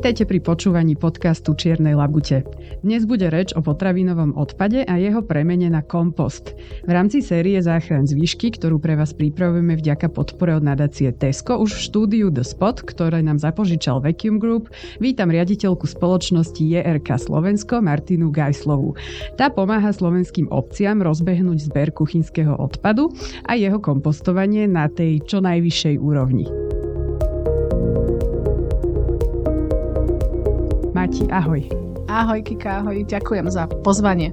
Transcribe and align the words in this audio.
Vítajte 0.00 0.24
pri 0.24 0.40
počúvaní 0.40 0.96
podcastu 0.96 1.52
Čiernej 1.52 1.92
labute. 1.92 2.40
Dnes 2.80 3.04
bude 3.04 3.28
reč 3.28 3.52
o 3.52 3.60
potravinovom 3.60 4.32
odpade 4.32 4.80
a 4.88 4.96
jeho 4.96 5.20
premene 5.20 5.68
na 5.68 5.84
kompost. 5.84 6.56
V 6.56 6.90
rámci 6.96 7.20
série 7.20 7.60
Záchran 7.60 8.08
z 8.08 8.16
výšky, 8.16 8.56
ktorú 8.56 8.80
pre 8.80 8.96
vás 8.96 9.12
pripravujeme 9.12 9.76
vďaka 9.76 10.08
podpore 10.08 10.56
od 10.56 10.64
nadácie 10.64 11.12
Tesco, 11.12 11.60
už 11.60 11.76
v 11.76 11.84
štúdiu 11.84 12.26
The 12.32 12.40
Spot, 12.40 12.80
ktoré 12.80 13.20
nám 13.20 13.44
zapožičal 13.44 14.00
Vacuum 14.00 14.40
Group, 14.40 14.72
vítam 15.04 15.28
riaditeľku 15.28 15.84
spoločnosti 15.84 16.64
JRK 16.64 17.20
Slovensko 17.20 17.84
Martinu 17.84 18.32
Gajslovu. 18.32 18.96
Tá 19.36 19.52
pomáha 19.52 19.92
slovenským 19.92 20.48
obciam 20.48 21.04
rozbehnúť 21.04 21.68
zber 21.68 21.92
kuchynského 21.92 22.56
odpadu 22.56 23.12
a 23.44 23.52
jeho 23.52 23.76
kompostovanie 23.76 24.64
na 24.64 24.88
tej 24.88 25.20
čo 25.28 25.44
najvyššej 25.44 26.00
úrovni. 26.00 26.48
Mati, 31.10 31.26
ahoj. 31.34 31.62
Ahoj 32.06 32.38
Kika, 32.46 32.86
ahoj, 32.86 33.02
ďakujem 33.02 33.50
za 33.50 33.66
pozvanie. 33.82 34.30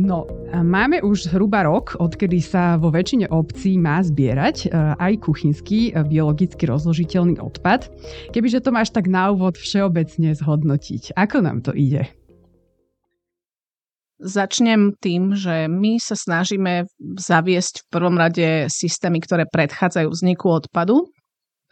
No, 0.00 0.24
máme 0.48 1.04
už 1.04 1.28
zhruba 1.28 1.60
rok, 1.68 1.92
odkedy 2.00 2.40
sa 2.40 2.80
vo 2.80 2.88
väčšine 2.88 3.28
obcí 3.28 3.76
má 3.76 4.00
zbierať 4.00 4.64
e, 4.64 4.68
aj 4.96 5.28
kuchynský 5.28 5.92
e, 5.92 6.08
biologicky 6.08 6.64
rozložiteľný 6.64 7.36
odpad. 7.44 7.92
Kebyže 8.32 8.64
to 8.64 8.72
máš 8.72 8.96
tak 8.96 9.12
na 9.12 9.28
úvod 9.28 9.60
všeobecne 9.60 10.32
zhodnotiť, 10.32 11.12
ako 11.12 11.36
nám 11.44 11.60
to 11.60 11.76
ide? 11.76 12.08
Začnem 14.24 14.96
tým, 14.96 15.36
že 15.36 15.68
my 15.68 16.00
sa 16.00 16.16
snažíme 16.16 16.88
zaviesť 17.20 17.84
v 17.84 17.88
prvom 17.92 18.16
rade 18.16 18.72
systémy, 18.72 19.20
ktoré 19.20 19.44
predchádzajú 19.44 20.08
vzniku 20.16 20.48
odpadu 20.48 21.12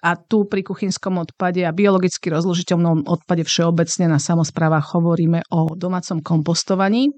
a 0.05 0.17
tu 0.17 0.45
pri 0.45 0.61
kuchynskom 0.61 1.17
odpade 1.17 1.65
a 1.65 1.73
biologicky 1.73 2.29
rozložiteľnom 2.29 3.09
odpade 3.09 3.47
všeobecne 3.49 4.13
na 4.13 4.21
samozprávach 4.21 4.93
hovoríme 4.93 5.49
o 5.49 5.73
domácom 5.73 6.21
kompostovaní. 6.21 7.09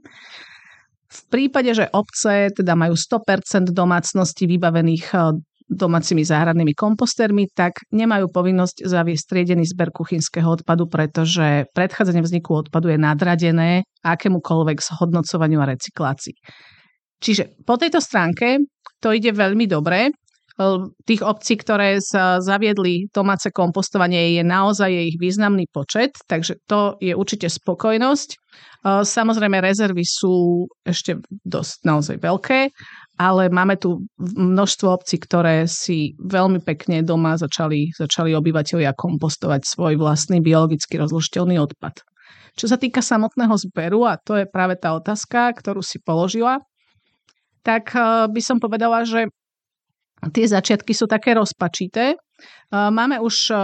V 1.08 1.20
prípade, 1.32 1.72
že 1.72 1.90
obce 1.90 2.52
teda 2.52 2.76
majú 2.76 2.94
100% 2.94 3.72
domácnosti 3.72 4.44
vybavených 4.44 5.04
e, 5.10 5.18
domácimi 5.68 6.20
záhradnými 6.20 6.76
kompostermi, 6.76 7.48
tak 7.52 7.80
nemajú 7.92 8.28
povinnosť 8.28 8.84
zaviesť 8.84 9.24
triedený 9.24 9.64
zber 9.68 9.88
kuchynského 9.88 10.48
odpadu, 10.48 10.84
pretože 10.88 11.68
predchádzanie 11.72 12.24
vzniku 12.24 12.60
odpadu 12.60 12.92
je 12.92 13.00
nadradené 13.00 13.88
akémukoľvek 14.04 14.78
zhodnocovaniu 14.84 15.60
a 15.60 15.72
recyklácii. 15.72 16.36
Čiže 17.18 17.64
po 17.64 17.80
tejto 17.80 18.00
stránke 18.04 18.62
to 19.00 19.12
ide 19.12 19.32
veľmi 19.32 19.64
dobre 19.68 20.12
tých 21.06 21.22
obcí, 21.22 21.54
ktoré 21.54 22.02
sa 22.02 22.42
zaviedli 22.42 23.06
domáce 23.14 23.54
kompostovanie, 23.54 24.34
je 24.34 24.42
naozaj 24.42 24.90
ich 24.90 25.14
významný 25.14 25.70
počet, 25.70 26.18
takže 26.26 26.58
to 26.66 26.98
je 26.98 27.14
určite 27.14 27.46
spokojnosť. 27.46 28.34
Samozrejme, 29.06 29.62
rezervy 29.62 30.02
sú 30.02 30.66
ešte 30.82 31.22
dosť 31.46 31.76
naozaj 31.86 32.16
veľké, 32.18 32.74
ale 33.18 33.50
máme 33.50 33.78
tu 33.78 34.06
množstvo 34.18 34.98
obcí, 34.98 35.18
ktoré 35.18 35.66
si 35.66 36.14
veľmi 36.18 36.62
pekne 36.62 37.02
doma 37.02 37.38
začali, 37.38 37.94
začali 37.94 38.34
obyvateľia 38.34 38.94
kompostovať 38.94 39.62
svoj 39.62 39.98
vlastný 39.98 40.42
biologicky 40.42 40.98
rozložiteľný 40.98 41.58
odpad. 41.58 42.02
Čo 42.58 42.66
sa 42.70 42.78
týka 42.78 43.02
samotného 43.02 43.54
zberu, 43.54 44.06
a 44.06 44.18
to 44.18 44.34
je 44.34 44.46
práve 44.46 44.74
tá 44.74 44.94
otázka, 44.94 45.54
ktorú 45.54 45.82
si 45.82 46.02
položila, 46.02 46.58
tak 47.62 47.94
by 48.30 48.40
som 48.42 48.58
povedala, 48.58 49.06
že 49.06 49.30
tie 50.34 50.46
začiatky 50.46 50.92
sú 50.92 51.06
také 51.08 51.34
rozpačité. 51.38 52.18
Máme 52.70 53.18
už 53.22 53.54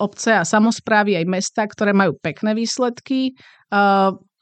obce 0.00 0.30
a 0.34 0.42
samozprávy 0.42 1.20
aj 1.20 1.26
mesta, 1.28 1.62
ktoré 1.68 1.94
majú 1.94 2.16
pekné 2.18 2.56
výsledky. 2.56 3.36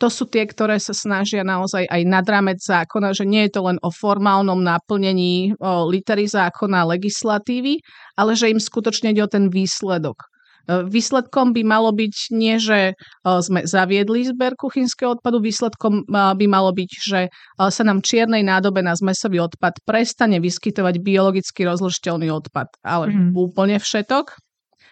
To 0.01 0.09
sú 0.09 0.25
tie, 0.33 0.49
ktoré 0.49 0.81
sa 0.81 0.97
snažia 0.97 1.45
naozaj 1.45 1.85
aj 1.85 2.03
nad 2.09 2.25
rámec 2.25 2.57
zákona, 2.63 3.13
že 3.13 3.29
nie 3.29 3.45
je 3.45 3.61
to 3.61 3.69
len 3.69 3.77
o 3.85 3.93
formálnom 3.93 4.57
naplnení 4.65 5.53
litery 5.93 6.25
zákona 6.25 6.89
legislatívy, 6.89 7.85
ale 8.17 8.33
že 8.33 8.49
im 8.49 8.57
skutočne 8.57 9.13
ide 9.13 9.21
o 9.21 9.29
ten 9.29 9.53
výsledok. 9.53 10.30
E, 10.69 10.85
výsledkom 10.85 11.57
by 11.57 11.63
malo 11.65 11.91
byť 11.95 12.15
nie, 12.37 12.61
že 12.61 12.93
e, 12.93 12.95
sme 13.25 13.65
zaviedli 13.65 14.29
zber 14.29 14.59
kuchynského 14.59 15.17
odpadu, 15.17 15.41
výsledkom 15.41 16.05
e, 16.05 16.13
by 16.13 16.47
malo 16.51 16.71
byť, 16.75 16.91
že 17.01 17.21
sa 17.61 17.83
nám 17.85 18.05
čiernej 18.05 18.45
nádobe 18.45 18.81
na 18.85 18.97
zmesový 18.97 19.41
odpad 19.45 19.85
prestane 19.85 20.41
vyskytovať 20.41 21.01
biologicky 21.01 21.65
rozložiteľný 21.65 22.33
odpad, 22.33 22.73
ale 22.85 23.13
mm. 23.13 23.33
úplne 23.37 23.77
všetok. 23.81 24.37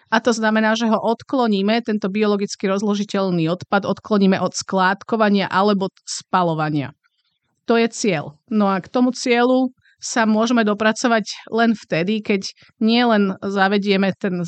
A 0.09 0.17
to 0.17 0.33
znamená, 0.33 0.73
že 0.73 0.89
ho 0.89 0.97
odkloníme, 0.97 1.85
tento 1.85 2.09
biologicky 2.09 2.65
rozložiteľný 2.65 3.45
odpad 3.53 3.85
odkloníme 3.85 4.41
od 4.41 4.57
skládkovania 4.57 5.45
alebo 5.45 5.93
spalovania. 6.01 6.97
To 7.69 7.77
je 7.77 7.85
cieľ. 7.93 8.33
No 8.49 8.65
a 8.73 8.81
k 8.81 8.89
tomu 8.89 9.13
cieľu 9.13 9.69
sa 9.99 10.23
môžeme 10.23 10.63
dopracovať 10.63 11.51
len 11.51 11.75
vtedy, 11.75 12.23
keď 12.23 12.47
nie 12.79 13.03
len 13.03 13.35
zavedieme 13.43 14.15
ten 14.15 14.41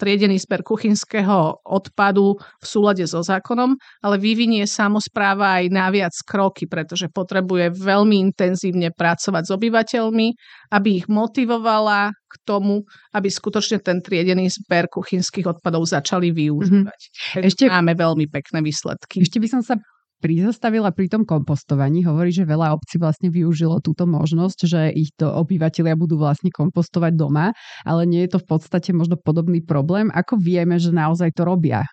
triedený 0.00 0.40
zber 0.40 0.64
kuchynského 0.64 1.60
odpadu 1.62 2.40
v 2.40 2.66
súlade 2.66 3.04
so 3.04 3.20
zákonom, 3.20 3.76
ale 4.00 4.16
vyvinie 4.16 4.64
samozpráva 4.64 5.60
aj 5.60 5.64
naviac 5.68 6.16
kroky, 6.24 6.64
pretože 6.64 7.12
potrebuje 7.12 7.76
veľmi 7.76 8.32
intenzívne 8.32 8.88
pracovať 8.90 9.42
s 9.44 9.50
obyvateľmi, 9.52 10.28
aby 10.72 10.88
ich 11.04 11.06
motivovala 11.12 12.10
k 12.10 12.34
tomu, 12.48 12.82
aby 13.12 13.28
skutočne 13.28 13.78
ten 13.84 14.00
triedený 14.00 14.48
zber 14.48 14.88
kuchynských 14.90 15.46
odpadov 15.46 15.86
začali 15.86 16.32
využívať. 16.34 17.00
Mm-hmm. 17.04 17.44
Ešte 17.46 17.68
máme 17.68 17.92
veľmi 17.94 18.26
pekné 18.32 18.64
výsledky. 18.64 19.22
Ešte 19.22 19.38
by 19.38 19.48
som 19.52 19.60
sa 19.60 19.76
prizastavila 20.20 20.90
pri 20.92 21.06
tom 21.12 21.22
kompostovaní. 21.28 22.04
Hovorí, 22.04 22.32
že 22.32 22.48
veľa 22.48 22.72
obcí 22.76 22.96
vlastne 22.96 23.28
využilo 23.28 23.84
túto 23.84 24.08
možnosť, 24.08 24.58
že 24.64 24.80
ich 24.92 25.12
to 25.16 25.28
obyvateľia 25.28 25.94
budú 25.96 26.16
vlastne 26.16 26.48
kompostovať 26.50 27.12
doma, 27.14 27.52
ale 27.84 28.02
nie 28.08 28.24
je 28.24 28.36
to 28.36 28.38
v 28.42 28.48
podstate 28.56 28.90
možno 28.96 29.20
podobný 29.20 29.60
problém. 29.60 30.08
Ako 30.12 30.40
vieme, 30.40 30.80
že 30.80 30.94
naozaj 30.94 31.36
to 31.36 31.44
robia? 31.44 31.84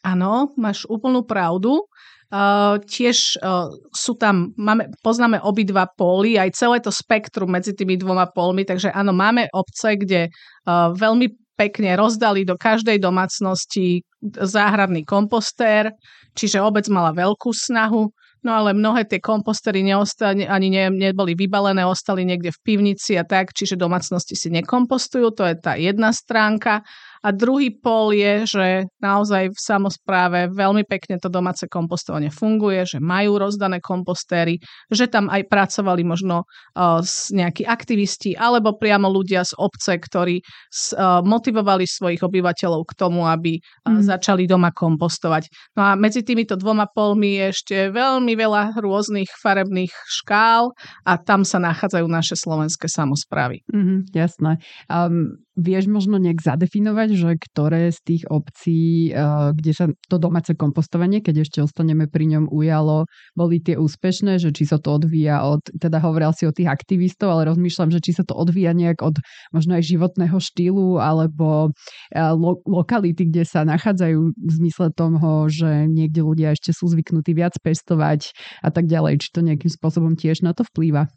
Áno, 0.00 0.52
máš 0.56 0.88
úplnú 0.88 1.24
pravdu. 1.24 1.84
Uh, 2.30 2.78
tiež 2.86 3.42
uh, 3.42 3.66
sú 3.90 4.14
tam, 4.14 4.54
máme, 4.54 4.86
poznáme 5.02 5.42
obidva 5.42 5.90
póly, 5.90 6.38
aj 6.38 6.54
celé 6.54 6.78
to 6.78 6.94
spektrum 6.94 7.50
medzi 7.50 7.74
tými 7.74 7.98
dvoma 7.98 8.30
pólmi, 8.30 8.62
takže 8.62 8.94
áno, 8.94 9.10
máme 9.10 9.50
obce, 9.50 9.98
kde 9.98 10.30
uh, 10.30 10.94
veľmi 10.94 11.26
pekne 11.58 11.98
rozdali 11.98 12.46
do 12.46 12.54
každej 12.54 13.02
domácnosti 13.02 14.06
záhradný 14.22 15.04
kompostér, 15.04 15.92
čiže 16.40 16.64
obec 16.64 16.88
mala 16.88 17.12
veľkú 17.12 17.52
snahu, 17.52 18.08
no 18.40 18.50
ale 18.50 18.72
mnohé 18.72 19.04
tie 19.04 19.20
kompostery 19.20 19.84
neostali, 19.84 20.48
ani 20.48 20.72
ne, 20.72 20.88
neboli 20.88 21.36
vybalené, 21.36 21.84
ostali 21.84 22.24
niekde 22.24 22.48
v 22.56 22.62
pivnici 22.64 23.20
a 23.20 23.24
tak, 23.28 23.52
čiže 23.52 23.76
domácnosti 23.76 24.32
si 24.32 24.48
nekompostujú, 24.48 25.36
to 25.36 25.44
je 25.44 25.54
tá 25.60 25.76
jedna 25.76 26.16
stránka. 26.16 26.80
A 27.20 27.36
druhý 27.36 27.68
pol 27.68 28.16
je, 28.16 28.48
že 28.48 28.66
naozaj 29.04 29.52
v 29.52 29.58
samozpráve 29.60 30.48
veľmi 30.48 30.88
pekne 30.88 31.20
to 31.20 31.28
domáce 31.28 31.68
kompostovanie 31.68 32.32
funguje, 32.32 32.84
že 32.88 32.98
majú 32.98 33.36
rozdané 33.36 33.84
kompostéry, 33.84 34.56
že 34.88 35.04
tam 35.04 35.28
aj 35.28 35.44
pracovali 35.52 36.00
možno 36.00 36.48
uh, 36.48 37.04
nejakí 37.32 37.68
aktivisti 37.68 38.32
alebo 38.40 38.80
priamo 38.80 39.12
ľudia 39.12 39.44
z 39.44 39.52
obce, 39.60 40.00
ktorí 40.00 40.40
uh, 40.40 41.20
motivovali 41.20 41.84
svojich 41.84 42.24
obyvateľov 42.24 42.88
k 42.88 42.96
tomu, 42.96 43.28
aby 43.28 43.60
uh, 43.60 44.00
mm. 44.00 44.02
začali 44.08 44.48
doma 44.48 44.72
kompostovať. 44.72 45.76
No 45.76 45.92
a 45.92 46.00
medzi 46.00 46.24
týmito 46.24 46.56
dvoma 46.56 46.88
polmi 46.88 47.36
je 47.36 47.44
ešte 47.52 47.76
veľmi 47.92 48.32
veľa 48.32 48.80
rôznych 48.80 49.28
farebných 49.36 49.92
škál 50.08 50.72
a 51.04 51.12
tam 51.20 51.44
sa 51.44 51.60
nachádzajú 51.60 52.06
naše 52.08 52.34
slovenské 52.34 52.88
samozprávy. 52.88 53.60
Mm, 53.68 54.08
jasné. 54.16 54.56
Um, 54.88 55.36
vieš 55.60 55.92
možno 55.92 56.16
nejak 56.16 56.40
zadefinovať, 56.40 57.08
že 57.12 57.30
ktoré 57.36 57.92
z 57.92 58.00
tých 58.00 58.22
obcí, 58.32 59.12
uh, 59.12 59.52
kde 59.52 59.72
sa 59.76 59.86
to 60.08 60.16
domáce 60.16 60.56
kompostovanie, 60.56 61.20
keď 61.20 61.44
ešte 61.44 61.58
ostaneme 61.60 62.08
pri 62.08 62.32
ňom, 62.32 62.44
ujalo, 62.48 63.04
boli 63.36 63.60
tie 63.60 63.76
úspešné, 63.76 64.40
že 64.40 64.56
či 64.56 64.64
sa 64.64 64.80
to 64.80 64.96
odvíja 64.96 65.44
od, 65.44 65.60
teda 65.68 66.00
hovoril 66.00 66.32
si 66.32 66.48
o 66.48 66.52
tých 66.56 66.72
aktivistov, 66.72 67.36
ale 67.36 67.52
rozmýšľam, 67.52 67.92
že 67.92 68.00
či 68.00 68.16
sa 68.16 68.24
to 68.24 68.32
odvíja 68.32 68.72
nejak 68.72 69.04
od 69.04 69.20
možno 69.52 69.76
aj 69.76 69.84
životného 69.84 70.40
štýlu 70.40 70.96
alebo 70.96 71.68
uh, 71.70 72.32
lo- 72.32 72.64
lokality, 72.64 73.28
kde 73.28 73.44
sa 73.44 73.68
nachádzajú 73.68 74.18
v 74.32 74.50
zmysle 74.64 74.88
toho, 74.96 75.46
že 75.52 75.84
niekde 75.86 76.24
ľudia 76.24 76.56
ešte 76.56 76.72
sú 76.72 76.88
zvyknutí 76.88 77.36
viac 77.36 77.52
pestovať 77.60 78.32
a 78.64 78.72
tak 78.72 78.88
ďalej. 78.88 79.20
Či 79.20 79.28
to 79.36 79.44
nejakým 79.44 79.68
spôsobom 79.68 80.16
tiež 80.16 80.40
na 80.40 80.56
to 80.56 80.64
vplýva? 80.64 81.12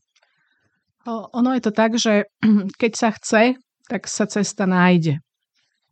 Ono 1.07 1.51
je 1.51 1.61
to 1.61 1.71
tak, 1.75 1.99
že 1.99 2.27
keď 2.81 2.91
sa 2.95 3.09
chce, 3.11 3.59
tak 3.89 4.07
sa 4.07 4.24
cesta 4.25 4.63
nájde. 4.63 5.19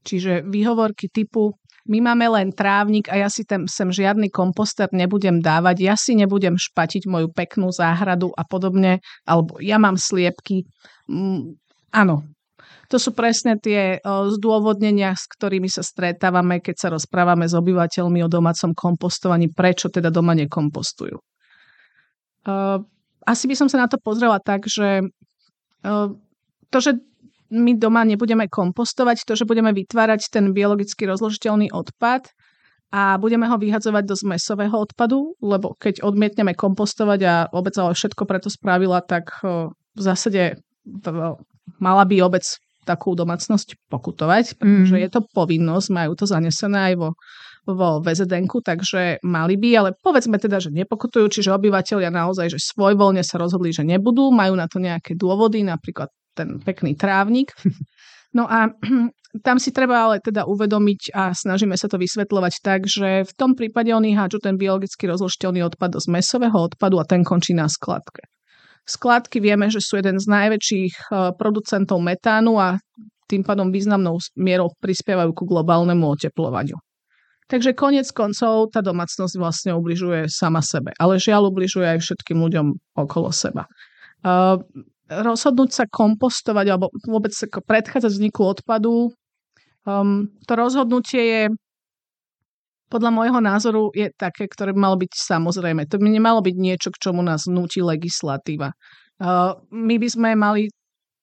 Čiže 0.02 0.48
výhovorky 0.48 1.12
typu 1.12 1.54
my 1.90 1.98
máme 1.98 2.30
len 2.30 2.50
trávnik 2.54 3.10
a 3.10 3.18
ja 3.18 3.30
si 3.30 3.42
tam 3.42 3.66
sem 3.66 3.90
žiadny 3.90 4.30
komposter 4.30 4.86
nebudem 4.94 5.42
dávať, 5.42 5.82
ja 5.82 5.98
si 5.98 6.14
nebudem 6.14 6.54
špatiť 6.54 7.10
moju 7.10 7.34
peknú 7.34 7.74
záhradu 7.74 8.30
a 8.38 8.46
podobne, 8.46 9.02
alebo 9.26 9.58
ja 9.58 9.82
mám 9.82 9.98
sliepky. 9.98 10.62
Mm, 11.10 11.58
áno, 11.90 12.22
To 12.92 13.00
sú 13.00 13.16
presne 13.16 13.56
tie 13.56 14.04
zdôvodnenia, 14.04 15.16
s 15.16 15.24
ktorými 15.32 15.72
sa 15.72 15.80
stretávame, 15.80 16.60
keď 16.60 16.76
sa 16.76 16.88
rozprávame 16.92 17.48
s 17.48 17.56
obyvateľmi 17.56 18.20
o 18.20 18.28
domácom 18.28 18.76
kompostovaní, 18.76 19.48
prečo 19.48 19.88
teda 19.88 20.12
doma 20.12 20.36
nekompostujú. 20.36 21.16
Asi 23.24 23.44
by 23.48 23.56
som 23.56 23.72
sa 23.72 23.80
na 23.80 23.88
to 23.88 23.96
pozrela 23.96 24.44
tak, 24.44 24.68
že 24.68 25.08
to, 26.68 26.78
že 26.84 27.00
my 27.52 27.76
doma 27.76 28.08
nebudeme 28.08 28.48
kompostovať, 28.48 29.28
to, 29.28 29.36
že 29.36 29.44
budeme 29.44 29.76
vytvárať 29.76 30.32
ten 30.32 30.56
biologicky 30.56 31.04
rozložiteľný 31.04 31.76
odpad 31.76 32.32
a 32.92 33.16
budeme 33.20 33.48
ho 33.48 33.56
vyhadzovať 33.56 34.04
do 34.08 34.16
zmesového 34.16 34.76
odpadu, 34.76 35.36
lebo 35.44 35.76
keď 35.76 36.04
odmietneme 36.04 36.56
kompostovať 36.56 37.20
a 37.24 37.34
obec 37.52 37.76
ale 37.76 37.96
všetko 37.96 38.24
preto 38.28 38.48
spravila, 38.52 39.04
tak 39.04 39.32
v 39.44 40.00
zásade 40.00 40.60
mala 41.80 42.04
by 42.08 42.24
obec 42.24 42.44
takú 42.84 43.14
domácnosť 43.14 43.78
pokutovať, 43.88 44.58
pretože 44.58 44.96
mm. 44.98 45.02
je 45.06 45.10
to 45.14 45.22
povinnosť, 45.32 45.88
majú 45.94 46.12
to 46.18 46.26
zanesené 46.26 46.92
aj 46.92 46.96
vo, 46.98 47.10
vo 47.70 48.02
vzdn 48.02 48.50
takže 48.50 49.22
mali 49.22 49.56
by, 49.56 49.70
ale 49.78 49.90
povedzme 50.02 50.42
teda, 50.42 50.58
že 50.58 50.74
nepokutujú, 50.74 51.30
čiže 51.30 51.54
obyvateľia 51.54 52.10
naozaj, 52.10 52.58
že 52.58 52.60
svojvoľne 52.60 53.22
sa 53.22 53.38
rozhodli, 53.38 53.70
že 53.70 53.86
nebudú, 53.86 54.34
majú 54.34 54.58
na 54.58 54.66
to 54.66 54.82
nejaké 54.82 55.14
dôvody, 55.14 55.62
napríklad 55.62 56.10
ten 56.36 56.60
pekný 56.62 56.96
trávnik. 56.96 57.54
No 58.32 58.48
a 58.48 58.72
tam 59.46 59.60
si 59.60 59.76
treba 59.76 60.08
ale 60.08 60.24
teda 60.24 60.48
uvedomiť 60.48 61.12
a 61.16 61.36
snažíme 61.36 61.76
sa 61.76 61.92
to 61.92 62.00
vysvetľovať 62.00 62.54
tak, 62.64 62.88
že 62.88 63.28
v 63.28 63.34
tom 63.36 63.56
prípade 63.56 63.92
oni 63.92 64.16
hádžu 64.16 64.40
ten 64.44 64.56
biologicky 64.56 65.08
rozložiteľný 65.08 65.64
odpad 65.68 65.96
do 65.96 66.00
zmesového 66.00 66.56
odpadu 66.56 67.00
a 67.00 67.08
ten 67.08 67.24
končí 67.24 67.52
na 67.52 67.68
skladke. 67.68 68.28
Skladky 68.88 69.38
vieme, 69.44 69.70
že 69.70 69.84
sú 69.84 70.02
jeden 70.02 70.18
z 70.18 70.26
najväčších 70.26 70.94
e, 70.98 71.04
producentov 71.38 72.02
metánu 72.02 72.58
a 72.58 72.82
tým 73.30 73.46
pádom 73.46 73.70
významnou 73.70 74.20
mierou 74.36 74.74
prispievajú 74.82 75.32
ku 75.32 75.48
globálnemu 75.48 76.02
oteplovaniu. 76.02 76.76
Takže 77.48 77.76
konec 77.76 78.08
koncov 78.16 78.72
tá 78.72 78.80
domácnosť 78.80 79.36
vlastne 79.36 79.72
ubližuje 79.76 80.32
sama 80.32 80.64
sebe, 80.64 80.96
ale 80.96 81.20
žiaľ 81.20 81.52
ubližuje 81.52 81.84
aj 81.84 82.00
všetkým 82.00 82.40
ľuďom 82.40 82.96
okolo 82.96 83.28
seba. 83.32 83.68
Rozhodnúť 85.12 85.70
sa 85.76 85.86
kompostovať 85.92 86.66
alebo 86.72 86.88
vôbec 87.04 87.36
predchádzať 87.68 88.12
vzniku 88.16 88.48
odpadu, 88.48 89.12
um, 89.84 90.32
to 90.48 90.54
rozhodnutie 90.56 91.22
je 91.22 91.44
podľa 92.92 93.12
môjho 93.16 93.40
názoru 93.40 93.88
je 93.96 94.12
také, 94.20 94.52
ktoré 94.52 94.76
by 94.76 94.80
malo 94.84 94.98
byť 95.00 95.16
samozrejme. 95.16 95.88
To 95.88 95.96
by 95.96 96.12
nemalo 96.12 96.44
byť 96.44 96.56
niečo, 96.60 96.92
k 96.92 97.00
čomu 97.08 97.24
nás 97.24 97.48
nutí 97.48 97.80
legislatíva. 97.80 98.76
Uh, 99.16 99.56
my 99.72 99.96
by 99.96 100.08
sme 100.12 100.30
mali 100.36 100.68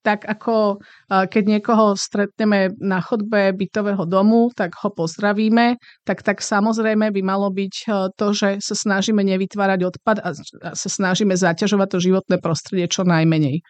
tak 0.09 0.25
ako 0.25 0.81
uh, 0.81 1.29
keď 1.29 1.45
niekoho 1.45 1.93
stretneme 1.93 2.73
na 2.81 3.05
chodbe 3.05 3.53
bytového 3.53 4.09
domu, 4.09 4.49
tak 4.57 4.73
ho 4.81 4.89
pozdravíme, 4.89 5.77
tak, 6.09 6.25
tak 6.25 6.41
samozrejme 6.41 7.13
by 7.13 7.21
malo 7.21 7.53
byť 7.53 7.75
uh, 7.85 8.09
to, 8.17 8.33
že 8.33 8.65
sa 8.65 8.73
snažíme 8.73 9.21
nevytvárať 9.21 9.85
odpad 9.85 10.25
a 10.25 10.33
sa 10.73 10.89
snažíme 10.89 11.37
zaťažovať 11.37 11.89
to 11.93 11.99
životné 12.01 12.37
prostredie 12.41 12.89
čo 12.89 13.05
najmenej. 13.05 13.61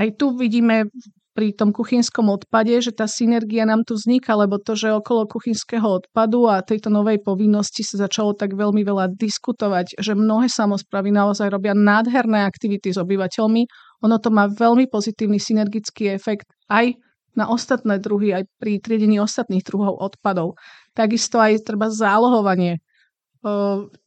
Aj 0.00 0.08
tu 0.16 0.32
vidíme 0.32 0.88
pri 1.34 1.50
tom 1.50 1.74
kuchynskom 1.74 2.30
odpade, 2.30 2.78
že 2.78 2.94
tá 2.94 3.10
synergia 3.10 3.66
nám 3.66 3.82
tu 3.82 3.98
vzniká, 3.98 4.38
lebo 4.38 4.62
to, 4.62 4.78
že 4.78 4.94
okolo 4.94 5.26
kuchynského 5.26 5.82
odpadu 5.82 6.46
a 6.46 6.62
tejto 6.62 6.94
novej 6.94 7.18
povinnosti 7.26 7.82
sa 7.82 8.06
začalo 8.06 8.38
tak 8.38 8.54
veľmi 8.54 8.86
veľa 8.86 9.18
diskutovať, 9.18 9.98
že 9.98 10.14
mnohé 10.14 10.46
samozpravy 10.46 11.10
naozaj 11.10 11.50
robia 11.50 11.74
nádherné 11.74 12.46
aktivity 12.46 12.94
s 12.94 13.02
obyvateľmi, 13.02 13.66
ono 14.06 14.16
to 14.22 14.30
má 14.30 14.46
veľmi 14.46 14.86
pozitívny 14.86 15.42
synergický 15.42 16.14
efekt 16.14 16.46
aj 16.70 16.94
na 17.34 17.50
ostatné 17.50 17.98
druhy, 17.98 18.30
aj 18.30 18.46
pri 18.62 18.78
triedení 18.78 19.18
ostatných 19.18 19.66
druhov 19.66 19.98
odpadov. 19.98 20.54
Takisto 20.94 21.42
aj 21.42 21.66
treba 21.66 21.90
zálohovanie. 21.90 22.78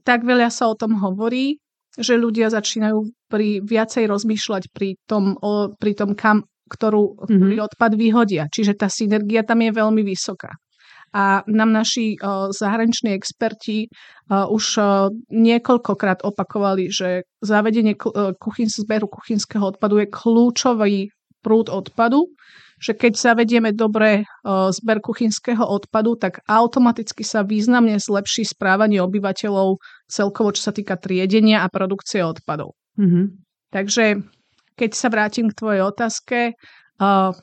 tak 0.08 0.24
veľa 0.24 0.48
sa 0.48 0.72
o 0.72 0.80
tom 0.80 0.96
hovorí, 0.98 1.60
že 1.98 2.16
ľudia 2.16 2.48
začínajú 2.54 3.10
pri 3.28 3.60
viacej 3.66 4.06
rozmýšľať 4.08 4.64
pri 4.72 4.96
tom, 5.10 5.36
o, 5.42 5.74
pri 5.76 5.92
tom 5.98 6.14
kam 6.14 6.46
ktorú, 6.68 7.25
mm-hmm. 7.25 7.64
odpad 7.64 7.92
vyhodia. 7.96 8.52
Čiže 8.52 8.75
tá 8.75 8.92
synergia 8.92 9.42
tam 9.48 9.64
je 9.64 9.72
veľmi 9.72 10.04
vysoká. 10.04 10.52
A 11.16 11.40
nám 11.48 11.72
naši 11.72 12.19
uh, 12.19 12.52
zahraniční 12.52 13.16
experti 13.16 13.88
uh, 13.88 14.44
už 14.52 14.66
uh, 14.78 15.08
niekoľkokrát 15.31 16.28
opakovali, 16.28 16.92
že 16.92 17.24
zavedenie 17.40 17.96
uh, 17.96 18.36
kuchyn, 18.36 18.68
zberu 18.68 19.08
kuchynského 19.08 19.64
odpadu 19.64 20.04
je 20.04 20.12
kľúčový 20.12 20.96
prúd 21.40 21.72
odpadu, 21.72 22.28
že 22.78 22.94
keď 22.94 23.18
zavedieme 23.18 23.74
dobre 23.74 24.22
zber 24.46 25.02
kuchynského 25.02 25.66
odpadu, 25.66 26.14
tak 26.14 26.46
automaticky 26.46 27.25
sa 27.25 27.42
významne 27.42 27.98
zlepší 27.98 28.46
správanie 28.46 29.02
obyvateľov 29.02 29.81
celkovo, 30.06 30.54
čo 30.54 30.69
sa 30.69 30.74
týka 30.75 30.94
triedenia 31.00 31.66
a 31.66 31.72
produkcie 31.74 32.22
odpadov. 32.22 32.78
Mm-hmm. 33.00 33.25
Takže 33.74 34.22
keď 34.78 34.92
sa 34.94 35.10
vrátim 35.10 35.50
k 35.50 35.58
tvojej 35.58 35.82
otázke, 35.82 36.54
uh, 37.02 37.34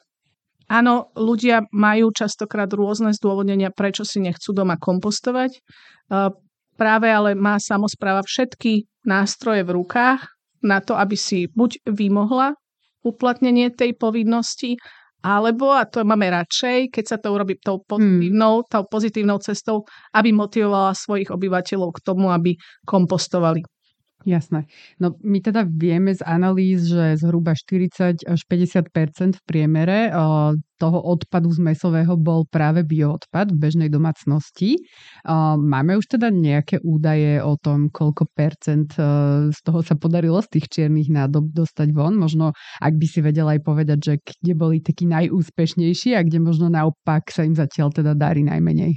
áno, 0.71 0.95
ľudia 1.19 1.67
majú 1.75 2.15
častokrát 2.15 2.71
rôzne 2.71 3.11
zdôvodnenia, 3.11 3.75
prečo 3.75 4.07
si 4.07 4.23
nechcú 4.23 4.55
doma 4.55 4.79
kompostovať. 4.79 5.51
Uh, 6.09 6.31
práve 6.79 7.11
ale 7.11 7.35
má 7.35 7.59
samozpráva 7.59 8.23
všetky 8.23 8.87
nástroje 9.03 9.67
v 9.67 9.75
rukách 9.83 10.23
na 10.65 10.81
to, 10.81 10.97
aby 10.97 11.19
si 11.19 11.51
buď 11.53 11.85
vymohla 11.85 12.57
uplatnenie 13.05 13.69
tej 13.69 13.93
povinnosti, 14.01 14.81
alebo, 15.25 15.73
a 15.73 15.89
to 15.89 16.05
máme 16.05 16.29
radšej, 16.29 16.93
keď 16.93 17.05
sa 17.05 17.17
to 17.17 17.33
urobí 17.33 17.57
tou 17.57 17.81
hmm. 17.81 17.89
pozitívnou, 17.89 18.55
tou 18.69 18.85
pozitívnou 18.85 19.39
cestou, 19.41 19.89
aby 20.13 20.37
motivovala 20.37 20.93
svojich 20.93 21.33
obyvateľov 21.33 21.97
k 21.97 22.03
tomu, 22.05 22.29
aby 22.29 22.61
kompostovali. 22.85 23.65
Jasné. 24.25 24.65
No 24.97 25.21
my 25.21 25.45
teda 25.45 25.69
vieme 25.69 26.17
z 26.17 26.25
analýz, 26.25 26.89
že 26.89 27.21
zhruba 27.21 27.53
40 27.53 28.25
až 28.25 28.41
50% 28.49 29.37
v 29.37 29.43
priemere 29.45 30.09
toho 30.81 30.99
odpadu 31.05 31.53
z 31.53 31.61
mesového 31.61 32.17
bol 32.17 32.49
práve 32.49 32.89
bioodpad 32.89 33.53
v 33.53 33.61
bežnej 33.61 33.93
domácnosti. 33.93 34.81
Máme 35.61 36.01
už 36.01 36.17
teda 36.17 36.33
nejaké 36.33 36.81
údaje 36.81 37.37
o 37.45 37.61
tom, 37.61 37.93
koľko 37.93 38.25
percent 38.33 38.97
z 39.53 39.59
toho 39.61 39.85
sa 39.85 39.93
podarilo 39.93 40.41
z 40.41 40.57
tých 40.57 40.73
čiernych 40.73 41.13
nádob 41.13 41.53
dostať 41.53 41.93
von? 41.93 42.17
Možno, 42.17 42.57
ak 42.81 42.97
by 42.97 43.05
si 43.05 43.21
vedela 43.21 43.53
aj 43.53 43.61
povedať, 43.61 43.99
že 44.01 44.15
kde 44.25 44.53
boli 44.57 44.81
takí 44.81 45.05
najúspešnejší 45.05 46.17
a 46.17 46.25
kde 46.25 46.41
možno 46.41 46.73
naopak 46.73 47.29
sa 47.29 47.45
im 47.45 47.53
zatiaľ 47.53 47.93
teda 47.93 48.17
darí 48.17 48.41
najmenej. 48.41 48.97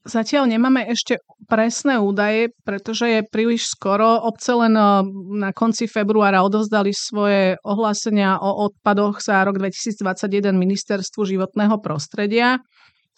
Zatiaľ 0.00 0.48
nemáme 0.48 0.88
ešte 0.88 1.20
presné 1.44 2.00
údaje, 2.00 2.56
pretože 2.64 3.04
je 3.04 3.20
príliš 3.20 3.68
skoro. 3.68 4.16
Obce 4.24 4.56
len 4.56 4.72
eh, 4.72 5.04
na 5.36 5.52
konci 5.52 5.84
februára 5.84 6.40
odovzdali 6.40 6.88
svoje 6.96 7.60
ohlásenia 7.60 8.40
o 8.40 8.72
odpadoch 8.72 9.20
za 9.20 9.44
rok 9.44 9.60
2021 9.60 10.56
Ministerstvu 10.56 11.20
životného 11.28 11.76
prostredia. 11.84 12.64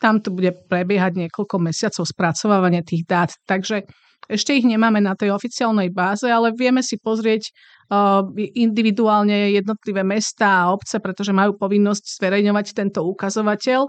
Tam 0.03 0.19
to 0.19 0.35
bude 0.35 0.67
prebiehať 0.67 1.15
niekoľko 1.15 1.63
mesiacov 1.63 2.03
spracovávania 2.03 2.83
tých 2.83 3.07
dát. 3.07 3.31
Takže 3.47 3.87
ešte 4.27 4.59
ich 4.59 4.67
nemáme 4.67 4.99
na 4.99 5.15
tej 5.15 5.31
oficiálnej 5.31 5.95
báze, 5.95 6.27
ale 6.27 6.51
vieme 6.51 6.83
si 6.83 6.99
pozrieť 6.99 7.47
uh, 7.47 8.27
individuálne 8.59 9.55
jednotlivé 9.55 10.03
mesta 10.03 10.67
a 10.67 10.71
obce, 10.75 10.99
pretože 10.99 11.31
majú 11.31 11.55
povinnosť 11.55 12.19
zverejňovať 12.19 12.67
tento 12.75 13.07
ukazovateľ 13.07 13.87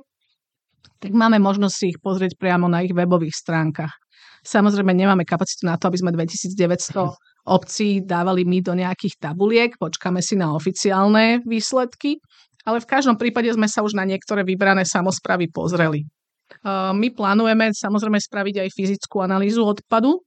tak 0.99 1.11
máme 1.11 1.39
možnosť 1.39 1.75
si 1.75 1.85
ich 1.91 1.99
pozrieť 1.99 2.39
priamo 2.39 2.71
na 2.71 2.83
ich 2.83 2.95
webových 2.95 3.35
stránkach. 3.35 3.91
Samozrejme 4.43 4.91
nemáme 4.91 5.23
kapacitu 5.23 5.63
na 5.67 5.79
to, 5.79 5.87
aby 5.87 5.97
sme 6.03 6.11
2900 6.11 7.15
obcí 7.47 8.03
dávali 8.03 8.43
my 8.47 8.59
do 8.63 8.75
nejakých 8.75 9.19
tabuliek, 9.19 9.71
počkáme 9.75 10.23
si 10.23 10.39
na 10.39 10.51
oficiálne 10.55 11.43
výsledky, 11.43 12.19
ale 12.63 12.79
v 12.79 12.87
každom 12.87 13.19
prípade 13.19 13.51
sme 13.51 13.67
sa 13.67 13.83
už 13.83 13.95
na 13.95 14.07
niektoré 14.07 14.47
vybrané 14.47 14.87
samozpravy 14.87 15.51
pozreli. 15.51 16.07
My 16.67 17.07
plánujeme 17.11 17.75
samozrejme 17.75 18.19
spraviť 18.19 18.55
aj 18.63 18.69
fyzickú 18.71 19.19
analýzu 19.23 19.63
odpadu, 19.67 20.23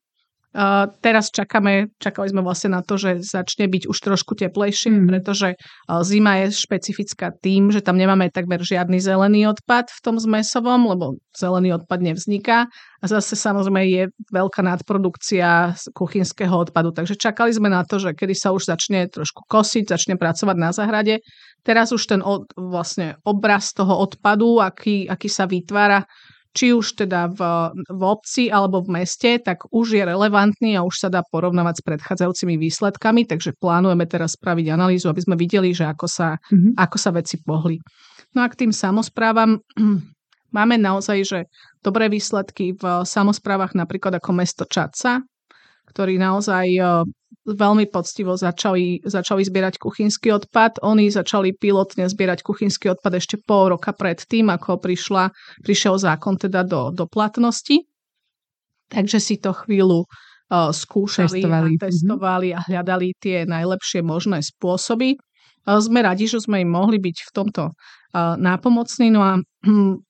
Uh, 0.57 0.89
teraz 1.05 1.29
čakáme, 1.29 1.93
čakali 2.01 2.33
sme 2.33 2.41
vlastne 2.41 2.73
na 2.73 2.81
to, 2.81 2.97
že 2.97 3.21
začne 3.21 3.69
byť 3.69 3.93
už 3.93 3.99
trošku 4.01 4.33
teplejšie, 4.41 4.89
mm. 4.89 5.05
pretože 5.05 5.53
uh, 5.53 6.01
zima 6.01 6.41
je 6.41 6.57
špecifická 6.57 7.29
tým, 7.29 7.69
že 7.69 7.85
tam 7.85 8.01
nemáme 8.01 8.33
takmer 8.33 8.65
žiadny 8.65 8.97
zelený 8.97 9.53
odpad 9.53 9.93
v 9.93 10.01
tom 10.01 10.17
zmesovom, 10.17 10.89
lebo 10.89 11.21
zelený 11.37 11.77
odpad 11.77 12.01
nevzniká. 12.01 12.73
A 12.73 13.05
zase 13.05 13.37
samozrejme 13.37 13.85
je 13.85 14.03
veľká 14.33 14.65
nadprodukcia 14.65 15.77
kuchynského 15.93 16.57
odpadu. 16.57 16.89
Takže 16.97 17.21
čakali 17.21 17.53
sme 17.53 17.69
na 17.69 17.85
to, 17.85 18.01
že 18.01 18.17
kedy 18.17 18.33
sa 18.33 18.57
už 18.57 18.65
začne 18.65 19.13
trošku 19.13 19.45
kosiť, 19.45 19.93
začne 19.93 20.17
pracovať 20.17 20.57
na 20.57 20.73
zahrade. 20.73 21.21
Teraz 21.61 21.93
už 21.93 22.01
ten 22.09 22.25
od, 22.25 22.49
vlastne 22.57 23.21
obraz 23.29 23.77
toho 23.77 23.93
odpadu, 23.93 24.65
aký, 24.65 25.05
aký 25.05 25.29
sa 25.29 25.45
vytvára, 25.45 26.09
či 26.57 26.73
už 26.73 26.97
teda 27.05 27.29
v, 27.29 27.41
v 27.77 28.03
obci 28.03 28.49
alebo 28.49 28.81
v 28.81 28.97
meste, 28.97 29.37
tak 29.45 29.69
už 29.69 29.93
je 29.93 30.03
relevantný 30.09 30.81
a 30.81 30.89
už 30.89 30.97
sa 31.05 31.09
dá 31.13 31.21
porovnávať 31.21 31.85
s 31.85 31.85
predchádzajúcimi 31.85 32.57
výsledkami, 32.57 33.29
takže 33.29 33.53
plánujeme 33.61 34.09
teraz 34.09 34.41
spraviť 34.41 34.73
analýzu, 34.73 35.13
aby 35.13 35.21
sme 35.21 35.37
videli, 35.37 35.77
že 35.77 35.85
ako 35.85 36.09
sa, 36.09 36.41
mm-hmm. 36.49 36.81
ako 36.81 36.97
sa 36.97 37.11
veci 37.13 37.37
pohli. 37.45 37.77
No 38.33 38.41
a 38.41 38.49
k 38.49 38.65
tým 38.65 38.73
samozprávam 38.73 39.61
máme 40.57 40.81
naozaj, 40.81 41.19
že 41.29 41.39
dobré 41.85 42.09
výsledky 42.09 42.73
v 42.73 43.05
samozprávach 43.05 43.77
napríklad 43.77 44.17
ako 44.17 44.33
mesto 44.33 44.65
Čaca, 44.65 45.21
ktorý 45.97 46.21
naozaj 46.21 46.67
e, 46.77 46.81
veľmi 47.49 47.89
poctivo 47.89 48.37
začali, 48.37 49.01
začali 49.01 49.41
zbierať 49.49 49.81
kuchynský 49.81 50.29
odpad. 50.37 50.85
Oni 50.85 51.09
začali 51.09 51.57
pilotne 51.57 52.05
zbierať 52.05 52.45
kuchynský 52.45 52.93
odpad 52.93 53.17
ešte 53.17 53.41
pol 53.41 53.73
roka 53.73 53.97
pred 53.97 54.21
tým, 54.21 54.53
ako 54.53 54.77
prišla, 54.77 55.33
prišiel 55.65 55.97
zákon 55.97 56.37
teda 56.37 56.69
do, 56.69 56.93
do 56.93 57.09
platnosti. 57.09 57.81
Takže 58.93 59.19
si 59.19 59.41
to 59.41 59.57
chvíľu 59.57 60.05
uh, 60.05 60.71
skúšali 60.71 61.43
testovali. 61.43 61.73
a 61.75 61.81
testovali 61.81 62.49
a 62.53 62.61
hľadali 62.61 63.09
tie 63.17 63.49
najlepšie 63.49 64.05
možné 64.05 64.45
spôsoby. 64.45 65.17
Uh, 65.65 65.81
sme 65.81 66.05
radi, 66.05 66.29
že 66.29 66.45
sme 66.45 66.61
im 66.63 66.71
mohli 66.71 67.01
byť 67.01 67.17
v 67.25 67.31
tomto 67.35 67.63
uh, 67.73 68.37
nápomocní. 68.39 69.11
No 69.11 69.25
a 69.25 69.33
hm, 69.43 70.07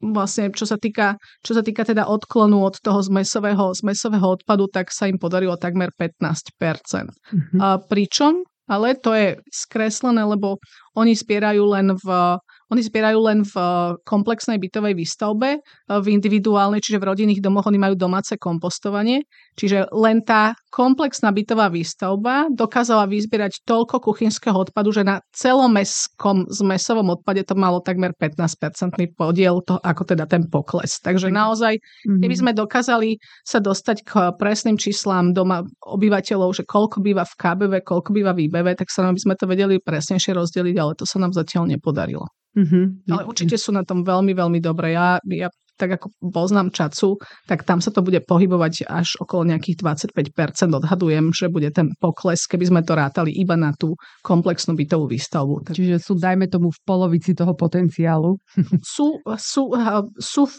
vlastne 0.00 0.52
čo 0.52 0.68
sa 0.68 0.76
týka, 0.76 1.16
čo 1.40 1.56
sa 1.56 1.62
týka 1.64 1.84
teda 1.84 2.04
odklonu 2.04 2.60
od 2.62 2.76
toho 2.80 3.00
zmesového, 3.00 3.72
zmesového 3.72 4.40
odpadu, 4.40 4.68
tak 4.68 4.92
sa 4.92 5.08
im 5.08 5.16
podarilo 5.16 5.56
takmer 5.56 5.92
15%. 5.96 6.36
Mm-hmm. 6.52 7.60
A 7.60 7.80
pričom 7.80 8.44
ale 8.66 8.98
to 8.98 9.14
je 9.14 9.38
skreslené, 9.46 10.26
lebo 10.26 10.58
oni 10.98 11.14
zbierajú 11.14 11.62
len 11.70 11.94
v 11.94 12.34
oni 12.70 12.82
zbierajú 12.82 13.18
len 13.22 13.46
v 13.46 13.54
eh, 13.56 13.68
komplexnej 14.02 14.58
bytovej 14.58 14.94
výstavbe, 14.94 15.58
eh, 15.58 16.00
v 16.02 16.06
individuálnej, 16.10 16.82
čiže 16.82 16.98
v 16.98 17.08
rodinných 17.12 17.42
domoch 17.42 17.66
oni 17.66 17.78
majú 17.78 17.94
domáce 17.94 18.34
kompostovanie. 18.38 19.26
Čiže 19.56 19.88
len 19.94 20.20
tá 20.20 20.52
komplexná 20.68 21.32
bytová 21.32 21.72
výstavba 21.72 22.52
dokázala 22.52 23.08
vyzbierať 23.08 23.64
toľko 23.64 24.04
kuchynského 24.04 24.56
odpadu, 24.56 24.92
že 24.92 25.02
na 25.06 25.24
celomestskom 25.32 26.52
zmesovom 26.52 27.16
odpade 27.16 27.40
to 27.48 27.56
malo 27.56 27.80
takmer 27.80 28.12
15-percentný 28.20 29.16
podiel, 29.16 29.64
to, 29.64 29.80
ako 29.80 30.04
teda 30.04 30.28
ten 30.28 30.44
pokles. 30.44 31.00
Takže 31.00 31.32
naozaj, 31.32 31.80
keby 32.04 32.34
mhm. 32.36 32.42
sme 32.44 32.52
dokázali 32.52 33.16
sa 33.46 33.62
dostať 33.62 33.96
k 34.04 34.12
presným 34.36 34.76
číslám 34.76 35.32
doma 35.32 35.64
obyvateľov, 35.86 36.52
že 36.52 36.68
koľko 36.68 37.00
býva 37.00 37.24
v 37.24 37.34
KBV, 37.40 37.72
koľko 37.80 38.10
býva 38.12 38.36
v 38.36 38.50
IBV, 38.50 38.76
tak 38.76 38.92
sa 38.92 39.06
nám 39.06 39.16
by 39.16 39.20
sme 39.24 39.34
to 39.40 39.48
vedeli 39.48 39.80
presnejšie 39.80 40.36
rozdeliť, 40.36 40.76
ale 40.76 40.92
to 40.92 41.08
sa 41.08 41.16
nám 41.16 41.32
zatiaľ 41.32 41.72
nepodarilo. 41.72 42.28
Mm-hmm. 42.56 43.12
Ale 43.12 43.22
určite 43.28 43.60
sú 43.60 43.70
na 43.76 43.84
tom 43.84 44.00
veľmi, 44.00 44.32
veľmi 44.32 44.58
dobre. 44.64 44.96
Ja, 44.96 45.20
ja 45.28 45.52
tak 45.76 46.00
ako 46.00 46.12
poznám 46.32 46.72
čacu, 46.72 47.20
tak 47.44 47.62
tam 47.62 47.84
sa 47.84 47.92
to 47.92 48.00
bude 48.00 48.18
pohybovať 48.24 48.88
až 48.88 49.20
okolo 49.20 49.46
nejakých 49.52 49.84
25%. 50.12 50.72
Odhadujem, 50.72 51.30
že 51.36 51.52
bude 51.52 51.68
ten 51.70 51.92
pokles, 52.00 52.48
keby 52.48 52.64
sme 52.66 52.80
to 52.82 52.96
rátali 52.96 53.30
iba 53.36 53.54
na 53.54 53.76
tú 53.76 53.94
komplexnú 54.24 54.74
bytovú 54.74 55.06
výstavbu. 55.12 55.68
Čiže 55.70 56.00
sú, 56.00 56.16
dajme 56.16 56.48
tomu, 56.48 56.72
v 56.72 56.80
polovici 56.82 57.36
toho 57.36 57.52
potenciálu? 57.52 58.40
Sú, 58.96 59.18
sú, 59.36 59.68
sú 60.16 60.42
v, 60.46 60.58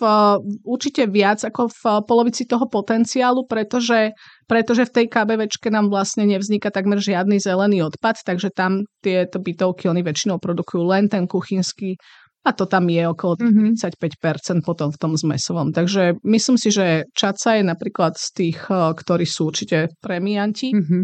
určite 0.61 1.09
viac 1.09 1.41
ako 1.41 1.71
v 1.71 1.81
polovici 2.05 2.45
toho 2.45 2.69
potenciálu, 2.69 3.47
pretože 3.49 4.13
pretože 4.47 4.87
v 4.87 4.93
tej 4.95 5.05
KBVčke 5.11 5.67
nám 5.67 5.91
vlastne 5.91 6.23
nevzniká 6.23 6.71
takmer 6.71 7.03
žiadny 7.03 7.37
zelený 7.37 7.83
odpad, 7.83 8.23
takže 8.23 8.47
tam 8.55 8.87
tieto 9.03 9.43
bytovky, 9.43 9.91
oni 9.91 10.01
väčšinou 10.07 10.39
produkujú 10.39 10.87
len 10.87 11.11
ten 11.11 11.27
kuchynský 11.27 11.99
a 12.47 12.55
to 12.55 12.63
tam 12.63 12.87
je 12.87 13.03
okolo 13.03 13.35
mm-hmm. 13.35 13.75
35% 13.75 14.63
potom 14.63 14.87
v 14.87 14.97
tom 14.97 15.19
zmesovom. 15.19 15.75
Takže 15.75 16.23
myslím 16.23 16.55
si, 16.55 16.71
že 16.71 17.03
čaca 17.11 17.59
je 17.59 17.63
napríklad 17.67 18.15
z 18.15 18.27
tých, 18.31 18.59
eh, 18.71 18.95
ktorí 18.95 19.27
sú 19.27 19.51
určite 19.51 19.91
premianti. 19.99 20.71
Mm-hmm. 20.71 21.03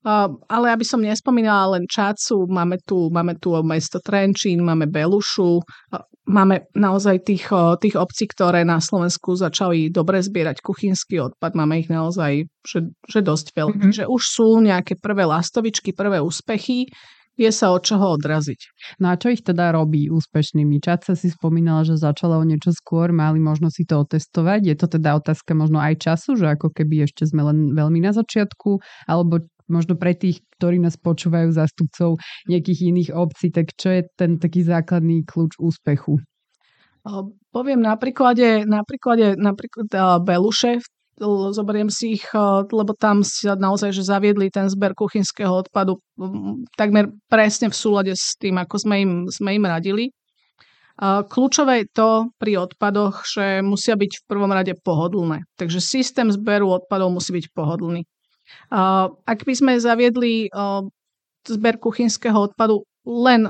Uh, 0.00 0.32
ale 0.48 0.72
aby 0.72 0.80
som 0.80 0.96
nespomínala 0.96 1.76
len 1.76 1.84
Čacu, 1.84 2.48
máme 2.48 2.80
tu, 2.88 3.12
máme 3.12 3.36
tu 3.36 3.52
mesto 3.60 4.00
Trenčín, 4.00 4.64
máme 4.64 4.88
Belušu, 4.88 5.60
uh, 5.60 6.04
máme 6.24 6.72
naozaj 6.72 7.20
tých, 7.20 7.52
uh, 7.52 7.76
tých 7.76 8.00
obcí, 8.00 8.24
ktoré 8.24 8.64
na 8.64 8.80
Slovensku 8.80 9.36
začali 9.36 9.92
dobre 9.92 10.24
zbierať 10.24 10.64
kuchynský 10.64 11.20
odpad, 11.20 11.52
máme 11.52 11.84
ich 11.84 11.92
naozaj 11.92 12.48
že, 12.64 12.88
že 13.12 13.20
dosť 13.20 13.52
veľa. 13.52 13.76
Mm-hmm. 13.76 13.92
Že 14.00 14.04
už 14.08 14.22
sú 14.24 14.48
nejaké 14.64 14.96
prvé 14.96 15.28
lastovičky, 15.28 15.92
prvé 15.92 16.16
úspechy, 16.16 16.88
je 17.40 17.48
sa 17.48 17.72
od 17.72 17.80
čoho 17.80 18.20
odraziť. 18.20 18.60
No 19.00 19.08
a 19.08 19.16
čo 19.16 19.32
ich 19.32 19.40
teda 19.40 19.72
robí 19.72 20.12
úspešnými? 20.12 20.76
Čaca 20.84 21.16
si 21.16 21.32
spomínala, 21.32 21.88
že 21.88 21.96
začala 21.96 22.36
o 22.36 22.44
niečo 22.44 22.76
skôr, 22.76 23.08
mali 23.16 23.40
možno 23.40 23.72
si 23.72 23.88
to 23.88 24.04
otestovať. 24.04 24.60
Je 24.68 24.76
to 24.76 24.86
teda 24.92 25.16
otázka 25.16 25.56
možno 25.56 25.80
aj 25.80 26.04
času, 26.04 26.36
že 26.36 26.52
ako 26.52 26.68
keby 26.68 27.08
ešte 27.08 27.24
sme 27.24 27.48
len 27.48 27.72
veľmi 27.72 28.04
na 28.04 28.12
začiatku, 28.12 28.84
alebo 29.08 29.40
možno 29.70 29.96
pre 29.96 30.12
tých, 30.12 30.44
ktorí 30.60 30.82
nás 30.82 31.00
počúvajú 31.00 31.48
zástupcov 31.54 32.20
nejakých 32.50 32.92
iných 32.92 33.10
obcí, 33.16 33.48
tak 33.48 33.72
čo 33.78 33.88
je 33.88 34.02
ten 34.18 34.36
taký 34.36 34.66
základný 34.66 35.24
kľúč 35.24 35.56
úspechu? 35.56 36.20
O, 37.00 37.32
poviem 37.48 37.80
na 37.80 37.96
príklade, 37.96 38.68
na 38.68 38.84
príklade 38.84 39.32
napríklad 39.40 39.88
Beluše, 40.20 40.84
zoberiem 41.52 41.92
si 41.92 42.16
ich, 42.16 42.26
eh, 42.32 42.64
lebo 42.72 42.96
tam 42.96 43.20
si 43.20 43.46
naozaj 43.46 43.92
že 43.92 44.02
zaviedli 44.02 44.48
ten 44.48 44.66
zber 44.68 44.96
kuchynského 44.96 45.52
odpadu 45.52 46.00
takmer 46.76 47.12
presne 47.28 47.68
v 47.68 47.76
súlade 47.76 48.12
s 48.16 48.36
tým, 48.36 48.56
ako 48.60 48.76
sme 48.76 48.96
im, 49.00 49.12
sme 49.28 49.56
im 49.56 49.64
radili. 49.68 50.12
Kľúčové 51.00 51.80
je 51.80 51.86
to 51.96 52.28
pri 52.36 52.60
odpadoch, 52.60 53.24
že 53.24 53.64
musia 53.64 53.96
byť 53.96 54.20
v 54.20 54.26
prvom 54.28 54.52
rade 54.52 54.76
pohodlné. 54.84 55.48
Takže 55.56 55.80
systém 55.80 56.28
zberu 56.28 56.68
odpadov 56.68 57.08
musí 57.08 57.32
byť 57.32 57.56
pohodlný. 57.56 58.04
Ak 59.24 59.40
by 59.48 59.54
sme 59.56 59.80
zaviedli 59.80 60.52
zber 61.48 61.80
kuchynského 61.80 62.52
odpadu 62.52 62.84
len 63.08 63.48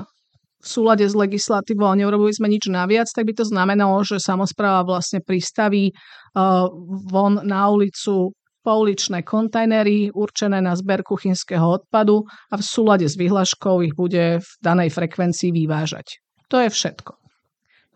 v 0.61 0.67
súlade 0.67 1.03
s 1.03 1.17
legislatívou 1.17 1.89
a 1.89 1.97
neurobili 1.97 2.31
sme 2.31 2.47
nič 2.47 2.69
naviac, 2.69 3.09
tak 3.09 3.25
by 3.25 3.33
to 3.33 3.45
znamenalo, 3.49 4.05
že 4.05 4.21
samozpráva 4.21 4.85
vlastne 4.85 5.19
pristaví 5.19 5.89
uh, 5.91 6.69
von 7.09 7.41
na 7.41 7.67
ulicu 7.73 8.37
pouličné 8.61 9.25
kontajnery 9.25 10.13
určené 10.13 10.61
na 10.61 10.77
zber 10.77 11.01
kuchynského 11.01 11.81
odpadu 11.81 12.29
a 12.53 12.61
v 12.61 12.63
súlade 12.63 13.09
s 13.09 13.17
vyhláškou 13.17 13.81
ich 13.81 13.97
bude 13.97 14.37
v 14.37 14.49
danej 14.61 14.93
frekvencii 14.93 15.49
vyvážať. 15.49 16.21
To 16.53 16.61
je 16.61 16.69
všetko. 16.69 17.17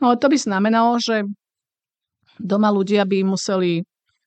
No 0.02 0.18
to 0.18 0.26
by 0.26 0.38
znamenalo, 0.42 0.98
že 0.98 1.24
doma 2.42 2.74
ľudia 2.74 3.06
by 3.06 3.24
museli, 3.24 3.86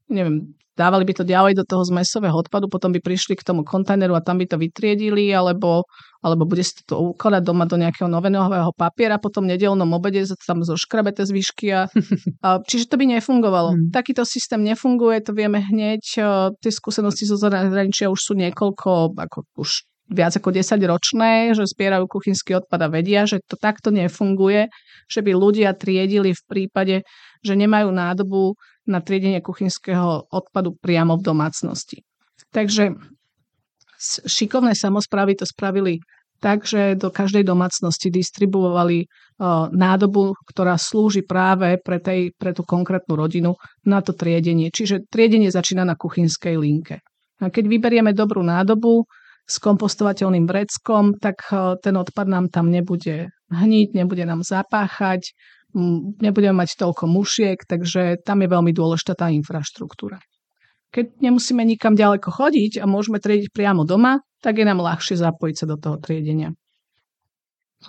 neviem, 0.08 0.54
dávali 0.78 1.02
by 1.02 1.14
to 1.18 1.24
ďalej 1.26 1.58
do 1.58 1.64
toho 1.66 1.82
zmesového 1.82 2.38
odpadu, 2.38 2.70
potom 2.70 2.94
by 2.94 3.02
prišli 3.02 3.34
k 3.34 3.42
tomu 3.42 3.66
kontajneru 3.66 4.14
a 4.14 4.22
tam 4.22 4.38
by 4.38 4.46
to 4.46 4.54
vytriedili, 4.54 5.34
alebo, 5.34 5.82
alebo 6.22 6.46
bude 6.46 6.62
sa 6.62 6.78
to 6.86 6.94
ukladať 7.18 7.42
doma 7.42 7.66
do 7.66 7.74
nejakého 7.74 8.06
novenového 8.06 8.70
papiera, 8.78 9.18
potom 9.18 9.42
nedelnom 9.42 9.90
obede 9.90 10.22
sa 10.22 10.38
tam 10.38 10.62
zoškrabete 10.62 11.26
zvyšky. 11.26 11.66
A, 11.74 11.90
a, 12.46 12.62
čiže 12.62 12.86
to 12.86 12.94
by 12.94 13.10
nefungovalo. 13.10 13.74
Hmm. 13.74 13.90
Takýto 13.90 14.22
systém 14.22 14.62
nefunguje, 14.62 15.26
to 15.26 15.34
vieme 15.34 15.58
hneď. 15.58 16.02
Tie 16.62 16.70
skúsenosti 16.70 17.26
zo 17.26 17.34
zahraničia 17.34 18.06
už 18.06 18.20
sú 18.22 18.32
niekoľko, 18.38 19.18
ako 19.18 19.38
už 19.58 19.82
viac 20.08 20.32
ako 20.40 20.50
10 20.50 20.80
ročné, 20.88 21.52
že 21.52 21.68
zbierajú 21.68 22.08
kuchynský 22.08 22.56
odpad 22.64 22.80
a 22.84 22.88
vedia, 22.88 23.28
že 23.28 23.44
to 23.44 23.60
takto 23.60 23.92
nefunguje, 23.92 24.72
že 25.06 25.20
by 25.20 25.32
ľudia 25.36 25.76
triedili 25.76 26.32
v 26.32 26.42
prípade, 26.48 26.96
že 27.44 27.54
nemajú 27.54 27.92
nádobu 27.92 28.56
na 28.88 29.04
triedenie 29.04 29.44
kuchynského 29.44 30.26
odpadu 30.32 30.74
priamo 30.80 31.20
v 31.20 31.26
domácnosti. 31.28 32.00
Takže 32.48 32.96
šikovné 34.24 34.72
samozprávy 34.72 35.36
to 35.36 35.44
spravili 35.44 36.00
tak, 36.38 36.64
že 36.64 36.94
do 36.94 37.10
každej 37.10 37.42
domácnosti 37.42 38.14
distribuovali 38.14 39.10
nádobu, 39.74 40.34
ktorá 40.46 40.78
slúži 40.78 41.26
práve 41.26 41.78
pre, 41.82 41.98
tej, 41.98 42.30
pre 42.38 42.54
tú 42.54 42.62
konkrétnu 42.62 43.18
rodinu 43.18 43.58
na 43.86 44.02
to 44.02 44.14
triedenie. 44.14 44.70
Čiže 44.70 45.10
triedenie 45.10 45.50
začína 45.50 45.82
na 45.82 45.98
kuchynskej 45.98 46.54
linke. 46.58 47.02
A 47.38 47.50
keď 47.50 47.70
vyberieme 47.70 48.10
dobrú 48.14 48.42
nádobu 48.42 49.06
s 49.48 49.56
kompostovateľným 49.64 50.44
vreckom, 50.44 51.16
tak 51.16 51.48
uh, 51.48 51.80
ten 51.80 51.96
odpad 51.96 52.28
nám 52.28 52.52
tam 52.52 52.68
nebude 52.68 53.32
hniť, 53.48 53.88
nebude 53.96 54.28
nám 54.28 54.44
zapáchať, 54.44 55.32
nebudeme 56.20 56.64
mať 56.64 56.76
toľko 56.76 57.08
mušiek, 57.08 57.64
takže 57.64 58.20
tam 58.24 58.44
je 58.44 58.48
veľmi 58.48 58.72
dôležitá 58.72 59.16
tá 59.16 59.32
infraštruktúra. 59.32 60.20
Keď 60.88 61.20
nemusíme 61.20 61.60
nikam 61.64 61.92
ďaleko 61.92 62.32
chodiť 62.32 62.80
a 62.80 62.88
môžeme 62.88 63.20
triediť 63.20 63.52
priamo 63.52 63.84
doma, 63.84 64.24
tak 64.40 64.56
je 64.56 64.64
nám 64.64 64.80
ľahšie 64.80 65.20
zapojiť 65.20 65.56
sa 65.56 65.66
do 65.68 65.76
toho 65.76 65.96
triedenia. 66.00 66.56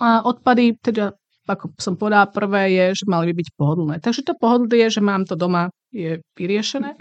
A 0.00 0.20
odpady, 0.22 0.76
teda 0.80 1.16
ako 1.50 1.74
som 1.82 1.98
povedala, 1.98 2.30
prvé 2.30 2.70
je, 2.78 3.02
že 3.02 3.04
mali 3.10 3.32
by 3.32 3.42
byť 3.42 3.48
pohodlné. 3.58 3.98
Takže 3.98 4.22
to 4.22 4.38
pohodlie, 4.38 4.86
že 4.86 5.02
mám 5.02 5.26
to 5.26 5.34
doma, 5.34 5.74
je 5.90 6.22
vyriešené. 6.38 6.94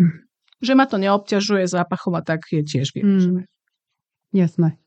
Že 0.60 0.74
ma 0.76 0.90
to 0.90 0.98
neobťažuje 0.98 1.70
zápachom 1.70 2.18
a 2.18 2.26
tak 2.26 2.44
je 2.50 2.66
tiež 2.66 2.92
vyriešené. 2.98 3.46
Mm, 3.46 3.59
jasné. 4.32 4.78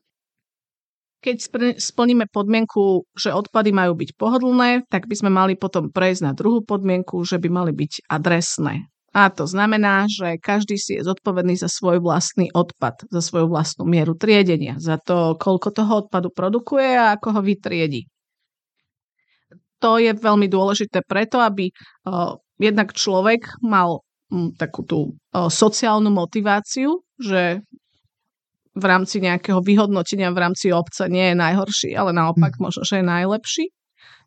keď 1.23 1.39
splníme 1.79 2.27
podmienku, 2.27 3.07
že 3.15 3.31
odpady 3.31 3.71
majú 3.71 3.95
byť 3.95 4.09
pohodlné, 4.19 4.83
tak 4.91 5.07
by 5.07 5.15
sme 5.15 5.31
mali 5.31 5.55
potom 5.55 5.87
prejsť 5.87 6.21
na 6.27 6.35
druhú 6.35 6.59
podmienku, 6.59 7.23
že 7.23 7.39
by 7.39 7.47
mali 7.47 7.71
byť 7.71 8.11
adresné. 8.11 8.91
A 9.13 9.29
to 9.29 9.45
znamená, 9.45 10.09
že 10.09 10.41
každý 10.41 10.75
si 10.75 10.97
je 10.97 11.05
zodpovedný 11.05 11.55
za 11.55 11.69
svoj 11.69 12.01
vlastný 12.01 12.49
odpad, 12.51 13.07
za 13.07 13.21
svoju 13.21 13.47
vlastnú 13.47 13.85
mieru 13.87 14.17
triedenia, 14.17 14.75
za 14.81 14.97
to, 14.99 15.39
koľko 15.39 15.69
toho 15.71 15.93
odpadu 16.05 16.33
produkuje 16.33 16.97
a 16.97 17.15
ako 17.15 17.39
ho 17.39 17.41
vytriedi. 17.45 18.09
To 19.79 20.01
je 20.01 20.11
veľmi 20.17 20.49
dôležité 20.49 21.05
preto, 21.05 21.37
aby 21.39 21.69
uh, 21.69 22.35
jednak 22.57 22.91
človek 22.97 23.61
mal 23.61 24.01
um, 24.33 24.49
takú 24.57 24.81
tú 24.81 24.99
uh, 25.13 25.45
sociálnu 25.45 26.09
motiváciu, 26.09 27.05
že 27.21 27.61
v 28.73 28.83
rámci 28.85 29.21
nejakého 29.21 29.61
vyhodnotenia 29.61 30.33
v 30.33 30.41
rámci 30.49 30.73
obce 30.73 31.05
nie 31.05 31.31
je 31.31 31.35
najhorší, 31.37 31.89
ale 31.93 32.11
naopak 32.11 32.57
hm. 32.57 32.61
možno, 32.61 32.81
že 32.81 32.99
je 33.01 33.05
najlepší. 33.05 33.65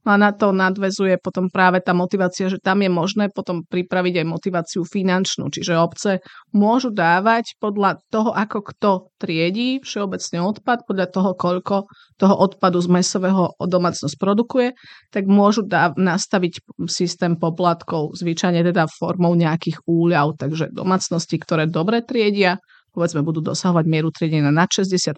No 0.07 0.15
a 0.15 0.23
na 0.23 0.31
to 0.31 0.55
nadvezuje 0.55 1.19
potom 1.19 1.51
práve 1.51 1.83
tá 1.83 1.91
motivácia, 1.91 2.47
že 2.47 2.63
tam 2.63 2.79
je 2.79 2.87
možné 2.87 3.27
potom 3.27 3.67
pripraviť 3.67 4.23
aj 4.23 4.27
motiváciu 4.31 4.87
finančnú. 4.87 5.51
Čiže 5.51 5.75
obce 5.75 6.23
môžu 6.55 6.95
dávať 6.95 7.59
podľa 7.59 7.99
toho, 8.15 8.31
ako 8.31 8.59
kto 8.71 8.91
triedí 9.19 9.83
všeobecne 9.83 10.47
odpad, 10.47 10.87
podľa 10.87 11.07
toho, 11.11 11.31
koľko 11.35 11.77
toho 12.23 12.35
odpadu 12.39 12.79
z 12.79 12.87
mesového 12.87 13.59
domácnosť 13.59 14.15
produkuje, 14.15 14.79
tak 15.11 15.27
môžu 15.27 15.67
dáv- 15.67 15.99
nastaviť 15.99 16.63
systém 16.87 17.35
poplatkov, 17.35 18.15
zvyčajne 18.15 18.63
teda 18.63 18.87
formou 18.87 19.35
nejakých 19.35 19.83
úľav. 19.91 20.39
Takže 20.39 20.71
domácnosti, 20.71 21.35
ktoré 21.35 21.67
dobre 21.67 22.07
triedia, 22.07 22.63
povedzme 22.97 23.21
budú 23.21 23.45
dosahovať 23.45 23.85
mieru 23.85 24.09
triedenia 24.09 24.49
na 24.49 24.65
60%, 24.65 25.13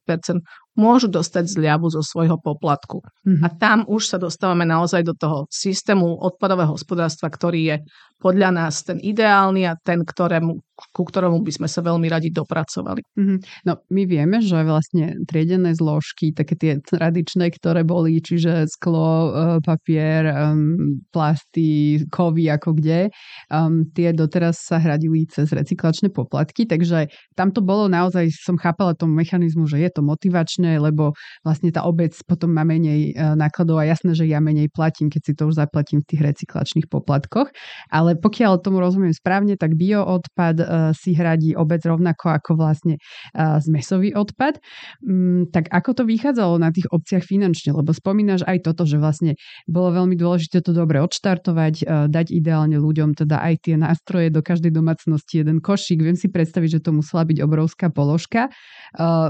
môžu 0.79 1.11
dostať 1.11 1.51
zľavu 1.51 1.91
zo 1.91 2.01
svojho 2.07 2.39
poplatku. 2.39 3.03
Mm-hmm. 3.27 3.43
A 3.43 3.49
tam 3.59 3.79
už 3.91 4.15
sa 4.15 4.19
dostávame 4.23 4.63
naozaj 4.63 5.03
do 5.03 5.13
toho 5.19 5.51
systému 5.51 6.07
odpadového 6.23 6.79
hospodárstva, 6.79 7.27
ktorý 7.27 7.61
je 7.75 7.77
podľa 8.19 8.51
nás 8.51 8.83
ten 8.83 8.99
ideálny 8.99 9.63
a 9.71 9.79
ten, 9.79 10.03
ktorému, 10.03 10.59
ku 10.75 11.03
ktorému 11.07 11.39
by 11.39 11.53
sme 11.55 11.69
sa 11.71 11.87
veľmi 11.87 12.11
radi 12.11 12.35
dopracovali. 12.35 13.03
Mm-hmm. 13.15 13.39
No 13.71 13.79
my 13.95 14.03
vieme, 14.11 14.43
že 14.43 14.59
vlastne 14.67 15.23
triedené 15.23 15.71
zložky, 15.79 16.35
také 16.35 16.59
tie 16.59 16.73
tradičné, 16.83 17.55
ktoré 17.55 17.87
boli, 17.87 18.19
čiže 18.19 18.67
sklo, 18.67 19.11
e, 19.11 19.31
papier, 19.63 20.35
um, 20.35 20.99
plasty, 21.15 22.03
kovy 22.11 22.51
ako 22.51 22.75
kde, 22.75 23.15
um, 23.55 23.87
tie 23.95 24.11
doteraz 24.11 24.67
sa 24.67 24.83
hradili 24.83 25.31
cez 25.31 25.55
recyklačné 25.55 26.11
poplatky, 26.11 26.67
takže 26.67 27.07
tam 27.39 27.55
to 27.55 27.63
bolo 27.63 27.87
naozaj, 27.87 28.35
som 28.35 28.59
chápala 28.59 28.99
tomu 28.99 29.15
mechanizmu, 29.15 29.71
že 29.71 29.79
je 29.79 29.91
to 29.95 30.03
motivačné, 30.03 30.68
lebo 30.77 31.17
vlastne 31.41 31.73
tá 31.73 31.89
obec 31.89 32.13
potom 32.29 32.53
má 32.53 32.69
menej 32.69 33.17
uh, 33.17 33.33
nákladov 33.33 33.81
a 33.81 33.89
jasné, 33.89 34.13
že 34.13 34.29
ja 34.29 34.45
menej 34.45 34.69
platím, 34.69 35.09
keď 35.09 35.23
si 35.25 35.33
to 35.33 35.49
už 35.49 35.57
zaplatím 35.57 36.05
v 36.05 36.13
tých 36.13 36.23
recyklačných 36.29 36.93
poplatkoch, 36.93 37.49
ale 37.89 38.21
pokiaľ 38.21 38.61
tomu 38.61 38.85
rozumiem 38.85 39.17
správne, 39.17 39.57
tak 39.57 39.79
bioodpad 39.79 40.57
uh, 40.61 40.67
si 40.93 41.17
hradí 41.17 41.57
obec 41.57 41.81
rovnako 41.81 42.37
ako 42.37 42.51
vlastne 42.61 43.01
uh, 43.33 43.57
zmesový 43.63 44.13
odpad. 44.13 44.61
Um, 45.07 45.49
tak 45.49 45.73
ako 45.73 45.97
to 45.97 46.03
vychádzalo 46.05 46.59
na 46.61 46.69
tých 46.69 46.91
obciach 46.93 47.25
finančne? 47.25 47.73
Lebo 47.73 47.95
spomínaš 47.95 48.43
aj 48.45 48.67
toto, 48.67 48.83
že 48.83 48.99
vlastne 48.99 49.39
bolo 49.71 49.95
veľmi 49.95 50.19
dôležité 50.19 50.59
to 50.65 50.75
dobre 50.75 50.99
odštartovať, 50.99 52.09
dať 52.09 52.27
ideálne 52.33 52.81
ľuďom 52.81 53.15
teda 53.15 53.39
aj 53.45 53.55
tie 53.69 53.77
nástroje 53.77 54.33
do 54.33 54.41
každej 54.41 54.73
domácnosti, 54.73 55.45
jeden 55.45 55.61
košík. 55.61 56.01
Viem 56.01 56.17
si 56.17 56.33
predstaviť, 56.33 56.81
že 56.81 56.85
to 56.89 56.97
musela 56.97 57.29
byť 57.29 57.39
obrovská 57.45 57.93
položka. 57.93 58.49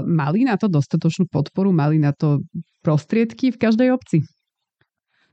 Mali 0.07 0.47
na 0.47 0.55
to 0.55 0.71
dostatočnú 0.71 1.18
podporu? 1.27 1.75
Mali 1.75 1.99
na 1.99 2.15
to 2.15 2.45
prostriedky 2.85 3.51
v 3.51 3.59
každej 3.59 3.89
obci? 3.91 4.23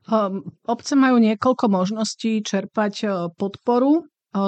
Ehm, 0.07 0.47
obce 0.67 0.95
majú 0.95 1.19
niekoľko 1.19 1.67
možností 1.67 2.39
čerpať 2.47 2.95
e, 3.03 3.07
podporu 3.35 4.01
e, 4.01 4.03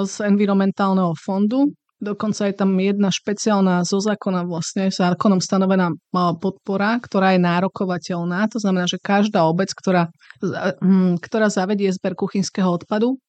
z 0.07 0.23
environmentálneho 0.23 1.11
fondu. 1.19 1.75
Dokonca 1.99 2.47
je 2.47 2.55
tam 2.55 2.79
jedna 2.79 3.11
špeciálna 3.11 3.83
zo 3.83 3.99
zákona, 3.99 4.47
vlastne 4.47 4.87
zákonom 4.87 5.43
stanovená 5.43 5.91
e, 5.91 5.95
podpora, 6.39 6.95
ktorá 7.03 7.35
je 7.35 7.43
nárokovateľná. 7.43 8.47
To 8.55 8.57
znamená, 8.63 8.87
že 8.87 9.03
každá 9.03 9.43
obec, 9.43 9.75
ktorá, 9.75 10.07
hm, 10.79 11.19
ktorá 11.19 11.51
zavedie 11.51 11.91
zber 11.91 12.15
kuchynského 12.15 12.71
odpadu, 12.71 13.19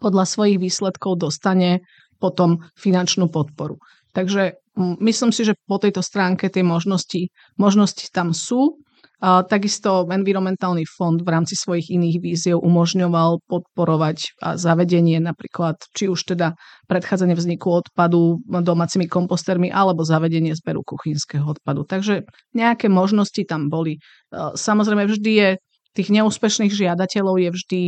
podľa 0.00 0.24
svojich 0.28 0.60
výsledkov 0.60 1.20
dostane 1.20 1.84
potom 2.16 2.64
finančnú 2.80 3.28
podporu. 3.28 3.76
Takže 4.16 4.56
myslím 4.78 5.32
si, 5.32 5.42
že 5.48 5.58
po 5.64 5.80
tejto 5.80 6.04
stránke 6.04 6.52
tie 6.52 6.62
možnosti, 6.62 7.32
možnosti 7.56 8.12
tam 8.12 8.36
sú. 8.36 8.80
A 9.16 9.40
takisto 9.48 10.04
environmentálny 10.12 10.84
fond 10.84 11.16
v 11.16 11.32
rámci 11.32 11.56
svojich 11.56 11.88
iných 11.88 12.16
víziev 12.20 12.60
umožňoval 12.60 13.48
podporovať 13.48 14.36
zavedenie 14.60 15.16
napríklad, 15.24 15.80
či 15.96 16.12
už 16.12 16.36
teda 16.36 16.52
predchádzanie 16.84 17.32
vzniku 17.32 17.80
odpadu 17.80 18.44
domácimi 18.44 19.08
kompostermi 19.08 19.72
alebo 19.72 20.04
zavedenie 20.04 20.52
zberu 20.52 20.84
kuchynského 20.84 21.48
odpadu. 21.48 21.88
Takže 21.88 22.28
nejaké 22.52 22.92
možnosti 22.92 23.40
tam 23.48 23.72
boli. 23.72 24.04
Samozrejme 24.36 25.08
vždy 25.08 25.32
je 25.32 25.50
tých 25.96 26.12
neúspešných 26.12 26.76
žiadateľov 26.76 27.40
je 27.40 27.50
vždy 27.56 27.82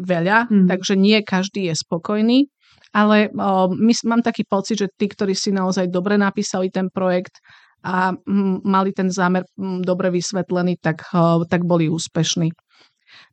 veľa, 0.00 0.48
mm. 0.48 0.64
takže 0.64 0.96
nie 0.96 1.20
každý 1.20 1.68
je 1.68 1.74
spokojný. 1.76 2.48
Ale 2.94 3.34
o, 3.34 3.68
my, 3.74 3.92
mám 4.06 4.22
taký 4.22 4.46
pocit, 4.46 4.78
že 4.78 4.88
tí, 4.94 5.10
ktorí 5.10 5.34
si 5.34 5.50
naozaj 5.50 5.90
dobre 5.90 6.14
napísali 6.14 6.70
ten 6.70 6.86
projekt, 6.88 7.42
a 7.84 8.16
mali 8.64 8.96
ten 8.96 9.12
zámer 9.12 9.44
dobre 9.84 10.08
vysvetlený, 10.08 10.80
tak, 10.80 11.04
tak 11.52 11.68
boli 11.68 11.92
úspešní. 11.92 12.48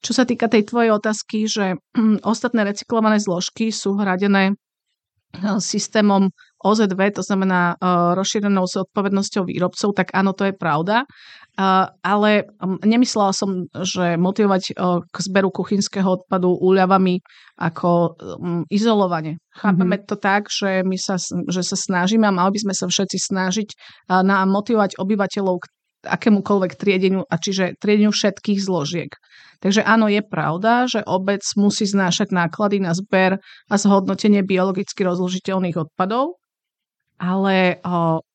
Čo 0.04 0.12
sa 0.12 0.28
týka 0.28 0.52
tej 0.52 0.68
tvojej 0.68 0.92
otázky, 0.92 1.48
že 1.48 1.80
ostatné 2.28 2.68
recyklované 2.68 3.18
zložky 3.24 3.72
sú 3.72 3.96
hradené 3.96 4.60
systémom 5.64 6.28
OZV, 6.62 7.18
to 7.18 7.26
znamená 7.26 7.76
rozšírenou 8.14 8.70
zodpovednosťou 8.70 9.50
výrobcov, 9.50 9.98
tak 9.98 10.14
áno, 10.14 10.38
to 10.38 10.46
je 10.50 10.54
pravda. 10.54 11.10
Ale 12.02 12.48
nemyslela 12.86 13.36
som, 13.36 13.68
že 13.76 14.16
motivovať 14.16 14.78
k 15.12 15.16
zberu 15.20 15.52
kuchynského 15.52 16.08
odpadu 16.08 16.56
úľavami 16.56 17.20
ako 17.60 18.16
izolovanie. 18.72 19.38
Chápeme 19.52 20.00
mm-hmm. 20.00 20.10
to 20.10 20.16
tak, 20.16 20.48
že 20.48 20.82
my 20.88 20.96
sa, 20.96 21.20
že 21.52 21.62
sa 21.62 21.78
snažíme 21.78 22.24
a 22.24 22.32
mali 22.32 22.56
by 22.56 22.60
sme 22.70 22.74
sa 22.74 22.86
všetci 22.88 23.18
snažiť 23.20 23.68
na 24.24 24.48
motivovať 24.48 24.96
obyvateľov 24.96 25.56
k 25.60 25.66
akémukoľvek 26.02 26.72
triedeniu, 26.82 27.22
a 27.30 27.36
čiže 27.38 27.78
triedeniu 27.78 28.10
všetkých 28.10 28.58
zložiek. 28.58 29.14
Takže 29.62 29.86
áno, 29.86 30.10
je 30.10 30.26
pravda, 30.26 30.90
že 30.90 31.06
obec 31.06 31.46
musí 31.54 31.86
znášať 31.86 32.34
náklady 32.34 32.82
na 32.82 32.98
zber 32.98 33.38
a 33.70 33.76
zhodnotenie 33.78 34.42
biologicky 34.42 35.06
rozložiteľných 35.06 35.78
odpadov, 35.78 36.41
ale 37.22 37.78
o, 37.86 38.26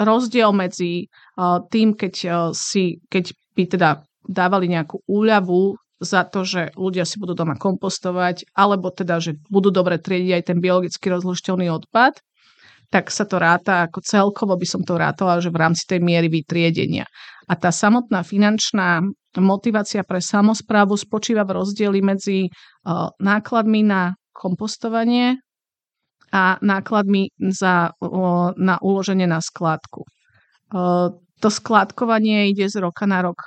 rozdiel 0.00 0.56
medzi 0.56 1.12
o, 1.36 1.60
tým, 1.68 1.92
keď, 1.92 2.14
o, 2.24 2.28
si, 2.56 3.04
keď 3.12 3.36
by 3.52 3.64
teda 3.68 3.90
dávali 4.24 4.72
nejakú 4.72 5.04
úľavu 5.04 5.76
za 6.00 6.24
to, 6.28 6.44
že 6.44 6.72
ľudia 6.76 7.04
si 7.08 7.16
budú 7.20 7.32
doma 7.36 7.56
kompostovať, 7.56 8.52
alebo 8.56 8.92
teda, 8.92 9.20
že 9.20 9.36
budú 9.48 9.72
dobre 9.72 10.00
triediť 10.00 10.32
aj 10.32 10.44
ten 10.44 10.58
biologicky 10.60 11.08
rozložiteľný 11.08 11.72
odpad, 11.72 12.20
tak 12.92 13.10
sa 13.10 13.26
to 13.26 13.40
ráta 13.40 13.88
ako 13.88 13.98
celkovo 14.04 14.54
by 14.54 14.66
som 14.68 14.82
to 14.84 14.94
rátala, 14.94 15.42
že 15.42 15.50
v 15.50 15.58
rámci 15.58 15.88
tej 15.88 16.00
miery 16.04 16.30
vytriedenia. 16.30 17.08
A 17.46 17.54
tá 17.54 17.70
samotná 17.70 18.22
finančná 18.22 19.02
motivácia 19.38 20.02
pre 20.06 20.22
samozprávu 20.22 20.94
spočíva 20.94 21.46
v 21.46 21.62
rozdieli 21.62 22.00
medzi 22.02 22.46
uh, 22.46 23.10
nákladmi 23.18 23.82
na 23.86 24.14
kompostovanie 24.34 25.40
a 26.36 26.60
nákladmi 26.60 27.32
za, 27.48 27.96
na 28.60 28.76
uloženie 28.84 29.24
na 29.24 29.40
skládku. 29.40 30.04
To 31.40 31.48
skládkovanie 31.48 32.52
ide 32.52 32.68
z 32.68 32.84
roka 32.84 33.08
na 33.08 33.24
rok 33.24 33.40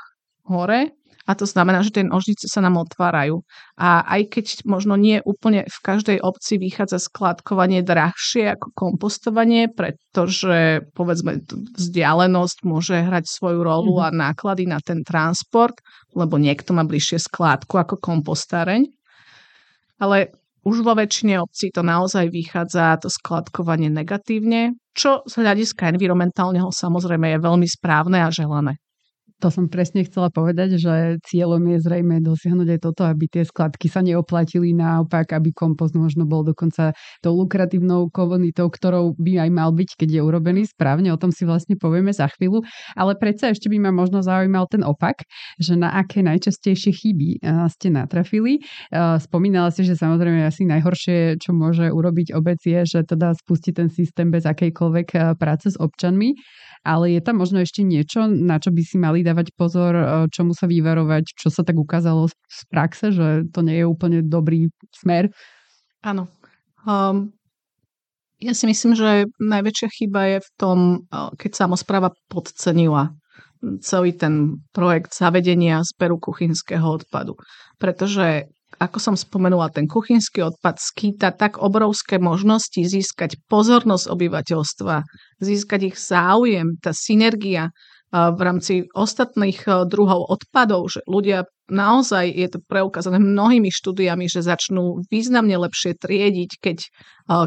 hore 0.50 0.98
a 1.30 1.38
to 1.38 1.46
znamená, 1.46 1.86
že 1.86 1.94
tie 1.94 2.02
nožnice 2.02 2.50
sa 2.50 2.58
nám 2.58 2.82
otvárajú. 2.82 3.46
A 3.78 4.02
aj 4.02 4.34
keď 4.34 4.46
možno 4.66 4.98
nie 4.98 5.22
úplne 5.22 5.62
v 5.70 5.80
každej 5.86 6.18
obci 6.26 6.58
vychádza 6.58 6.98
skladkovanie 6.98 7.86
drahšie 7.86 8.58
ako 8.58 8.74
kompostovanie, 8.74 9.70
pretože 9.70 10.90
povedzme 10.98 11.46
vzdialenosť 11.78 12.58
môže 12.66 12.98
hrať 13.06 13.30
svoju 13.30 13.62
rolu 13.62 14.02
mm-hmm. 14.02 14.10
a 14.10 14.18
náklady 14.34 14.66
na 14.66 14.82
ten 14.82 15.06
transport, 15.06 15.78
lebo 16.18 16.42
niekto 16.42 16.74
má 16.74 16.82
bližšie 16.82 17.22
skládku 17.22 17.78
ako 17.78 18.02
kompostáreň. 18.02 18.90
Ale 20.02 20.34
už 20.70 20.86
vo 20.86 20.94
väčšine 20.94 21.42
obcí 21.42 21.74
to 21.74 21.82
naozaj 21.82 22.30
vychádza 22.30 23.02
to 23.02 23.10
skladkovanie 23.10 23.90
negatívne, 23.90 24.78
čo 24.94 25.26
z 25.26 25.34
hľadiska 25.42 25.90
environmentálneho 25.90 26.70
samozrejme 26.70 27.34
je 27.34 27.40
veľmi 27.42 27.66
správne 27.66 28.22
a 28.22 28.30
želané. 28.30 28.78
To 29.40 29.48
som 29.48 29.72
presne 29.72 30.04
chcela 30.04 30.28
povedať, 30.28 30.76
že 30.76 31.16
cieľom 31.24 31.64
je 31.72 31.78
zrejme 31.80 32.20
dosiahnuť 32.20 32.68
aj 32.76 32.80
toto, 32.84 33.08
aby 33.08 33.32
tie 33.32 33.48
skladky 33.48 33.88
sa 33.88 34.04
neoplatili, 34.04 34.76
naopak, 34.76 35.32
aby 35.32 35.56
kompost 35.56 35.96
možno 35.96 36.28
bol 36.28 36.44
dokonca 36.44 36.92
tou 37.24 37.40
lukratívnou 37.40 38.12
komunitou, 38.12 38.68
ktorou 38.68 39.16
by 39.16 39.48
aj 39.48 39.50
mal 39.56 39.72
byť, 39.72 39.96
keď 39.96 40.10
je 40.20 40.22
urobený 40.22 40.68
správne. 40.68 41.16
O 41.16 41.22
tom 41.22 41.32
si 41.32 41.48
vlastne 41.48 41.80
povieme 41.80 42.12
za 42.12 42.28
chvíľu. 42.36 42.68
Ale 43.00 43.16
predsa 43.16 43.56
ešte 43.56 43.72
by 43.72 43.80
ma 43.80 43.96
možno 43.96 44.20
zaujímal 44.20 44.68
ten 44.68 44.84
opak, 44.84 45.24
že 45.56 45.80
na 45.80 45.96
aké 45.96 46.20
najčastejšie 46.20 46.92
chyby 46.92 47.40
ste 47.72 47.96
natrafili. 47.96 48.60
Spomínala 49.24 49.72
si, 49.72 49.88
že 49.88 49.96
samozrejme 49.96 50.44
asi 50.44 50.68
najhoršie, 50.68 51.40
čo 51.40 51.56
môže 51.56 51.88
urobiť 51.88 52.36
obec 52.36 52.60
je, 52.60 52.84
že 52.84 53.08
teda 53.08 53.32
spustí 53.40 53.72
ten 53.72 53.88
systém 53.88 54.28
bez 54.28 54.44
akejkoľvek 54.44 55.40
práce 55.40 55.72
s 55.72 55.80
občanmi 55.80 56.36
ale 56.84 57.12
je 57.12 57.20
tam 57.20 57.44
možno 57.44 57.60
ešte 57.60 57.84
niečo, 57.84 58.28
na 58.32 58.56
čo 58.56 58.72
by 58.72 58.82
si 58.88 58.96
mali 58.96 59.20
dávať 59.30 59.54
pozor, 59.54 59.94
e, 59.94 60.06
čomu 60.34 60.58
sa 60.58 60.66
vyvarovať, 60.66 61.38
čo 61.38 61.54
sa 61.54 61.62
tak 61.62 61.78
ukázalo 61.78 62.28
z 62.30 62.62
praxe, 62.68 63.14
že 63.14 63.46
to 63.54 63.62
nie 63.62 63.82
je 63.82 63.86
úplne 63.86 64.26
dobrý 64.26 64.74
smer? 64.98 65.30
Áno. 66.02 66.26
Um, 66.84 67.32
ja 68.42 68.56
si 68.56 68.66
myslím, 68.66 68.96
že 68.96 69.28
najväčšia 69.38 69.88
chyba 69.94 70.22
je 70.34 70.40
v 70.42 70.50
tom, 70.58 70.78
e, 71.14 71.18
keď 71.38 71.52
samozpráva 71.70 72.10
podcenila 72.28 73.14
celý 73.84 74.16
ten 74.16 74.64
projekt 74.72 75.12
zavedenia 75.12 75.84
zberu 75.84 76.16
kuchynského 76.16 76.88
odpadu. 76.88 77.36
Pretože 77.76 78.48
ako 78.80 78.98
som 79.02 79.16
spomenula, 79.20 79.74
ten 79.76 79.90
kuchynský 79.90 80.46
odpad 80.46 80.80
skýta 80.80 81.36
tak 81.36 81.60
obrovské 81.60 82.16
možnosti 82.22 82.80
získať 82.80 83.36
pozornosť 83.52 84.08
obyvateľstva, 84.08 85.04
získať 85.44 85.92
ich 85.92 85.98
záujem, 86.00 86.80
tá 86.80 86.96
synergia 86.96 87.76
v 88.10 88.40
rámci 88.42 88.90
ostatných 88.98 89.86
druhov 89.86 90.34
odpadov, 90.34 90.90
že 90.90 91.06
ľudia 91.06 91.46
naozaj, 91.70 92.26
je 92.34 92.48
to 92.50 92.60
preukázané 92.66 93.22
mnohými 93.22 93.70
štúdiami, 93.70 94.26
že 94.26 94.42
začnú 94.42 95.06
významne 95.14 95.54
lepšie 95.54 95.94
triediť, 95.94 96.52
keď, 96.58 96.78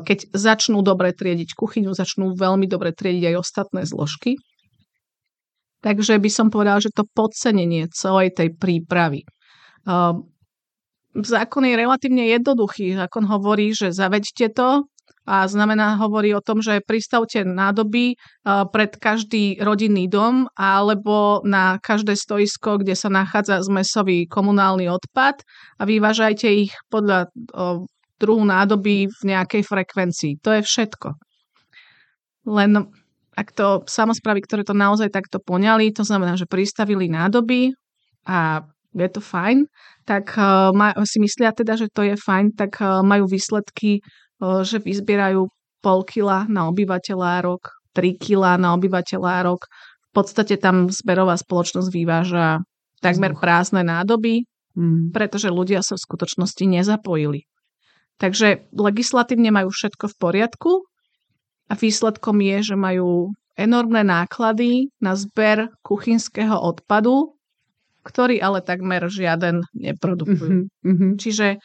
keď 0.07 0.19
začnú 0.31 0.87
dobre 0.87 1.11
triediť 1.11 1.59
kuchyňu, 1.59 1.91
začnú 1.91 2.39
veľmi 2.39 2.71
dobre 2.71 2.95
triediť 2.95 3.35
aj 3.35 3.37
ostatné 3.43 3.83
zložky. 3.83 4.39
Takže 5.83 6.15
by 6.23 6.31
som 6.31 6.47
povedala, 6.47 6.79
že 6.79 6.95
to 6.95 7.11
podcenenie 7.11 7.91
celej 7.91 8.39
tej 8.39 8.55
prípravy 8.55 9.27
zákon 11.13 11.65
je 11.69 11.77
relatívne 11.77 12.25
jednoduchý. 12.33 12.97
Zákon 12.97 13.29
hovorí, 13.29 13.77
že 13.77 13.93
zaveďte 13.93 14.57
to 14.57 14.89
a 15.23 15.47
znamená, 15.47 16.03
hovorí 16.03 16.35
o 16.35 16.43
tom, 16.43 16.59
že 16.59 16.83
pristavte 16.83 17.47
nádoby 17.47 18.19
pred 18.75 18.91
každý 18.99 19.63
rodinný 19.63 20.11
dom 20.11 20.51
alebo 20.59 21.39
na 21.47 21.79
každé 21.79 22.19
stoisko, 22.19 22.83
kde 22.83 22.99
sa 22.99 23.07
nachádza 23.07 23.63
zmesový 23.63 24.27
komunálny 24.27 24.91
odpad 24.91 25.47
a 25.79 25.83
vyvážajte 25.87 26.49
ich 26.51 26.75
podľa 26.91 27.31
druhu 28.19 28.43
nádoby 28.43 29.07
v 29.07 29.21
nejakej 29.23 29.63
frekvencii. 29.63 30.43
To 30.43 30.59
je 30.59 30.63
všetko. 30.63 31.15
Len 32.51 32.91
ak 33.33 33.49
to 33.55 33.87
samozpravy, 33.87 34.43
ktoré 34.43 34.67
to 34.67 34.75
naozaj 34.75 35.09
takto 35.09 35.39
poňali, 35.39 35.95
to 35.95 36.03
znamená, 36.03 36.35
že 36.35 36.51
pristavili 36.51 37.07
nádoby 37.07 37.73
a 38.27 38.67
je 38.93 39.09
to 39.09 39.25
fajn, 39.25 39.65
tak 40.05 40.37
uh, 40.37 40.69
si 41.09 41.17
myslia 41.17 41.49
teda, 41.57 41.81
že 41.81 41.89
to 41.89 42.05
je 42.05 42.13
fajn, 42.13 42.53
tak 42.53 42.77
uh, 42.85 43.01
majú 43.01 43.25
výsledky, 43.25 44.05
že 44.43 44.83
vyzbierajú 44.83 45.47
pol 45.83 46.01
kila 46.07 46.47
na 46.51 46.67
obyvateľa 46.71 47.43
rok, 47.47 47.79
3 47.95 48.19
kila 48.19 48.59
na 48.59 48.75
obyvateľa 48.75 49.47
rok. 49.47 49.71
V 50.11 50.11
podstate 50.15 50.59
tam 50.59 50.91
zberová 50.91 51.39
spoločnosť 51.39 51.89
vyváža 51.89 52.63
takmer 53.03 53.35
prázdne 53.35 53.83
nádoby, 53.83 54.47
mm. 54.79 55.11
pretože 55.11 55.51
ľudia 55.51 55.83
sa 55.83 55.99
v 55.99 56.05
skutočnosti 56.05 56.65
nezapojili. 56.67 57.49
Takže 58.21 58.71
legislatívne 58.77 59.51
majú 59.51 59.75
všetko 59.75 60.15
v 60.15 60.19
poriadku 60.21 60.73
a 61.67 61.75
výsledkom 61.75 62.39
je, 62.39 62.73
že 62.73 62.77
majú 62.79 63.35
enormné 63.59 64.07
náklady 64.07 64.93
na 65.03 65.19
zber 65.19 65.73
kuchynského 65.83 66.55
odpadu, 66.55 67.35
ktorý 68.07 68.39
ale 68.39 68.63
takmer 68.63 69.07
žiaden 69.11 69.67
neprodukujú. 69.75 70.71
Mm-hmm. 70.71 71.11
Čiže 71.19 71.63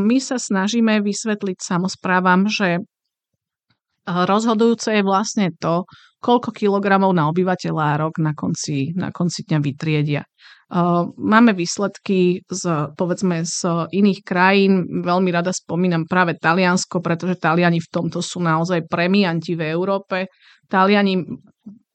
my 0.00 0.16
sa 0.16 0.40
snažíme 0.40 1.04
vysvetliť 1.04 1.58
samozprávam, 1.60 2.48
že 2.48 2.80
uh, 2.80 4.24
rozhodujúce 4.24 4.96
je 4.96 5.02
vlastne 5.04 5.52
to, 5.60 5.84
koľko 6.24 6.50
kilogramov 6.56 7.12
na 7.12 7.28
obyvateľa 7.28 8.00
rok 8.00 8.18
na 8.18 8.32
konci, 8.32 8.96
na 8.96 9.12
konci 9.12 9.44
dňa 9.44 9.58
vytriedia. 9.60 10.22
Uh, 10.68 11.08
máme 11.16 11.52
výsledky 11.56 12.44
z, 12.44 12.62
povedzme, 12.96 13.44
z 13.44 13.88
iných 13.92 14.20
krajín. 14.24 15.04
Veľmi 15.04 15.32
rada 15.32 15.52
spomínam 15.52 16.04
práve 16.04 16.36
Taliansko, 16.36 17.00
pretože 17.00 17.40
Taliani 17.40 17.80
v 17.80 17.88
tomto 17.92 18.20
sú 18.20 18.40
naozaj 18.40 18.84
premianti 18.88 19.56
v 19.56 19.68
Európe. 19.68 20.28
Taliani 20.68 21.24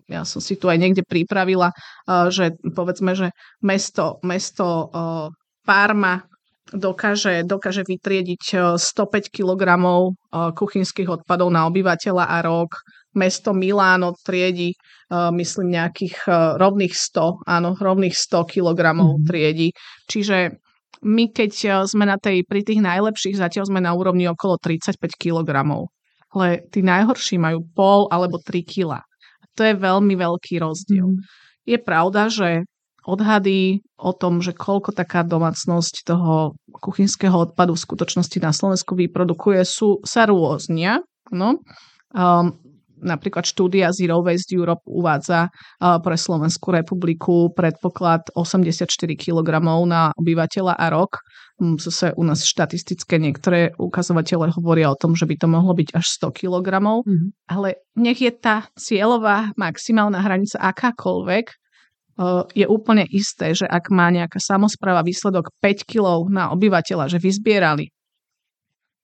ja 0.10 0.28
som 0.28 0.44
si 0.44 0.60
tu 0.60 0.68
aj 0.68 0.78
niekde 0.78 1.02
pripravila, 1.02 1.72
eh, 1.74 2.28
že 2.30 2.54
povedzme, 2.62 3.16
že 3.18 3.34
mesto, 3.64 4.20
mesto 4.22 4.90
eh, 4.94 5.28
Parma 5.64 6.20
dokáže, 6.72 7.44
dokáže 7.44 7.84
vytriediť 7.84 8.78
105 8.80 8.80
eh, 8.80 9.22
kg 9.28 9.64
kuchynských 10.32 11.10
odpadov 11.10 11.52
na 11.52 11.68
obyvateľa 11.68 12.26
a 12.30 12.38
rok. 12.42 12.80
Mesto 13.14 13.54
Miláno 13.54 14.18
triedi, 14.26 14.74
myslím, 15.14 15.78
nejakých 15.78 16.26
rovných 16.58 16.98
100, 16.98 17.46
áno, 17.46 17.78
rovných 17.78 18.18
100 18.18 18.42
kg 18.50 18.80
mm. 18.90 19.30
triedi. 19.30 19.70
Čiže 20.10 20.58
my, 21.06 21.30
keď 21.30 21.52
sme 21.86 22.10
na 22.10 22.18
tej, 22.18 22.42
pri 22.42 22.66
tých 22.66 22.82
najlepších, 22.82 23.38
zatiaľ 23.38 23.70
sme 23.70 23.86
na 23.86 23.94
úrovni 23.94 24.26
okolo 24.26 24.58
35 24.58 24.98
kg. 25.14 25.46
Ale 26.34 26.66
tí 26.74 26.82
najhorší 26.82 27.38
majú 27.38 27.62
pol 27.78 28.10
alebo 28.10 28.42
3 28.42 28.66
kg. 28.66 29.06
To 29.54 29.62
je 29.62 29.78
veľmi 29.78 30.18
veľký 30.18 30.58
rozdiel. 30.58 31.14
Mm. 31.14 31.22
Je 31.70 31.78
pravda, 31.78 32.34
že 32.34 32.66
odhady 33.04 33.84
o 34.00 34.12
tom, 34.16 34.40
že 34.40 34.56
koľko 34.56 34.96
taká 34.96 35.24
domácnosť 35.24 36.08
toho 36.08 36.56
kuchynského 36.72 37.36
odpadu 37.36 37.76
v 37.76 37.84
skutočnosti 37.84 38.38
na 38.40 38.52
Slovensku 38.56 38.96
vyprodukuje, 38.96 39.64
sú, 39.68 40.00
sa 40.04 40.28
rôznia. 40.28 41.04
No. 41.32 41.60
Um, 42.14 42.60
napríklad 43.04 43.44
štúdia 43.44 43.92
Zero 43.92 44.24
Waste 44.24 44.56
Europe 44.56 44.88
uvádza 44.88 45.52
uh, 45.52 46.00
pre 46.00 46.16
Slovenskú 46.16 46.72
republiku 46.72 47.52
predpoklad 47.52 48.32
84 48.34 48.88
kg 49.20 49.50
na 49.84 50.16
obyvateľa 50.16 50.74
a 50.80 50.88
rok. 50.88 51.20
Um, 51.60 51.76
zase 51.76 52.16
u 52.16 52.24
nás 52.24 52.48
štatistické 52.48 53.20
niektoré 53.20 53.76
ukazovatele 53.76 54.56
hovoria 54.56 54.90
o 54.90 54.98
tom, 54.98 55.14
že 55.14 55.28
by 55.28 55.36
to 55.36 55.48
mohlo 55.52 55.76
byť 55.76 55.92
až 55.94 56.06
100 56.24 56.40
kg, 56.40 56.68
mm-hmm. 56.80 57.30
ale 57.52 57.84
nech 58.00 58.24
je 58.24 58.32
tá 58.32 58.72
cieľová 58.80 59.52
maximálna 59.60 60.24
hranica 60.24 60.58
akákoľvek, 60.58 61.63
je 62.54 62.66
úplne 62.70 63.06
isté, 63.10 63.58
že 63.58 63.66
ak 63.66 63.90
má 63.90 64.14
nejaká 64.14 64.38
samozpráva 64.38 65.02
výsledok 65.02 65.50
5 65.62 65.90
kg 65.90 66.30
na 66.30 66.54
obyvateľa, 66.54 67.10
že 67.10 67.18
vyzbierali, 67.18 67.90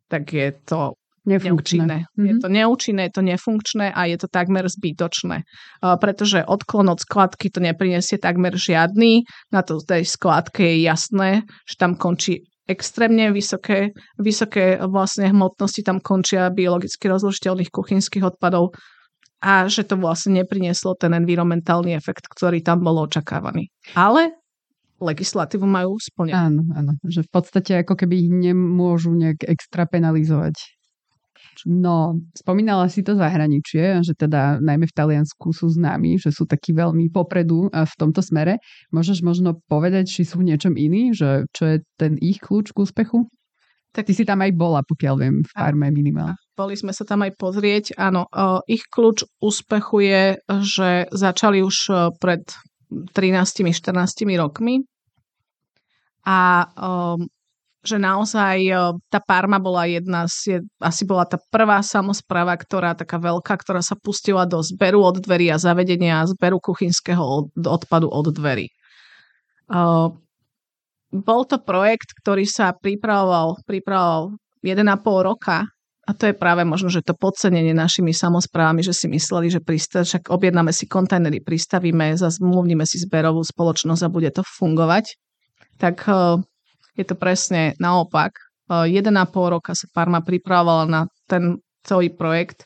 tak 0.09 0.29
je 0.33 0.49
to 0.65 0.97
neúčinné. 1.29 2.09
Mm-hmm. 2.09 2.25
Je 2.25 2.33
mhm. 2.33 2.41
to 2.41 2.47
neúčinné, 2.49 3.01
je 3.09 3.13
to 3.13 3.23
nefunkčné 3.25 3.87
a 3.93 4.01
je 4.09 4.17
to 4.17 4.27
takmer 4.29 4.65
zbytočné. 4.65 5.45
Uh, 5.81 5.95
pretože 6.01 6.41
odklon 6.41 6.89
od 6.89 6.99
skladky 7.01 7.53
to 7.53 7.61
neprinesie 7.61 8.17
takmer 8.17 8.57
žiadny. 8.57 9.25
Na 9.53 9.61
to 9.61 9.77
tej 9.77 10.05
skladke 10.09 10.65
je 10.65 10.77
jasné, 10.85 11.45
že 11.69 11.75
tam 11.77 11.93
končí 11.93 12.41
extrémne 12.69 13.33
vysoké, 13.33 13.97
vysoké 14.21 14.77
vlastne 14.85 15.33
hmotnosti, 15.33 15.81
tam 15.81 15.97
končia 15.97 16.53
biologicky 16.53 17.09
rozložiteľných 17.09 17.73
kuchynských 17.73 18.21
odpadov 18.21 18.77
a 19.39 19.65
že 19.71 19.87
to 19.87 19.95
vlastne 19.95 20.43
neprinieslo 20.43 20.99
ten 20.99 21.15
environmentálny 21.15 21.95
efekt, 21.95 22.27
ktorý 22.27 22.59
tam 22.59 22.83
bol 22.83 23.07
očakávaný. 23.07 23.71
Ale 23.95 24.35
legislatívu 24.99 25.63
majú 25.63 25.95
splňať. 25.95 26.35
Áno, 26.35 26.61
áno. 26.75 26.91
Že 27.07 27.23
v 27.23 27.29
podstate 27.31 27.71
ako 27.79 27.95
keby 27.95 28.27
ich 28.27 28.31
nemôžu 28.31 29.15
nejak 29.15 29.47
extra 29.47 29.87
penalizovať. 29.87 30.59
No, 31.67 32.15
spomínala 32.39 32.87
si 32.87 33.03
to 33.03 33.19
zahraničie, 33.19 33.99
že 33.99 34.15
teda 34.15 34.63
najmä 34.63 34.87
v 34.87 34.95
Taliansku 34.95 35.51
sú 35.51 35.67
známi, 35.67 36.15
že 36.15 36.31
sú 36.31 36.47
takí 36.47 36.71
veľmi 36.71 37.11
popredu 37.11 37.67
v 37.67 37.93
tomto 37.99 38.23
smere. 38.23 38.63
Môžeš 38.95 39.19
možno 39.19 39.59
povedať, 39.67 40.07
či 40.07 40.23
sú 40.23 40.39
v 40.39 40.55
niečom 40.55 40.79
iní, 40.79 41.11
že 41.11 41.43
čo 41.51 41.63
je 41.67 41.77
ten 41.99 42.15
ich 42.23 42.39
kľúč 42.39 42.71
k 42.71 42.79
úspechu? 42.79 43.27
Tak 43.91 44.07
ty 44.07 44.13
si 44.15 44.23
tam 44.23 44.39
aj 44.39 44.55
bola, 44.55 44.85
pokiaľ 44.87 45.15
viem, 45.19 45.35
v 45.43 45.49
farme 45.51 45.91
minimálne. 45.91 46.39
Boli 46.59 46.75
sme 46.75 46.91
sa 46.91 47.07
tam 47.07 47.23
aj 47.23 47.39
pozrieť. 47.39 47.95
Áno, 47.95 48.27
ich 48.67 48.83
kľúč 48.91 49.23
úspechu 49.39 50.03
je, 50.03 50.23
že 50.59 51.07
začali 51.07 51.63
už 51.63 51.87
pred 52.19 52.43
13-14 52.91 53.95
rokmi 54.35 54.83
a 56.27 56.67
um, 56.75 57.23
že 57.79 57.95
naozaj 57.95 58.57
e, 58.67 58.73
tá 59.07 59.19
Parma 59.23 59.55
bola 59.55 59.87
jedna 59.87 60.27
asi 60.27 61.03
bola 61.07 61.23
tá 61.23 61.39
prvá 61.47 61.79
samozpráva, 61.79 62.59
ktorá 62.59 62.91
taká 62.91 63.15
veľká, 63.21 63.55
ktorá 63.55 63.79
sa 63.79 63.95
pustila 63.95 64.43
do 64.43 64.59
zberu 64.59 64.99
od 64.99 65.23
dverí 65.23 65.47
a 65.47 65.61
zavedenia 65.61 66.27
zberu 66.27 66.59
kuchynského 66.59 67.49
odpadu 67.55 68.11
od 68.11 68.35
dverí. 68.35 68.67
Bol 71.09 71.41
to 71.47 71.57
projekt, 71.63 72.13
ktorý 72.19 72.43
sa 72.43 72.75
pripravoval, 72.75 73.63
pripravoval 73.63 74.35
1,5 74.59 75.29
roka 75.29 75.63
a 76.09 76.17
to 76.17 76.25
je 76.25 76.33
práve 76.33 76.65
možno, 76.65 76.89
že 76.89 77.05
to 77.05 77.13
podcenenie 77.13 77.69
našimi 77.69 78.17
samozprávami, 78.17 78.81
že 78.81 78.97
si 78.97 79.05
mysleli, 79.05 79.53
že 79.53 79.61
pristav, 79.61 80.09
však 80.09 80.33
objednáme 80.33 80.73
si 80.73 80.89
kontajnery, 80.89 81.37
pristavíme, 81.45 82.17
zmluvníme 82.17 82.81
si 82.89 82.97
zberovú 82.97 83.45
spoločnosť 83.45 84.01
a 84.01 84.09
bude 84.09 84.33
to 84.33 84.41
fungovať. 84.41 85.13
Tak 85.77 86.09
uh, 86.09 86.41
je 86.97 87.05
to 87.05 87.13
presne 87.13 87.77
naopak. 87.77 88.33
1,5 88.69 89.05
roka 89.53 89.77
sa 89.77 89.85
Parma 89.93 90.21
pripravovala 90.21 90.85
na 90.89 91.01
ten 91.29 91.61
celý 91.85 92.09
projekt 92.09 92.65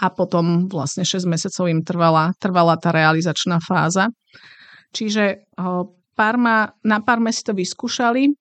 a 0.00 0.12
potom 0.12 0.68
vlastne 0.68 1.04
6 1.04 1.28
mesiacov 1.28 1.68
im 1.68 1.80
trvala, 1.80 2.32
trvala 2.40 2.76
tá 2.76 2.92
realizačná 2.92 3.60
fáza. 3.60 4.08
Čiže 4.92 5.48
Parma, 6.12 6.72
na 6.84 7.00
Parme 7.00 7.32
si 7.32 7.44
to 7.44 7.56
vyskúšali, 7.56 8.32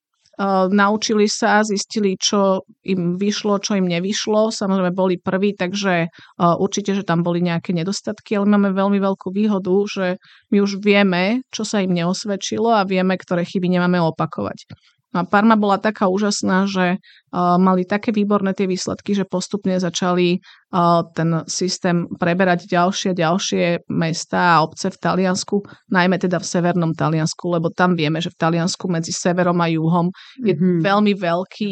naučili 0.72 1.30
sa, 1.30 1.62
zistili, 1.62 2.18
čo 2.18 2.66
im 2.82 3.22
vyšlo, 3.22 3.62
čo 3.62 3.78
im 3.78 3.86
nevyšlo. 3.86 4.50
Samozrejme 4.50 4.90
boli 4.90 5.22
prví, 5.22 5.54
takže 5.54 6.10
určite, 6.38 6.98
že 6.98 7.06
tam 7.06 7.22
boli 7.22 7.46
nejaké 7.46 7.78
nedostatky, 7.78 8.34
ale 8.34 8.50
máme 8.50 8.74
veľmi 8.74 8.98
veľkú 8.98 9.30
výhodu, 9.30 9.76
že 9.86 10.06
my 10.50 10.58
už 10.66 10.82
vieme, 10.82 11.46
čo 11.54 11.62
sa 11.62 11.86
im 11.86 11.94
neosvedčilo 11.94 12.74
a 12.74 12.82
vieme, 12.90 13.14
ktoré 13.22 13.46
chyby 13.46 13.70
nemáme 13.70 14.02
opakovať. 14.02 14.66
A 15.12 15.28
Parma 15.28 15.60
bola 15.60 15.76
taká 15.76 16.08
úžasná, 16.08 16.72
že 16.72 16.96
uh, 16.96 17.60
mali 17.60 17.84
také 17.84 18.16
výborné 18.16 18.56
tie 18.56 18.64
výsledky, 18.64 19.12
že 19.12 19.28
postupne 19.28 19.76
začali 19.76 20.40
uh, 20.40 21.04
ten 21.12 21.44
systém 21.52 22.08
preberať 22.16 22.64
ďalšie 22.72 23.12
ďalšie 23.12 23.92
mesta 23.92 24.56
a 24.56 24.64
obce 24.64 24.88
v 24.88 24.98
Taliansku, 25.04 25.68
najmä 25.92 26.16
teda 26.16 26.40
v 26.40 26.48
severnom 26.48 26.96
Taliansku, 26.96 27.44
lebo 27.52 27.68
tam 27.76 28.00
vieme, 28.00 28.24
že 28.24 28.32
v 28.32 28.40
Taliansku 28.40 28.88
medzi 28.88 29.12
severom 29.12 29.60
a 29.60 29.68
juhom 29.68 30.16
je 30.40 30.56
mm-hmm. 30.56 30.80
veľmi 30.80 31.14
veľký, 31.20 31.72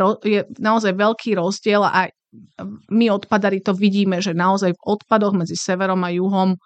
ro- 0.00 0.24
je 0.24 0.48
naozaj 0.56 0.96
veľký 0.96 1.36
rozdiel 1.36 1.84
a 1.84 2.08
my 2.88 3.06
odpadari 3.12 3.60
to 3.60 3.76
vidíme, 3.76 4.20
že 4.20 4.36
naozaj 4.36 4.72
v 4.72 4.84
odpadoch 4.84 5.36
medzi 5.36 5.56
severom 5.56 6.00
a 6.04 6.12
juhom 6.12 6.56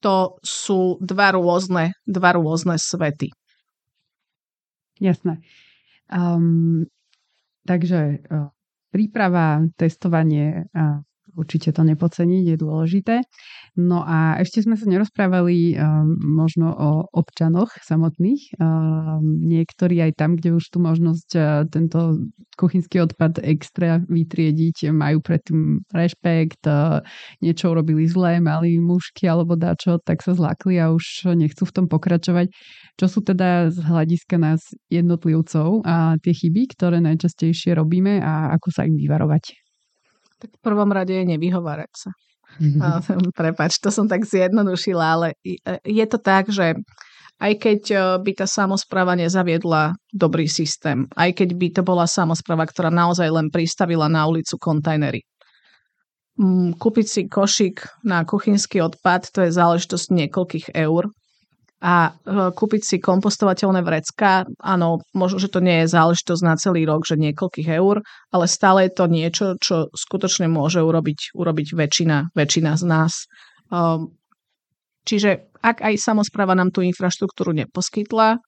to 0.00 0.36
sú 0.44 1.00
dva 1.00 1.32
rôzne, 1.36 1.96
dva 2.04 2.36
rôzne 2.36 2.76
svety. 2.76 3.32
Jasné. 5.00 5.40
Um, 6.10 6.86
takže 7.66 8.22
uh, 8.30 8.50
príprava, 8.90 9.62
testovanie 9.78 10.70
uh, 10.70 11.05
určite 11.36 11.70
to 11.70 11.84
nepoceniť, 11.84 12.42
je 12.50 12.56
dôležité. 12.56 13.14
No 13.76 14.00
a 14.00 14.40
ešte 14.40 14.64
sme 14.64 14.72
sa 14.72 14.88
nerozprávali 14.88 15.76
um, 15.76 16.16
možno 16.16 16.72
o 16.72 16.90
občanoch 17.12 17.76
samotných. 17.84 18.56
Um, 18.56 19.44
niektorí 19.44 20.00
aj 20.00 20.16
tam, 20.16 20.40
kde 20.40 20.56
už 20.56 20.64
tú 20.72 20.80
možnosť 20.80 21.28
uh, 21.36 21.68
tento 21.68 22.24
kuchynský 22.56 23.04
odpad 23.04 23.44
extra 23.44 24.00
vytriediť, 24.08 24.88
majú 24.96 25.20
predtým 25.20 25.84
rešpekt, 25.92 26.64
uh, 26.64 27.04
niečo 27.44 27.68
urobili 27.68 28.08
zlé, 28.08 28.40
mali 28.40 28.80
mužky 28.80 29.28
alebo 29.28 29.60
dačo, 29.60 30.00
tak 30.00 30.24
sa 30.24 30.32
zlákli 30.32 30.80
a 30.80 30.88
už 30.88 31.36
nechcú 31.36 31.68
v 31.68 31.74
tom 31.76 31.86
pokračovať. 31.92 32.48
Čo 32.96 33.06
sú 33.12 33.20
teda 33.20 33.68
z 33.68 33.76
hľadiska 33.84 34.40
nás 34.40 34.64
jednotlivcov 34.88 35.84
a 35.84 36.16
tie 36.24 36.32
chyby, 36.32 36.72
ktoré 36.72 37.04
najčastejšie 37.04 37.76
robíme 37.76 38.24
a 38.24 38.56
ako 38.56 38.72
sa 38.72 38.88
im 38.88 38.96
vyvarovať? 38.96 39.65
Tak 40.36 40.50
v 40.52 40.60
prvom 40.60 40.90
rade 40.92 41.16
je 41.16 41.24
nevyhovárať 41.24 41.92
sa. 41.96 42.10
Mm-hmm. 42.56 43.36
Prepač, 43.36 43.76
to 43.80 43.92
som 43.92 44.08
tak 44.08 44.24
zjednodušila, 44.24 45.04
ale 45.04 45.28
je 45.84 46.04
to 46.08 46.18
tak, 46.20 46.48
že 46.48 46.76
aj 47.36 47.52
keď 47.60 47.80
e, 47.92 47.96
by 48.24 48.32
tá 48.32 48.46
samozpráva 48.48 49.12
nezaviedla 49.12 49.92
dobrý 50.08 50.48
systém, 50.48 51.04
aj 51.12 51.36
keď 51.36 51.48
by 51.52 51.68
to 51.68 51.82
bola 51.84 52.08
samozpráva, 52.08 52.64
ktorá 52.64 52.88
naozaj 52.88 53.28
len 53.28 53.52
pristavila 53.52 54.08
na 54.08 54.24
ulicu 54.24 54.56
kontajnery. 54.56 55.20
Mm, 56.40 56.80
kúpiť 56.80 57.06
si 57.08 57.22
košík 57.28 58.08
na 58.08 58.24
kuchynský 58.24 58.80
odpad, 58.80 59.28
to 59.32 59.44
je 59.44 59.52
záležitosť 59.52 60.06
niekoľkých 60.16 60.66
eur 60.72 61.12
a 61.76 62.08
e, 62.08 62.10
kúpiť 62.56 62.82
si 62.82 62.96
kompostovateľné 62.96 63.84
vrecka, 63.84 64.48
áno, 64.64 65.04
možno, 65.12 65.36
že 65.36 65.52
to 65.52 65.60
nie 65.60 65.84
je 65.84 65.92
záležitosť 65.92 66.42
na 66.42 66.54
celý 66.56 66.88
rok, 66.88 67.04
že 67.04 67.20
niekoľkých 67.20 67.68
eur, 67.68 68.00
ale 68.32 68.46
stále 68.48 68.88
je 68.88 68.92
to 68.96 69.04
niečo, 69.04 69.46
čo 69.60 69.92
skutočne 69.92 70.48
môže 70.48 70.80
urobiť, 70.80 71.36
urobiť 71.36 71.68
väčšina, 71.76 72.32
väčšina 72.32 72.72
z 72.80 72.84
nás. 72.88 73.12
Um, 73.68 74.16
čiže 75.04 75.52
ak 75.60 75.84
aj 75.84 76.00
samozpráva 76.00 76.56
nám 76.56 76.72
tú 76.72 76.80
infraštruktúru 76.80 77.52
neposkytla, 77.52 78.40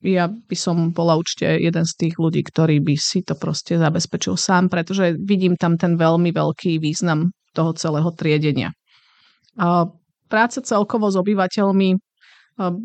ja 0.00 0.32
by 0.32 0.56
som 0.56 0.92
bola 0.96 1.16
určite 1.16 1.60
jeden 1.60 1.84
z 1.84 1.92
tých 1.96 2.14
ľudí, 2.16 2.40
ktorý 2.44 2.80
by 2.80 2.96
si 2.96 3.20
to 3.20 3.36
proste 3.36 3.76
zabezpečil 3.76 4.36
sám, 4.36 4.72
pretože 4.72 5.16
vidím 5.20 5.60
tam 5.60 5.76
ten 5.76 6.00
veľmi 6.00 6.32
veľký 6.32 6.80
význam 6.80 7.32
toho 7.52 7.76
celého 7.76 8.08
triedenia. 8.16 8.72
Práca 10.30 10.58
celkovo 10.64 11.12
s 11.12 11.20
obyvateľmi 11.20 12.00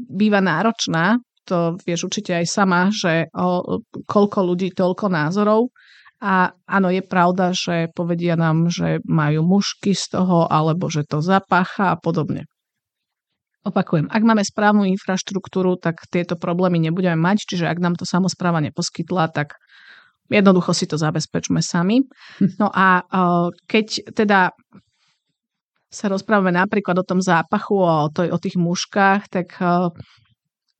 býva 0.07 0.39
náročná, 0.39 1.19
to 1.45 1.77
vieš 1.85 2.09
určite 2.09 2.33
aj 2.33 2.45
sama, 2.49 2.89
že 2.89 3.29
o, 3.31 3.79
koľko 4.09 4.39
ľudí, 4.41 4.73
toľko 4.73 5.05
názorov. 5.13 5.69
A 6.25 6.49
áno, 6.65 6.89
je 6.89 7.05
pravda, 7.05 7.53
že 7.53 7.91
povedia 7.93 8.33
nám, 8.33 8.71
že 8.71 9.03
majú 9.05 9.45
mušky 9.45 9.93
z 9.93 10.17
toho, 10.17 10.49
alebo 10.49 10.89
že 10.89 11.05
to 11.05 11.21
zapácha 11.21 11.93
a 11.93 11.99
podobne. 11.99 12.49
Opakujem, 13.65 14.09
ak 14.09 14.21
máme 14.21 14.45
správnu 14.45 14.85
infraštruktúru, 14.89 15.77
tak 15.77 16.05
tieto 16.09 16.37
problémy 16.37 16.77
nebudeme 16.81 17.17
mať, 17.17 17.49
čiže 17.49 17.65
ak 17.65 17.81
nám 17.81 17.97
to 17.97 18.05
samozpráva 18.05 18.61
neposkytla, 18.61 19.33
tak 19.33 19.57
jednoducho 20.29 20.73
si 20.73 20.85
to 20.89 20.97
zabezpečme 20.97 21.61
sami. 21.61 22.05
No 22.61 22.69
a 22.73 23.05
keď 23.69 24.13
teda 24.13 24.53
sa 25.95 26.11
rozprávame 26.11 26.51
napríklad 26.51 26.99
o 26.99 27.07
tom 27.07 27.23
zápachu 27.23 27.79
a 27.87 27.93
o, 28.05 28.09
to, 28.11 28.27
o 28.27 28.35
tých 28.35 28.59
muškách, 28.59 29.31
tak 29.31 29.55
uh, 29.63 29.87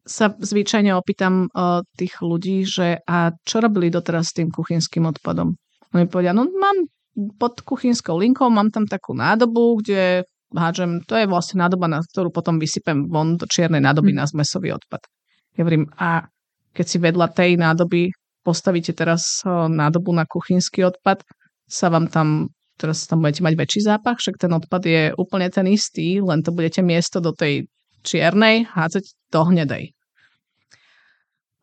sa 0.04 0.36
zvyčajne 0.36 0.92
opýtam 0.92 1.48
uh, 1.56 1.80
tých 1.96 2.20
ľudí, 2.20 2.68
že 2.68 3.00
a 3.08 3.32
čo 3.48 3.64
robili 3.64 3.88
doteraz 3.88 4.36
s 4.36 4.44
tým 4.44 4.52
kuchynským 4.52 5.08
odpadom? 5.08 5.56
Oni 5.96 6.06
povedia, 6.12 6.36
no 6.36 6.44
mám 6.52 6.92
pod 7.40 7.64
kuchynskou 7.64 8.20
linkou, 8.20 8.52
mám 8.52 8.68
tam 8.76 8.84
takú 8.84 9.16
nádobu, 9.16 9.80
kde 9.80 10.28
hádžem, 10.52 11.08
to 11.08 11.16
je 11.16 11.26
vlastne 11.32 11.64
nádoba, 11.64 11.88
na 11.88 12.04
ktorú 12.04 12.28
potom 12.28 12.60
vysypem 12.60 13.08
von 13.08 13.40
do 13.40 13.48
čiernej 13.48 13.80
nádoby 13.80 14.12
mm. 14.12 14.20
na 14.20 14.26
zmesový 14.28 14.76
odpad. 14.76 15.08
Ja 15.56 15.64
hovorím, 15.64 15.88
a 15.96 16.28
keď 16.76 16.86
si 16.86 16.98
vedľa 17.00 17.28
tej 17.32 17.56
nádoby 17.56 18.12
postavíte 18.44 18.92
teraz 18.92 19.42
nádobu 19.48 20.12
na 20.12 20.28
kuchynský 20.28 20.84
odpad, 20.86 21.24
sa 21.66 21.88
vám 21.88 22.12
tam 22.12 22.52
teraz 22.76 23.08
tam 23.08 23.24
budete 23.24 23.42
mať 23.42 23.54
väčší 23.56 23.80
zápach, 23.84 24.20
však 24.20 24.36
ten 24.40 24.52
odpad 24.52 24.84
je 24.86 25.04
úplne 25.16 25.48
ten 25.52 25.66
istý, 25.68 26.20
len 26.20 26.44
to 26.44 26.52
budete 26.52 26.84
miesto 26.84 27.24
do 27.24 27.32
tej 27.32 27.68
čiernej 28.06 28.70
hádzať 28.70 29.04
do 29.34 29.42
hnedej. 29.48 29.84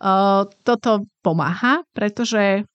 Uh, 0.03 0.51
toto 0.67 1.07
pomáha, 1.23 1.87
pretože 1.95 2.67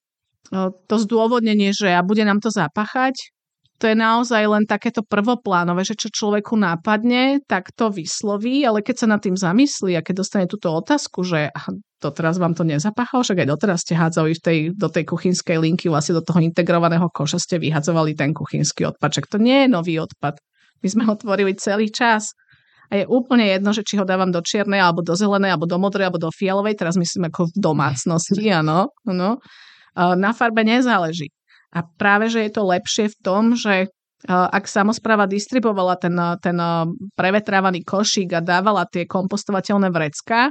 to 0.88 0.96
zdôvodnenie, 0.96 1.76
že 1.76 1.92
a 1.92 2.00
bude 2.00 2.24
nám 2.24 2.40
to 2.40 2.48
zapachať, 2.48 3.36
to 3.78 3.86
je 3.86 3.94
naozaj 3.94 4.42
len 4.42 4.66
takéto 4.66 5.06
prvoplánové, 5.06 5.86
že 5.86 5.94
čo 5.94 6.10
človeku 6.10 6.58
nápadne, 6.58 7.38
tak 7.46 7.70
to 7.78 7.94
vysloví, 7.94 8.66
ale 8.66 8.82
keď 8.82 8.96
sa 8.98 9.06
nad 9.06 9.22
tým 9.22 9.38
zamyslí 9.38 9.94
a 9.94 10.02
keď 10.02 10.14
dostane 10.26 10.46
túto 10.50 10.74
otázku, 10.74 11.22
že 11.22 11.54
doteraz 12.02 12.42
vám 12.42 12.58
to 12.58 12.66
nezapachalo, 12.66 13.22
však 13.22 13.46
aj 13.46 13.48
doteraz 13.54 13.86
ste 13.86 13.94
hádzali 13.94 14.34
v 14.34 14.40
tej, 14.42 14.58
do 14.74 14.90
tej 14.90 15.06
kuchynskej 15.06 15.62
linky, 15.62 15.86
vlastne 15.86 16.18
do 16.18 16.26
toho 16.26 16.42
integrovaného 16.42 17.06
koša 17.10 17.38
ste 17.38 17.62
vyhadzovali 17.62 18.18
ten 18.18 18.34
kuchynský 18.34 18.90
odpad. 18.90 19.14
Čak 19.14 19.30
to 19.30 19.38
nie 19.38 19.66
je 19.66 19.68
nový 19.70 20.02
odpad. 20.02 20.42
My 20.82 20.88
sme 20.90 21.02
ho 21.06 21.14
tvorili 21.14 21.54
celý 21.58 21.90
čas. 21.90 22.34
A 22.88 23.02
je 23.02 23.04
úplne 23.04 23.44
jedno, 23.44 23.70
že 23.76 23.84
či 23.84 24.00
ho 24.00 24.08
dávam 24.08 24.32
do 24.32 24.40
čiernej, 24.40 24.80
alebo 24.80 25.04
do 25.04 25.12
zelenej, 25.12 25.52
alebo 25.52 25.68
do 25.68 25.76
modrej, 25.76 26.08
alebo 26.08 26.16
do 26.16 26.32
fialovej. 26.32 26.72
Teraz 26.72 26.96
myslím 26.96 27.28
ako 27.28 27.52
v 27.52 27.54
domácnosti, 27.60 28.48
áno. 28.48 28.88
áno. 29.04 29.36
Na 29.98 30.32
farbe 30.32 30.64
nezáleží. 30.64 31.28
A 31.72 31.84
práve, 31.84 32.32
že 32.32 32.44
je 32.48 32.52
to 32.52 32.62
lepšie 32.64 33.12
v 33.12 33.16
tom, 33.20 33.52
že 33.52 33.92
ak 34.26 34.66
samozpráva 34.66 35.30
distribuovala 35.30 35.94
ten, 35.94 36.16
ten 36.42 36.58
prevetrávaný 37.14 37.86
košík 37.86 38.34
a 38.34 38.42
dávala 38.42 38.82
tie 38.90 39.06
kompostovateľné 39.06 39.94
vrecká, 39.94 40.50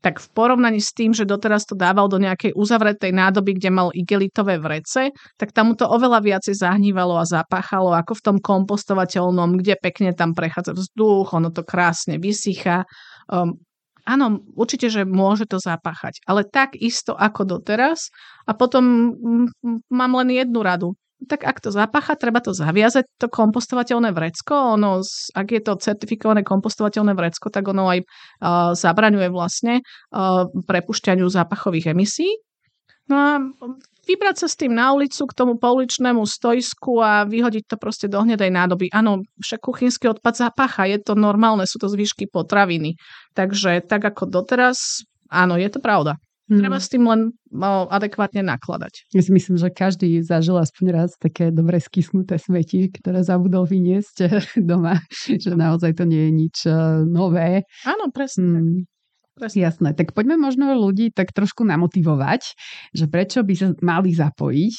tak 0.00 0.22
v 0.22 0.28
porovnaní 0.38 0.78
s 0.78 0.94
tým, 0.94 1.10
že 1.10 1.26
doteraz 1.26 1.66
to 1.66 1.74
dával 1.74 2.06
do 2.06 2.20
nejakej 2.22 2.54
uzavretej 2.54 3.10
nádoby, 3.10 3.58
kde 3.58 3.70
mal 3.74 3.88
igelitové 3.90 4.60
vrece, 4.60 5.10
tak 5.34 5.50
tam 5.50 5.72
mu 5.72 5.74
to 5.74 5.88
oveľa 5.88 6.22
viacej 6.22 6.54
zahnívalo 6.62 7.18
a 7.18 7.26
zapáchalo 7.26 7.90
ako 7.90 8.14
v 8.14 8.22
tom 8.22 8.36
kompostovateľnom, 8.38 9.58
kde 9.58 9.74
pekne 9.82 10.14
tam 10.14 10.30
prechádza 10.30 10.78
vzduch, 10.78 11.34
ono 11.34 11.50
to 11.50 11.66
krásne 11.66 12.22
vysycha. 12.22 12.86
Um, 13.26 13.58
áno, 14.06 14.46
určite, 14.54 14.86
že 14.88 15.02
môže 15.02 15.44
to 15.50 15.58
zapáchať, 15.58 16.22
ale 16.24 16.46
tak 16.46 16.78
isto 16.78 17.12
ako 17.12 17.58
doteraz. 17.58 18.14
A 18.46 18.54
potom 18.54 19.12
mám 19.90 20.12
len 20.22 20.30
jednu 20.30 20.62
radu. 20.62 20.94
Tak 21.16 21.48
ak 21.48 21.64
to 21.64 21.72
zapácha, 21.72 22.12
treba 22.12 22.44
to 22.44 22.52
zaviazať, 22.52 23.08
to 23.16 23.26
kompostovateľné 23.32 24.12
vrecko. 24.12 24.76
Ono, 24.76 25.00
ak 25.32 25.48
je 25.48 25.60
to 25.64 25.80
certifikované 25.80 26.44
kompostovateľné 26.44 27.16
vrecko, 27.16 27.48
tak 27.48 27.64
ono 27.72 27.88
aj 27.88 27.98
uh, 28.04 28.76
zabraňuje 28.76 29.32
vlastne 29.32 29.80
uh, 29.80 30.44
prepušťaniu 30.46 31.26
zápachových 31.26 31.96
emisí. 31.96 32.28
No 33.08 33.16
a 33.16 33.30
vybrať 34.06 34.36
sa 34.42 34.48
s 34.48 34.56
tým 34.56 34.72
na 34.72 34.94
ulicu 34.94 35.26
k 35.26 35.36
tomu 35.36 35.58
pouličnému 35.58 36.22
stojsku 36.22 37.02
a 37.02 37.26
vyhodiť 37.26 37.64
to 37.66 37.76
proste 37.76 38.06
do 38.06 38.22
hnedej 38.22 38.48
nádoby. 38.48 38.88
Áno, 38.94 39.26
však 39.42 39.66
kuchynský 39.66 40.08
odpad 40.14 40.38
zapácha, 40.38 40.86
je 40.86 41.02
to 41.02 41.18
normálne, 41.18 41.66
sú 41.66 41.82
to 41.82 41.90
zvyšky 41.90 42.30
potraviny. 42.30 42.94
Takže 43.34 43.82
tak 43.84 44.06
ako 44.06 44.30
doteraz, 44.30 45.02
áno, 45.28 45.58
je 45.58 45.68
to 45.68 45.82
pravda. 45.82 46.16
Hmm. 46.46 46.62
Treba 46.62 46.78
s 46.78 46.86
tým 46.86 47.02
len 47.02 47.34
no, 47.50 47.90
adekvátne 47.90 48.38
nakladať. 48.46 49.10
Ja 49.10 49.18
si 49.18 49.34
myslím, 49.34 49.58
že 49.58 49.66
každý 49.66 50.22
zažil 50.22 50.54
aspoň 50.54 50.84
raz 50.94 51.10
také 51.18 51.50
dobre 51.50 51.82
skysnuté 51.82 52.38
smeti, 52.38 52.86
ktoré 52.86 53.26
zabudol 53.26 53.66
vyniesť 53.66 54.30
doma, 54.70 55.02
že 55.10 55.58
naozaj 55.58 55.98
to 55.98 56.06
nie 56.06 56.30
je 56.30 56.32
nič 56.32 56.56
eh, 56.70 57.02
nové. 57.02 57.66
Áno, 57.82 58.14
presne. 58.14 58.62
Hmm. 58.62 58.86
Jasné, 59.36 59.92
tak 59.92 60.16
poďme 60.16 60.40
možno 60.40 60.72
ľudí 60.80 61.12
tak 61.12 61.28
trošku 61.36 61.60
namotivovať, 61.68 62.56
že 62.96 63.04
prečo 63.04 63.44
by 63.44 63.52
sa 63.52 63.68
mali 63.84 64.16
zapojiť. 64.16 64.74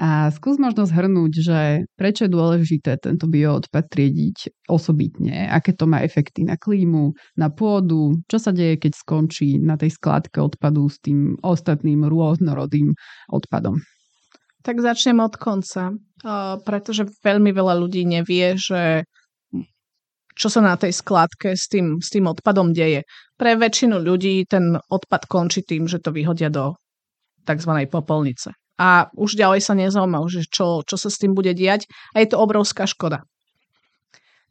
A 0.00 0.32
skús 0.32 0.56
možno 0.56 0.88
zhrnúť, 0.88 1.32
že 1.36 1.60
prečo 1.92 2.24
je 2.24 2.32
dôležité 2.32 2.96
tento 2.96 3.28
bioodpad 3.28 3.84
triediť 3.84 4.64
osobitne, 4.64 5.52
aké 5.52 5.76
to 5.76 5.84
má 5.84 6.00
efekty 6.00 6.48
na 6.48 6.56
klímu, 6.56 7.12
na 7.36 7.52
pôdu, 7.52 8.16
čo 8.32 8.40
sa 8.40 8.48
deje, 8.48 8.80
keď 8.80 8.96
skončí 8.96 9.60
na 9.60 9.76
tej 9.76 9.92
skladke 9.92 10.40
odpadu 10.40 10.88
s 10.88 10.96
tým 11.04 11.36
ostatným 11.44 12.08
rôznorodým 12.08 12.96
odpadom. 13.28 13.76
Tak 14.64 14.80
začnem 14.80 15.20
od 15.20 15.36
konca, 15.36 15.92
pretože 16.64 17.04
veľmi 17.20 17.52
veľa 17.52 17.76
ľudí 17.76 18.08
nevie, 18.08 18.56
že 18.56 19.04
čo 20.38 20.46
sa 20.46 20.62
na 20.62 20.78
tej 20.78 20.94
skladke 20.94 21.58
s 21.58 21.66
tým, 21.66 21.98
s 21.98 22.14
tým 22.14 22.30
odpadom 22.30 22.70
deje. 22.70 23.02
Pre 23.34 23.52
väčšinu 23.58 23.98
ľudí 23.98 24.46
ten 24.46 24.78
odpad 24.78 25.26
končí 25.26 25.66
tým, 25.66 25.90
že 25.90 25.98
to 25.98 26.14
vyhodia 26.14 26.48
do 26.48 26.78
tzv. 27.42 27.72
popolnice. 27.90 28.54
A 28.78 29.10
už 29.18 29.34
ďalej 29.34 29.60
sa 29.66 29.74
nezaujímajú, 29.74 30.26
že 30.30 30.42
čo, 30.46 30.86
čo 30.86 30.94
sa 30.94 31.10
s 31.10 31.18
tým 31.18 31.34
bude 31.34 31.50
diať. 31.50 31.90
A 32.14 32.22
je 32.22 32.30
to 32.30 32.38
obrovská 32.38 32.86
škoda. 32.86 33.26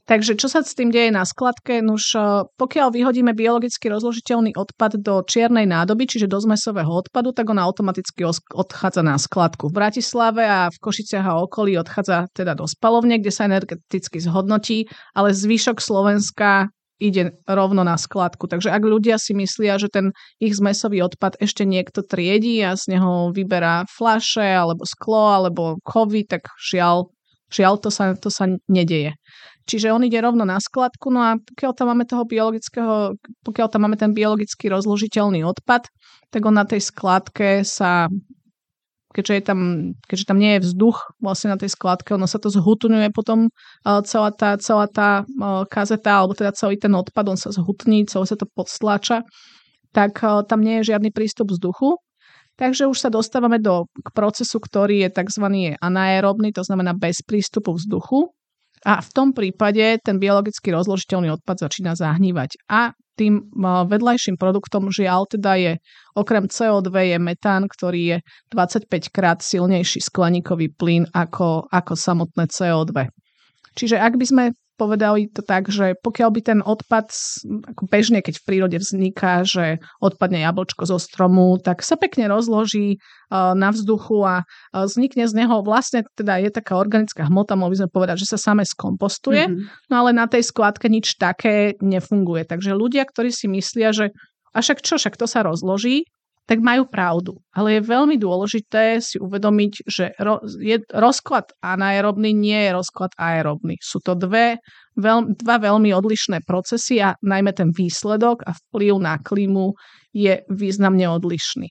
Takže 0.08 0.39
čo 0.39 0.48
sa 0.48 0.63
s 0.63 0.72
tým 0.72 0.88
deje 0.88 1.12
na 1.12 1.28
skladke? 1.28 1.84
Nuž, 1.84 2.15
e, 2.15 2.48
pokiaľ 2.48 2.96
vyhodíme 2.96 3.36
biologicky 3.36 3.91
rozložiteľný 3.91 4.56
odpad 4.56 5.04
do 5.04 5.20
čiernej 5.28 5.67
nádoby, 5.67 6.08
čiže 6.08 6.32
do 6.32 6.39
zmesového 6.39 6.88
odpadu, 6.88 7.36
tak 7.36 7.52
on 7.52 7.60
automaticky 7.60 8.24
odchádza 8.56 9.04
na 9.04 9.20
skladku. 9.20 9.67
V 9.67 9.76
Bratislave 9.76 10.48
a 10.48 10.72
v 10.72 10.80
Košiciach 10.80 11.28
a 11.28 11.43
okolí 11.43 11.76
odchádza 11.76 12.32
teda 12.32 12.56
do 12.56 12.63
spalovne, 12.63 13.20
kde 13.20 13.36
sa 13.36 13.52
energeticky 13.52 14.24
zhodnotí, 14.24 14.88
ale 15.12 15.36
zvyšok 15.36 15.84
Slovenska 15.84 16.72
ide 17.04 17.36
rovno 17.43 17.84
na 17.84 18.00
skladku. 18.00 18.48
Takže 18.48 18.72
ak 18.72 18.84
ľudia 18.88 19.20
si 19.20 19.36
myslia, 19.36 19.76
že 19.76 19.91
ten 19.91 20.15
ich 20.39 20.56
zmesový 20.56 21.04
odpad 21.04 21.36
ešte 21.43 21.67
niekto 21.67 22.02
triedí 22.02 22.63
a 22.63 22.80
z 22.80 22.98
neho 22.98 23.36
vyberá 23.36 23.84
flaše 23.91 24.56
alebo 24.56 24.88
sklo 24.88 25.36
alebo 25.36 25.78
kovy, 25.84 26.24
tak 26.24 26.50
žiaľ, 26.58 27.12
žiaľ 27.52 27.76
to 27.84 27.89
sa, 27.91 28.15
to 28.17 28.32
sa 28.32 28.50
nedeje. 28.72 29.13
Čiže 29.68 29.92
on 29.92 30.08
ide 30.08 30.24
rovno 30.24 30.48
na 30.48 30.64
skladku, 30.64 31.12
no 31.12 31.20
a 31.20 31.36
pokiaľ 31.36 31.72
tam 31.76 31.92
máme 31.92 32.08
toho 32.08 32.24
biologického, 32.24 33.20
pokiaľ 33.44 33.68
tam 33.68 33.84
máme 33.84 34.00
ten 34.00 34.16
biologicky 34.16 34.72
rozložiteľný 34.72 35.44
odpad, 35.44 35.92
tak 36.32 36.42
on 36.48 36.56
na 36.56 36.64
tej 36.64 36.80
skladke 36.88 37.68
sa 37.68 38.08
keďže, 39.18 39.34
je 39.34 39.44
tam, 39.44 39.60
keďže 40.06 40.30
tam 40.30 40.38
nie 40.38 40.52
je 40.58 40.70
vzduch 40.70 41.18
vlastne 41.18 41.50
na 41.50 41.58
tej 41.58 41.74
skladke, 41.74 42.14
ono 42.14 42.30
sa 42.30 42.38
to 42.38 42.54
zhutňuje 42.54 43.10
potom 43.10 43.50
celá 44.06 44.30
tá, 44.30 44.62
celá 44.62 44.86
tá 44.86 45.26
kazeta, 45.74 46.22
alebo 46.22 46.38
teda 46.38 46.54
celý 46.54 46.78
ten 46.78 46.94
odpad, 46.94 47.26
on 47.34 47.40
sa 47.40 47.50
zhutní, 47.50 48.06
celé 48.06 48.30
sa 48.30 48.38
to 48.38 48.46
podstláča, 48.46 49.26
tak 49.90 50.22
tam 50.22 50.60
nie 50.62 50.80
je 50.80 50.94
žiadny 50.94 51.10
prístup 51.10 51.50
vzduchu. 51.50 51.98
Takže 52.58 52.90
už 52.90 52.98
sa 52.98 53.10
dostávame 53.10 53.62
do, 53.62 53.86
k 53.90 54.10
procesu, 54.14 54.58
ktorý 54.58 55.06
je 55.06 55.10
tzv. 55.14 55.46
anaerobný, 55.78 56.54
to 56.54 56.66
znamená 56.66 56.94
bez 56.94 57.22
prístupu 57.26 57.74
vzduchu. 57.74 58.34
A 58.86 59.02
v 59.02 59.10
tom 59.10 59.34
prípade 59.34 59.98
ten 60.06 60.22
biologicky 60.22 60.70
rozložiteľný 60.70 61.34
odpad 61.40 61.66
začína 61.66 61.98
zahnívať. 61.98 62.62
A 62.70 62.94
tým 63.18 63.50
vedľajším 63.90 64.38
produktom 64.38 64.94
žiaľ 64.94 65.26
teda 65.26 65.58
je 65.58 65.72
okrem 66.13 66.46
CO2 66.46 66.94
je 66.94 67.18
metán, 67.18 67.66
ktorý 67.66 68.02
je 68.13 68.18
25 68.54 69.10
krát 69.10 69.42
silnejší 69.42 70.06
skleníkový 70.06 70.70
plyn 70.78 71.10
ako, 71.10 71.66
ako 71.74 71.98
samotné 71.98 72.46
CO2. 72.46 73.10
Čiže 73.74 73.98
ak 73.98 74.22
by 74.22 74.26
sme 74.30 74.44
povedali 74.78 75.28
to 75.34 75.42
tak, 75.42 75.68
že 75.68 75.98
pokiaľ 76.00 76.30
by 76.32 76.42
ten 76.46 76.60
odpad, 76.62 77.10
ako 77.74 77.84
bežne, 77.90 78.22
keď 78.22 78.40
v 78.40 78.46
prírode 78.46 78.78
vzniká, 78.78 79.42
že 79.42 79.82
odpadne 79.98 80.46
jablčko 80.46 80.86
zo 80.86 81.02
stromu, 81.02 81.58
tak 81.58 81.82
sa 81.82 81.98
pekne 81.98 82.30
rozloží 82.30 83.02
uh, 83.34 83.58
na 83.58 83.74
vzduchu 83.74 84.22
a 84.24 84.36
uh, 84.46 84.86
vznikne 84.86 85.26
z 85.26 85.34
neho 85.34 85.66
vlastne, 85.66 86.06
teda 86.13 86.38
je 86.40 86.54
taká 86.54 86.78
organická 86.78 87.26
hmota, 87.26 87.58
mohli 87.58 87.82
sme 87.82 87.90
povedať, 87.90 88.24
že 88.24 88.38
sa 88.38 88.54
same 88.54 88.63
skompostuje, 88.63 89.50
mm-hmm. 89.50 89.90
no 89.90 89.94
ale 90.06 90.13
na 90.13 90.30
tej 90.30 90.46
skladke 90.46 90.88
nič 90.88 91.18
také 91.18 91.76
nefunguje. 91.82 92.46
Takže 92.46 92.78
ľudia, 92.78 93.04
ktorí 93.04 93.34
si 93.34 93.50
myslia, 93.50 93.92
že 93.92 94.13
a 94.56 94.63
však 94.63 94.82
čo, 94.82 94.98
však 94.98 95.20
to 95.20 95.30
sa 95.30 95.46
rozloží, 95.46 96.08
tak 96.48 96.64
majú 96.64 96.88
pravdu. 96.88 97.44
Ale 97.52 97.78
je 97.78 97.92
veľmi 97.92 98.16
dôležité 98.16 99.04
si 99.04 99.20
uvedomiť, 99.20 99.74
že 99.84 100.16
ro, 100.16 100.40
je, 100.48 100.80
rozklad 100.96 101.52
anaerobný 101.60 102.32
nie 102.32 102.56
je 102.56 102.72
rozklad 102.72 103.12
aerobný. 103.20 103.76
Sú 103.84 104.00
to 104.00 104.16
dve, 104.16 104.64
veľ, 104.96 105.36
dva 105.36 105.60
veľmi 105.60 105.92
odlišné 105.92 106.48
procesy 106.48 107.04
a 107.04 107.20
najmä 107.20 107.52
ten 107.52 107.76
výsledok 107.76 108.48
a 108.48 108.56
vplyv 108.56 108.96
na 108.96 109.20
klímu 109.20 109.76
je 110.16 110.40
významne 110.48 111.04
odlišný. 111.12 111.68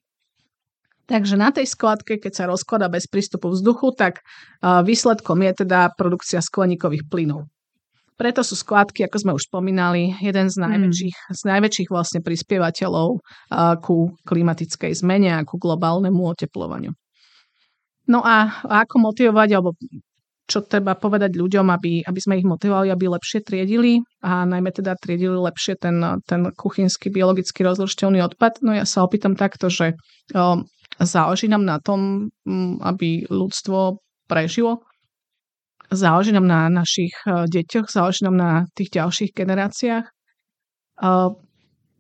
Takže 1.07 1.39
na 1.39 1.55
tej 1.55 1.71
skladke, 1.71 2.19
keď 2.19 2.33
sa 2.35 2.45
rozklada 2.51 2.91
bez 2.91 3.07
prístupu 3.07 3.55
vzduchu, 3.55 3.95
tak 3.95 4.27
výsledkom 4.61 5.39
je 5.47 5.65
teda 5.65 5.95
produkcia 5.95 6.43
skleníkových 6.43 7.07
plynov. 7.07 7.47
Preto 8.17 8.41
sú 8.41 8.57
skladky, 8.57 9.05
ako 9.05 9.17
sme 9.21 9.33
už 9.37 9.53
spomínali, 9.53 10.17
jeden 10.25 10.49
z 10.49 10.57
mm. 10.57 10.65
najväčších, 10.65 11.17
mm. 11.17 11.35
z 11.37 11.43
najväčších 11.53 11.89
vlastne 11.93 12.21
prispievateľov 12.25 13.09
uh, 13.21 13.77
ku 13.77 14.17
klimatickej 14.25 14.93
zmene 14.97 15.37
a 15.37 15.45
ku 15.45 15.61
globálnemu 15.61 16.33
oteplovaniu. 16.33 16.97
No 18.09 18.25
a, 18.25 18.63
a 18.65 18.75
ako 18.87 19.13
motivovať, 19.13 19.49
alebo 19.53 19.77
čo 20.47 20.63
treba 20.63 20.95
povedať 20.95 21.35
ľuďom, 21.35 21.67
aby, 21.75 22.07
aby 22.07 22.21
sme 22.23 22.39
ich 22.39 22.47
motivovali, 22.47 22.95
aby 22.95 23.11
lepšie 23.11 23.43
triedili 23.43 23.99
a 24.23 24.47
najmä 24.47 24.71
teda 24.71 24.95
triedili 24.95 25.35
lepšie 25.35 25.75
ten, 25.75 25.99
ten 26.23 26.55
kuchynský 26.55 27.11
biologicky 27.11 27.67
rozložiteľný 27.67 28.23
odpad. 28.23 28.63
No 28.63 28.71
ja 28.71 28.87
sa 28.87 29.03
opýtam 29.03 29.35
takto, 29.35 29.67
že 29.67 29.99
o, 30.39 30.63
záleží 31.03 31.51
nám 31.51 31.67
na 31.67 31.83
tom, 31.83 32.31
aby 32.79 33.27
ľudstvo 33.27 33.99
prežilo 34.31 34.86
záleží 35.91 36.33
na 36.33 36.69
našich 36.69 37.15
e, 37.27 37.47
deťoch, 37.47 37.87
záleží 37.91 38.27
na 38.27 38.67
tých 38.75 38.91
ďalších 38.95 39.33
generáciách. 39.35 40.07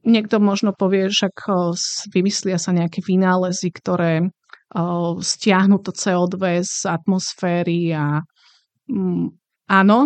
Niekto 0.07 0.37
možno 0.39 0.73
povie, 0.73 1.13
že 1.13 1.29
vymyslia 2.15 2.57
sa 2.57 2.73
nejaké 2.73 3.03
vynálezy, 3.05 3.69
ktoré 3.75 4.25
stiahnu 5.21 5.83
to 5.83 5.91
CO2 5.91 6.63
z 6.63 6.87
atmosféry 6.87 7.93
a 7.93 8.23
mm, 8.89 9.27
áno, 9.67 9.99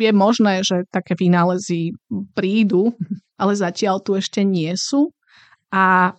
je 0.00 0.10
možné, 0.16 0.64
že 0.64 0.88
také 0.88 1.12
vynálezy 1.12 1.92
prídu, 2.32 2.96
ale 3.40 3.52
zatiaľ 3.52 4.00
tu 4.00 4.16
ešte 4.16 4.40
nie 4.40 4.72
sú. 4.78 5.12
A 5.70 6.16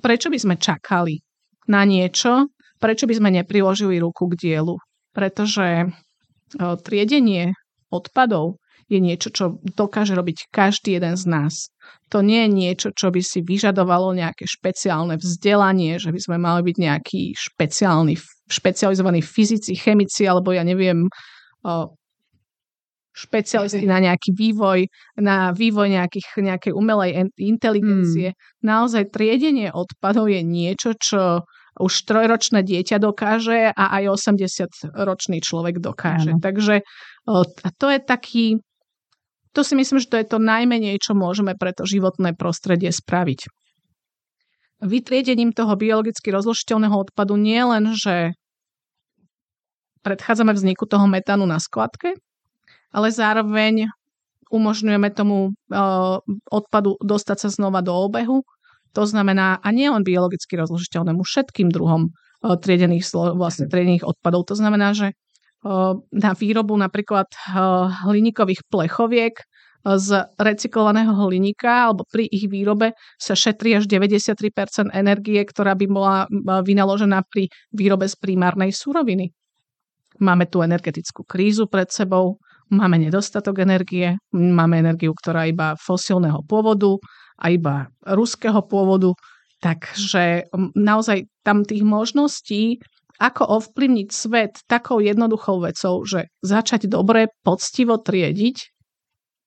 prečo 0.00 0.32
by 0.32 0.38
sme 0.40 0.56
čakali 0.56 1.20
na 1.68 1.84
niečo, 1.84 2.48
prečo 2.80 3.04
by 3.04 3.14
sme 3.14 3.30
nepriložili 3.30 4.00
ruku 4.00 4.32
k 4.32 4.38
dielu? 4.48 4.74
Pretože 5.12 5.92
triedenie 6.58 7.56
odpadov 7.88 8.60
je 8.92 9.00
niečo, 9.00 9.32
čo 9.32 9.56
dokáže 9.64 10.12
robiť 10.12 10.52
každý 10.52 11.00
jeden 11.00 11.16
z 11.16 11.24
nás. 11.24 11.54
To 12.12 12.20
nie 12.20 12.44
je 12.44 12.50
niečo, 12.52 12.88
čo 12.92 13.08
by 13.08 13.24
si 13.24 13.40
vyžadovalo 13.40 14.12
nejaké 14.12 14.44
špeciálne 14.44 15.16
vzdelanie, 15.16 15.96
že 15.96 16.12
by 16.12 16.20
sme 16.20 16.36
mali 16.36 16.60
byť 16.60 16.76
nejaký 16.76 17.32
špeciálny, 17.32 18.20
špecializovaní 18.52 19.24
fyzici, 19.24 19.80
chemici, 19.80 20.28
alebo 20.28 20.52
ja 20.52 20.60
neviem, 20.60 21.08
špecialisti 23.16 23.88
na 23.88 24.00
nejaký 24.00 24.36
vývoj, 24.36 24.88
na 25.24 25.56
vývoj 25.56 25.88
nejakých, 25.88 26.28
nejakej 26.44 26.72
umelej 26.76 27.32
inteligencie. 27.40 28.36
Hmm. 28.36 28.40
Naozaj 28.60 29.08
triedenie 29.08 29.72
odpadov 29.72 30.28
je 30.28 30.44
niečo, 30.44 30.92
čo 31.00 31.48
už 31.80 31.92
trojročné 32.04 32.60
dieťa 32.60 33.00
dokáže 33.00 33.72
a 33.72 33.84
aj 34.00 34.04
80-ročný 34.12 35.40
človek 35.40 35.80
dokáže. 35.80 36.36
Ano. 36.36 36.42
Takže 36.42 36.84
to 37.80 37.86
je 37.88 37.98
taký 38.02 38.46
to 39.52 39.60
si 39.60 39.76
myslím, 39.76 40.00
že 40.00 40.08
to 40.08 40.16
je 40.16 40.26
to 40.26 40.38
najmenej, 40.40 40.96
čo 40.96 41.12
môžeme 41.12 41.52
pre 41.52 41.76
to 41.76 41.84
životné 41.84 42.32
prostredie 42.32 42.88
spraviť. 42.88 43.52
Vytriedením 44.80 45.52
toho 45.52 45.76
biologicky 45.76 46.32
rozložiteľného 46.32 46.96
odpadu 46.96 47.36
nie 47.36 47.60
len, 47.60 47.92
že 47.92 48.32
predchádzame 50.02 50.56
vzniku 50.56 50.88
toho 50.88 51.06
metánu 51.06 51.46
na 51.46 51.60
skladke, 51.62 52.16
ale 52.90 53.12
zároveň 53.12 53.92
umožňujeme 54.50 55.08
tomu 55.14 55.52
uh, 55.52 56.18
odpadu 56.50 56.98
dostať 57.00 57.46
sa 57.46 57.48
znova 57.48 57.80
do 57.80 57.94
obehu. 57.94 58.42
To 58.92 59.04
znamená, 59.08 59.60
a 59.60 59.68
nie 59.72 59.88
len 59.88 60.04
biologicky 60.04 60.56
rozložiteľnému, 60.56 61.24
všetkým 61.24 61.72
druhom 61.72 62.12
uh, 62.12 62.56
triedených, 62.60 63.08
vlastne 63.12 63.68
triedených 63.68 64.04
odpadov. 64.04 64.48
To 64.52 64.56
znamená, 64.56 64.92
že 64.92 65.16
uh, 65.64 65.96
na 66.12 66.32
výrobu 66.36 66.76
napríklad 66.76 67.28
uh, 67.32 67.88
hliníkových 68.08 68.68
plechoviek 68.68 69.40
z 69.82 70.30
recyklovaného 70.38 71.10
hliníka 71.26 71.90
alebo 71.90 72.06
pri 72.06 72.30
ich 72.30 72.46
výrobe 72.46 72.94
sa 73.18 73.34
šetrí 73.34 73.74
až 73.74 73.90
93% 73.90 74.94
energie, 74.94 75.42
ktorá 75.42 75.74
by 75.74 75.86
bola 75.90 76.16
vynaložená 76.62 77.26
pri 77.26 77.50
výrobe 77.74 78.06
z 78.06 78.14
primárnej 78.14 78.70
suroviny. 78.70 79.34
Máme 80.22 80.46
tu 80.46 80.62
energetickú 80.62 81.26
krízu 81.26 81.66
pred 81.66 81.90
sebou, 81.90 82.38
máme 82.72 82.96
nedostatok 82.96 83.60
energie, 83.60 84.16
máme 84.32 84.80
energiu, 84.80 85.12
ktorá 85.12 85.44
iba 85.44 85.76
fosilného 85.76 86.40
pôvodu 86.48 86.96
a 87.36 87.52
iba 87.52 87.92
ruského 88.08 88.64
pôvodu, 88.64 89.12
takže 89.60 90.48
naozaj 90.72 91.28
tam 91.44 91.68
tých 91.68 91.84
možností, 91.84 92.80
ako 93.20 93.62
ovplyvniť 93.62 94.08
svet 94.10 94.52
takou 94.66 94.98
jednoduchou 94.98 95.62
vecou, 95.62 96.02
že 96.02 96.32
začať 96.42 96.90
dobre, 96.90 97.30
poctivo 97.46 98.00
triediť, 98.00 98.56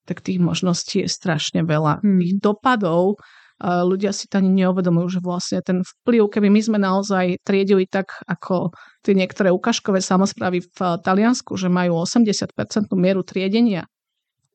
tak 0.06 0.22
tých 0.22 0.40
možností 0.40 1.04
je 1.04 1.10
strašne 1.10 1.66
veľa. 1.66 2.00
Hmm. 2.00 2.22
Tých 2.22 2.38
dopadov 2.40 3.20
ľudia 3.64 4.12
si 4.12 4.28
to 4.28 4.44
ani 4.44 4.52
neuvedomujú, 4.64 5.20
že 5.20 5.24
vlastne 5.24 5.64
ten 5.64 5.80
vplyv, 5.80 6.28
keby 6.28 6.48
my 6.52 6.62
sme 6.62 6.78
naozaj 6.80 7.40
triedili 7.48 7.88
tak, 7.88 8.12
ako 8.28 8.76
tie 9.00 9.16
niektoré 9.16 9.48
ukážkové 9.48 10.04
samozprávy 10.04 10.60
v 10.60 10.80
Taliansku, 11.00 11.56
že 11.56 11.72
majú 11.72 12.04
80% 12.04 12.52
mieru 13.00 13.24
triedenia, 13.24 13.88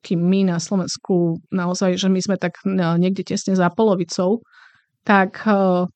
kým 0.05 0.21
my 0.21 0.53
na 0.53 0.57
Slovensku 0.61 1.41
naozaj, 1.49 1.97
že 1.97 2.09
my 2.13 2.19
sme 2.21 2.37
tak 2.37 2.61
niekde 2.65 3.25
tesne 3.25 3.57
za 3.57 3.73
polovicou, 3.73 4.45
tak, 5.01 5.41
e, 5.49 5.89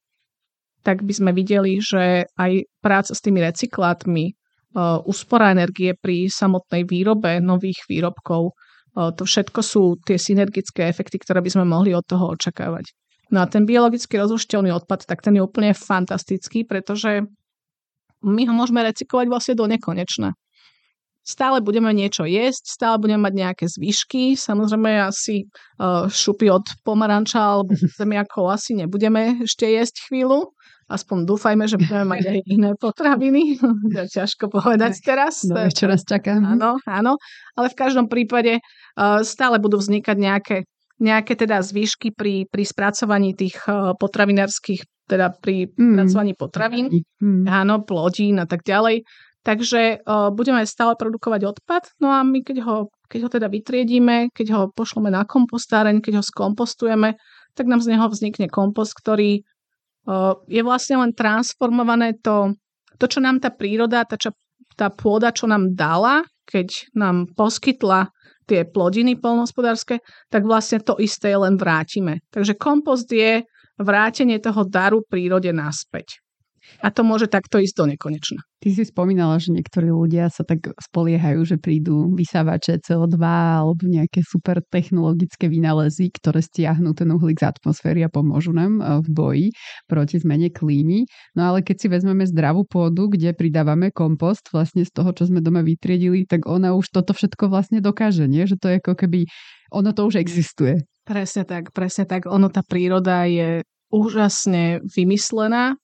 tak 0.81 1.05
by 1.05 1.13
sme 1.13 1.31
videli, 1.33 1.77
že 1.77 2.25
aj 2.37 2.51
práca 2.81 3.13
s 3.13 3.21
tými 3.21 3.41
recyklátmi, 3.41 4.25
e, 4.29 4.33
úspora 5.05 5.53
energie 5.53 5.93
pri 5.93 6.25
samotnej 6.25 6.89
výrobe 6.89 7.37
nových 7.37 7.85
výrobkov, 7.85 8.53
to 8.95 9.23
všetko 9.27 9.59
sú 9.59 9.99
tie 10.07 10.15
synergické 10.15 10.87
efekty, 10.87 11.19
ktoré 11.19 11.43
by 11.43 11.51
sme 11.51 11.65
mohli 11.67 11.91
od 11.91 12.07
toho 12.07 12.31
očakávať. 12.31 12.95
No 13.33 13.43
a 13.43 13.49
ten 13.49 13.67
biologicky 13.67 14.15
rozlušiteľný 14.15 14.71
odpad, 14.71 15.03
tak 15.03 15.19
ten 15.19 15.35
je 15.35 15.43
úplne 15.43 15.75
fantastický, 15.75 16.63
pretože 16.63 17.25
my 18.23 18.41
ho 18.47 18.53
môžeme 18.55 18.81
recyklovať 18.85 19.27
vlastne 19.27 19.55
do 19.57 19.65
nekonečna. 19.67 20.33
Stále 21.25 21.57
budeme 21.57 21.89
niečo 21.89 22.29
jesť, 22.29 22.69
stále 22.69 23.01
budeme 23.01 23.25
mať 23.25 23.33
nejaké 23.33 23.65
zvyšky. 23.65 24.37
Samozrejme 24.37 25.09
asi 25.09 25.49
uh, 25.81 26.05
šupy 26.05 26.53
od 26.53 26.65
pomaranča 26.85 27.41
alebo 27.41 27.73
zemiakov 27.97 28.53
asi 28.53 28.77
nebudeme 28.77 29.41
ešte 29.41 29.65
jesť 29.65 30.05
chvíľu. 30.05 30.53
Aspoň 30.85 31.25
dúfajme, 31.25 31.65
že 31.65 31.81
budeme 31.81 32.05
mať 32.05 32.23
aj 32.29 32.39
iné 32.45 32.71
potraviny. 32.77 33.57
ťažko 34.15 34.53
povedať 34.53 35.01
teraz. 35.01 35.41
No, 35.41 35.57
čo 35.73 35.89
nás 35.89 36.05
čaká. 36.05 36.37
Áno, 36.37 36.77
áno. 36.85 37.17
Ale 37.57 37.67
v 37.73 37.79
každom 37.79 38.05
prípade 38.05 38.61
uh, 38.61 39.25
stále 39.25 39.57
budú 39.57 39.81
vznikať 39.81 40.13
nejaké, 40.13 40.57
nejaké 41.01 41.33
teda 41.33 41.65
zvýšky 41.65 42.13
pri, 42.13 42.45
pri 42.45 42.63
spracovaní 42.69 43.33
tých 43.33 43.57
uh, 43.65 43.97
potravinárskych, 43.97 44.85
teda 45.09 45.33
pri 45.41 45.73
mm. 45.73 46.05
spracovaní 46.05 46.33
potravín, 46.37 46.85
mm. 47.17 47.49
áno, 47.49 47.81
plodín 47.81 48.37
a 48.37 48.45
tak 48.45 48.61
ďalej. 48.61 49.01
Takže 49.41 50.05
uh, 50.05 50.29
budeme 50.33 50.61
stále 50.69 50.93
produkovať 50.97 51.41
odpad, 51.49 51.97
no 52.01 52.13
a 52.13 52.25
my 52.25 52.41
keď 52.45 52.65
ho, 52.65 52.93
keď 53.09 53.19
ho 53.25 53.29
teda 53.29 53.47
vytriedíme, 53.49 54.33
keď 54.33 54.47
ho 54.53 54.61
pošleme 54.73 55.09
na 55.13 55.25
kompostáreň, 55.25 56.01
keď 56.01 56.21
ho 56.21 56.23
skompostujeme, 56.25 57.17
tak 57.53 57.65
nám 57.69 57.81
z 57.81 57.93
neho 57.93 58.05
vznikne 58.09 58.49
kompost, 58.49 58.97
ktorý 58.97 59.45
je 60.45 60.61
vlastne 60.61 61.01
len 61.01 61.11
transformované 61.13 62.17
to, 62.21 62.53
to 63.01 63.05
čo 63.09 63.19
nám 63.21 63.41
tá 63.41 63.49
príroda, 63.49 64.05
tá, 64.05 64.15
čo, 64.17 64.33
tá 64.77 64.93
pôda, 64.93 65.33
čo 65.33 65.49
nám 65.49 65.73
dala, 65.73 66.21
keď 66.45 66.93
nám 66.93 67.33
poskytla 67.33 68.13
tie 68.45 68.61
plodiny 68.69 69.17
polnohospodárske, 69.17 69.97
tak 70.29 70.45
vlastne 70.45 70.77
to 70.85 71.01
isté 71.01 71.33
len 71.33 71.57
vrátime. 71.57 72.21
Takže 72.29 72.53
kompost 72.53 73.09
je 73.09 73.41
vrátenie 73.81 74.37
toho 74.37 74.63
daru 74.69 75.01
prírode 75.01 75.49
naspäť. 75.49 76.21
A 76.83 76.91
to 76.91 77.01
môže 77.07 77.31
takto 77.31 77.57
ísť 77.61 77.75
do 77.77 77.85
nekonečna. 77.95 78.41
Ty 78.65 78.69
si 78.73 78.83
spomínala, 78.87 79.37
že 79.37 79.53
niektorí 79.53 79.93
ľudia 79.93 80.25
sa 80.33 80.41
tak 80.41 80.73
spoliehajú, 80.81 81.45
že 81.45 81.61
prídu 81.61 82.09
vysávače 82.17 82.81
CO2 82.81 83.21
alebo 83.21 83.85
nejaké 83.85 84.25
super 84.25 84.57
technologické 84.65 85.45
vynálezy, 85.45 86.09
ktoré 86.09 86.41
stiahnu 86.41 86.97
ten 86.97 87.13
uhlík 87.13 87.37
z 87.37 87.53
atmosféry 87.53 88.01
a 88.01 88.09
pomôžu 88.09 88.57
nám 88.57 88.81
e, 88.81 89.05
v 89.05 89.09
boji 89.13 89.47
proti 89.85 90.17
zmene 90.17 90.49
klímy. 90.49 91.05
No 91.37 91.53
ale 91.53 91.61
keď 91.61 91.75
si 91.77 91.87
vezmeme 91.93 92.25
zdravú 92.25 92.65
pôdu, 92.65 93.05
kde 93.13 93.37
pridávame 93.37 93.93
kompost 93.93 94.49
vlastne 94.49 94.81
z 94.81 94.89
toho, 94.89 95.13
čo 95.13 95.29
sme 95.29 95.45
doma 95.45 95.61
vytriedili, 95.61 96.25
tak 96.25 96.49
ona 96.49 96.73
už 96.73 96.89
toto 96.89 97.13
všetko 97.13 97.53
vlastne 97.53 97.85
dokáže, 97.85 98.25
nie? 98.25 98.49
Že 98.49 98.57
to 98.57 98.67
je 98.73 98.75
ako 98.81 98.93
keby, 98.97 99.19
ono 99.69 99.93
to 99.93 100.09
už 100.09 100.17
existuje. 100.17 100.81
Presne 101.05 101.45
tak, 101.45 101.69
presne 101.69 102.09
tak. 102.09 102.25
Ono, 102.25 102.49
tá 102.49 102.65
príroda 102.65 103.29
je 103.29 103.61
úžasne 103.93 104.81
vymyslená 104.89 105.77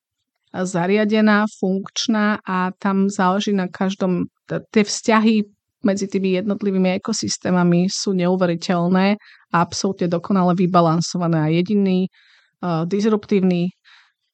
zariadená, 0.52 1.48
funkčná 1.48 2.44
a 2.44 2.76
tam 2.76 3.08
záleží 3.08 3.56
na 3.56 3.72
každom, 3.72 4.28
tie 4.48 4.84
vzťahy 4.84 5.48
medzi 5.82 6.06
tými 6.06 6.38
jednotlivými 6.38 7.02
ekosystémami 7.02 7.90
sú 7.90 8.14
neuveriteľné 8.14 9.18
a 9.52 9.56
absolútne 9.58 10.06
dokonale 10.06 10.54
vybalansované. 10.54 11.38
A 11.42 11.50
jediný 11.50 12.06
uh, 12.06 12.86
disruptívny 12.86 13.74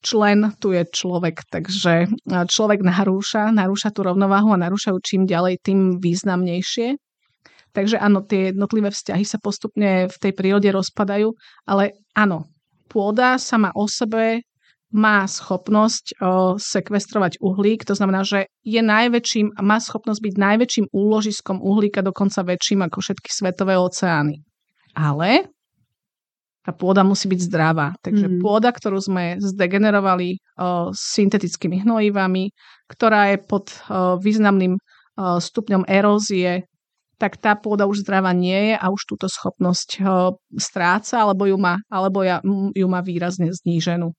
člen 0.04 0.54
tu 0.62 0.72
je 0.72 0.86
človek, 0.86 1.48
takže 1.50 2.08
človek 2.28 2.80
narúša, 2.86 3.50
narúša 3.50 3.90
tú 3.92 4.06
rovnováhu 4.06 4.54
a 4.54 4.62
narúšajú 4.62 4.98
čím 5.02 5.24
ďalej, 5.26 5.60
tým 5.64 5.98
významnejšie. 5.98 6.96
Takže 7.74 7.98
áno, 8.02 8.26
tie 8.26 8.54
jednotlivé 8.54 8.90
vzťahy 8.90 9.26
sa 9.26 9.38
postupne 9.42 10.10
v 10.10 10.18
tej 10.18 10.32
prírode 10.34 10.70
rozpadajú, 10.70 11.34
ale 11.66 11.98
áno, 12.18 12.50
pôda 12.90 13.38
sama 13.38 13.70
o 13.76 13.86
sebe 13.86 14.42
má 14.94 15.28
schopnosť 15.28 16.06
o, 16.16 16.56
sekvestrovať 16.56 17.44
uhlík, 17.44 17.84
to 17.84 17.92
znamená, 17.92 18.24
že 18.24 18.48
je 18.64 18.80
najväčším, 18.80 19.60
má 19.60 19.84
schopnosť 19.84 20.24
byť 20.24 20.36
najväčším 20.40 20.86
úložiskom 20.96 21.60
uhlíka, 21.60 22.00
dokonca 22.00 22.48
väčším 22.48 22.88
ako 22.88 23.04
všetky 23.04 23.30
svetové 23.32 23.76
oceány. 23.76 24.40
Ale 24.96 25.52
tá 26.64 26.72
pôda 26.76 27.04
musí 27.04 27.32
byť 27.32 27.42
zdravá. 27.48 27.96
Takže 28.04 28.28
mm. 28.28 28.40
pôda, 28.44 28.72
ktorú 28.76 29.00
sme 29.00 29.40
zdegenerovali 29.40 30.36
o, 30.36 30.92
syntetickými 30.96 31.84
hnojivami, 31.84 32.52
ktorá 32.88 33.36
je 33.36 33.38
pod 33.44 33.72
o, 33.72 34.20
významným 34.20 34.76
o, 34.76 34.80
stupňom 35.40 35.84
erózie, 35.84 36.64
tak 37.18 37.40
tá 37.40 37.56
pôda 37.60 37.88
už 37.88 38.08
zdravá 38.08 38.32
nie 38.32 38.72
je 38.72 38.76
a 38.78 38.86
už 38.88 39.04
túto 39.04 39.28
schopnosť 39.28 39.90
o, 40.00 40.36
stráca, 40.60 41.28
alebo 41.28 41.44
ju 41.44 41.60
má, 41.60 41.80
alebo 41.92 42.24
ja, 42.24 42.40
ju 42.72 42.88
má 42.88 43.04
výrazne 43.04 43.52
zníženú. 43.52 44.16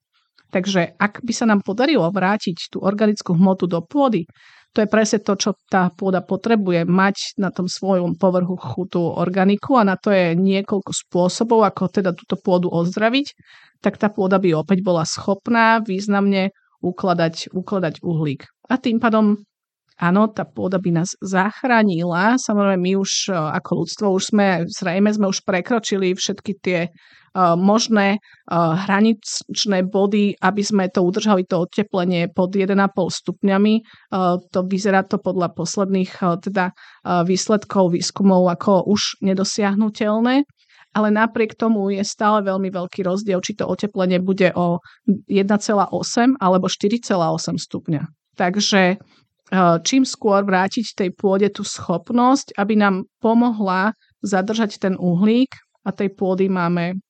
Takže 0.49 0.97
ak 0.97 1.21
by 1.21 1.33
sa 1.33 1.45
nám 1.45 1.61
podarilo 1.61 2.09
vrátiť 2.09 2.73
tú 2.73 2.81
organickú 2.81 3.37
hmotu 3.37 3.69
do 3.69 3.85
pôdy, 3.85 4.25
to 4.69 4.85
je 4.85 4.89
presne 4.89 5.25
to, 5.25 5.33
čo 5.33 5.57
tá 5.65 5.89
pôda 5.89 6.21
potrebuje, 6.21 6.85
mať 6.85 7.41
na 7.41 7.49
tom 7.49 7.65
svojom 7.65 8.13
povrchu 8.21 8.53
chutú 8.53 9.01
organiku 9.01 9.81
a 9.81 9.85
na 9.85 9.97
to 9.97 10.13
je 10.13 10.37
niekoľko 10.37 10.93
spôsobov, 10.93 11.65
ako 11.65 11.89
teda 11.89 12.13
túto 12.13 12.37
pôdu 12.37 12.69
ozdraviť, 12.69 13.33
tak 13.81 13.97
tá 13.97 14.13
pôda 14.13 14.37
by 14.37 14.53
opäť 14.53 14.85
bola 14.85 15.09
schopná 15.09 15.81
významne 15.81 16.53
ukladať, 16.85 17.49
ukladať 17.49 18.05
uhlík. 18.05 18.45
A 18.69 18.77
tým 18.77 19.01
pádom 19.01 19.41
áno, 19.99 20.31
tá 20.31 20.47
pôda 20.47 20.79
by 20.79 21.03
nás 21.03 21.13
zachránila. 21.19 22.39
Samozrejme, 22.39 22.79
my 22.79 22.93
už 22.95 23.29
ako 23.35 23.71
ľudstvo 23.83 24.07
už 24.15 24.23
sme, 24.31 24.47
zrejme 24.65 25.11
sme 25.11 25.27
už 25.27 25.43
prekročili 25.43 26.15
všetky 26.15 26.51
tie 26.63 26.79
Eh, 27.29 27.55
možné 27.55 28.17
eh, 28.17 28.55
hraničné 28.57 29.85
body, 29.85 30.41
aby 30.41 30.61
sme 30.65 30.89
to 30.89 31.05
udržali 31.05 31.45
to 31.45 31.61
oteplenie 31.69 32.25
pod 32.25 32.57
1,5 32.57 32.73
stupňami. 33.13 33.73
Eh, 33.85 34.35
to 34.49 34.59
vyzerá 34.65 35.05
to 35.05 35.21
podľa 35.21 35.53
posledných 35.53 36.41
teda 36.41 36.73
výsledkov 37.05 37.93
výskumov 37.93 38.49
ako 38.49 38.85
už 38.89 39.21
nedosiahnutelné 39.21 40.45
ale 40.89 41.13
napriek 41.13 41.53
tomu 41.53 41.93
je 41.93 42.01
stále 42.01 42.41
veľmi 42.41 42.73
veľký 42.73 43.05
rozdiel, 43.05 43.37
či 43.45 43.53
to 43.53 43.69
oteplenie 43.69 44.17
bude 44.17 44.49
o 44.57 44.81
1,8 45.05 45.85
alebo 46.41 46.65
4,8 46.65 47.61
stupňa. 47.61 48.09
Takže 48.33 48.97
čím 49.83 50.05
skôr 50.05 50.45
vrátiť 50.45 50.93
tej 50.93 51.09
pôde 51.17 51.49
tú 51.49 51.65
schopnosť, 51.65 52.53
aby 52.57 52.77
nám 52.77 53.09
pomohla 53.17 53.97
zadržať 54.21 54.77
ten 54.77 54.93
uhlík 54.99 55.49
a 55.85 55.89
tej 55.89 56.13
pôdy 56.13 56.51
máme 56.51 57.01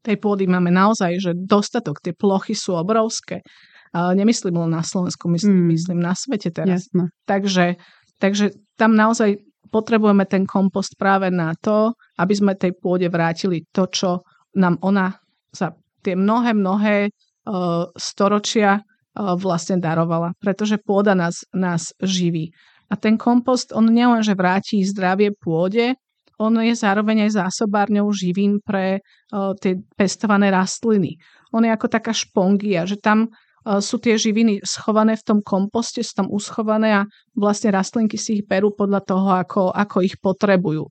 tej 0.00 0.16
pôdy 0.16 0.48
máme 0.48 0.72
naozaj, 0.72 1.20
že 1.20 1.32
dostatok, 1.36 2.00
tie 2.00 2.16
plochy 2.16 2.56
sú 2.56 2.72
obrovské. 2.72 3.44
Nemyslím 3.92 4.64
len 4.64 4.72
na 4.72 4.80
Slovensku, 4.80 5.28
myslím, 5.28 5.60
mm. 5.60 5.68
myslím 5.76 5.98
na 6.00 6.16
svete 6.16 6.48
teraz. 6.48 6.88
Jasne. 6.88 7.12
Takže, 7.28 7.76
takže 8.16 8.56
tam 8.80 8.96
naozaj 8.96 9.36
potrebujeme 9.68 10.24
ten 10.24 10.48
kompost 10.48 10.96
práve 10.96 11.28
na 11.28 11.52
to, 11.52 11.92
aby 12.16 12.32
sme 12.32 12.56
tej 12.56 12.72
pôde 12.80 13.12
vrátili 13.12 13.68
to, 13.76 13.84
čo 13.92 14.24
nám 14.56 14.80
ona 14.80 15.12
za 15.52 15.76
tie 16.00 16.16
mnohé, 16.16 16.56
mnohé 16.56 16.96
uh, 17.12 17.84
storočia 17.92 18.80
vlastne 19.14 19.78
darovala. 19.82 20.34
Pretože 20.38 20.78
pôda 20.78 21.14
nás, 21.18 21.42
nás 21.50 21.90
živí. 21.98 22.54
A 22.90 22.98
ten 22.98 23.14
kompost, 23.14 23.70
on 23.70 23.86
nielenže 23.86 24.34
vráti 24.34 24.82
zdravie 24.82 25.30
pôde, 25.38 25.94
on 26.40 26.56
je 26.56 26.72
zároveň 26.72 27.28
aj 27.28 27.36
zásobárňou 27.36 28.08
živín 28.16 28.64
pre 28.64 29.04
uh, 29.04 29.52
tie 29.60 29.76
pestované 29.92 30.48
rastliny. 30.48 31.20
On 31.52 31.60
je 31.60 31.68
ako 31.68 31.86
taká 31.92 32.16
špongia, 32.16 32.88
že 32.88 32.96
tam 32.96 33.28
uh, 33.28 33.78
sú 33.78 34.00
tie 34.00 34.16
živiny 34.16 34.64
schované 34.64 35.20
v 35.20 35.26
tom 35.26 35.38
komposte, 35.44 36.00
sú 36.00 36.24
tam 36.24 36.28
uschované 36.32 36.96
a 36.96 37.06
vlastne 37.36 37.76
rastlinky 37.76 38.16
si 38.16 38.40
ich 38.40 38.44
berú 38.48 38.72
podľa 38.72 39.04
toho, 39.04 39.28
ako, 39.36 39.62
ako 39.68 40.00
ich 40.00 40.16
potrebujú. 40.16 40.88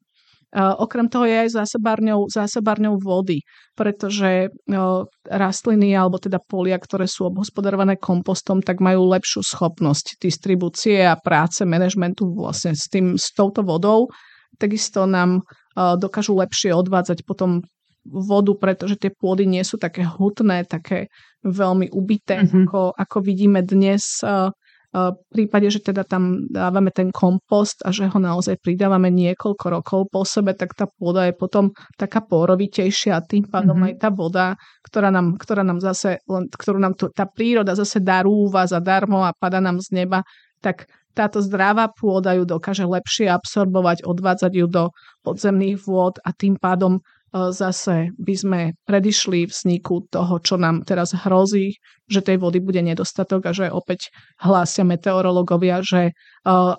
Okrem 0.58 1.06
toho 1.14 1.30
je 1.30 1.46
aj 1.46 1.50
zásobárňou, 1.62 2.26
zásobárňou 2.26 2.98
vody, 2.98 3.46
pretože 3.78 4.50
uh, 4.50 5.06
rastliny 5.30 5.94
alebo 5.94 6.18
teda 6.18 6.42
polia, 6.42 6.82
ktoré 6.82 7.06
sú 7.06 7.30
obhospodarované 7.30 8.02
kompostom, 8.02 8.66
tak 8.66 8.82
majú 8.82 9.14
lepšiu 9.14 9.46
schopnosť 9.46 10.18
distribúcie 10.18 11.06
a 11.06 11.14
práce, 11.22 11.62
manažmentu 11.70 12.34
vlastne 12.34 12.74
s, 12.74 12.90
tým, 12.90 13.14
s 13.14 13.30
touto 13.30 13.62
vodou. 13.62 14.10
Takisto 14.58 15.06
nám 15.06 15.46
uh, 15.46 15.94
dokážu 16.02 16.34
lepšie 16.34 16.74
odvádzať 16.74 17.30
potom 17.30 17.62
vodu, 18.10 18.58
pretože 18.58 18.98
tie 18.98 19.14
pôdy 19.14 19.46
nie 19.46 19.62
sú 19.62 19.78
také 19.78 20.02
hutné, 20.02 20.66
také 20.66 21.14
veľmi 21.46 21.94
ubité, 21.94 22.42
mm-hmm. 22.42 22.66
ako, 22.66 22.98
ako 22.98 23.18
vidíme 23.22 23.62
dnes 23.62 24.26
uh, 24.26 24.50
v 24.90 25.22
prípade, 25.30 25.70
že 25.70 25.86
teda 25.86 26.02
tam 26.02 26.50
dávame 26.50 26.90
ten 26.90 27.14
kompost 27.14 27.86
a 27.86 27.94
že 27.94 28.10
ho 28.10 28.18
naozaj 28.18 28.58
pridávame 28.58 29.14
niekoľko 29.14 29.66
rokov 29.70 30.02
po 30.10 30.26
sebe, 30.26 30.58
tak 30.58 30.74
tá 30.74 30.90
pôda 30.90 31.30
je 31.30 31.38
potom 31.38 31.70
taká 31.94 32.26
porovitejšia 32.26 33.14
a 33.14 33.22
tým 33.22 33.46
pádom 33.46 33.78
mm-hmm. 33.78 33.94
aj 33.94 34.02
tá 34.02 34.10
voda, 34.10 34.58
ktorá 34.82 35.14
nám, 35.14 35.38
ktorá 35.38 35.62
nám 35.62 35.78
zase, 35.78 36.18
ktorú 36.26 36.82
nám 36.82 36.98
tu, 36.98 37.06
tá 37.14 37.30
príroda 37.30 37.78
zase 37.78 38.02
darúva 38.02 38.66
zadarmo 38.66 39.22
a 39.22 39.38
pada 39.38 39.62
nám 39.62 39.78
z 39.78 39.94
neba, 39.94 40.26
tak 40.58 40.90
táto 41.14 41.38
zdravá 41.38 41.94
pôda 41.94 42.34
ju 42.34 42.50
dokáže 42.50 42.90
lepšie 42.90 43.30
absorbovať, 43.30 44.10
odvádzať 44.10 44.52
ju 44.58 44.66
do 44.66 44.84
podzemných 45.22 45.78
vôd 45.86 46.18
a 46.26 46.34
tým 46.34 46.58
pádom 46.58 46.98
E, 47.30 47.54
zase 47.54 48.10
by 48.18 48.34
sme 48.34 48.60
predišli 48.90 49.46
vzniku 49.46 50.10
toho, 50.10 50.42
čo 50.42 50.58
nám 50.58 50.82
teraz 50.82 51.14
hrozí, 51.14 51.78
že 52.10 52.26
tej 52.26 52.42
vody 52.42 52.60
bude 52.60 52.82
nedostatok 52.82 53.48
a 53.48 53.52
že 53.54 53.70
opäť 53.70 54.10
hlásia 54.42 54.84
meteorológovia, 54.84 55.86
že 55.86 56.02
e, 56.10 56.14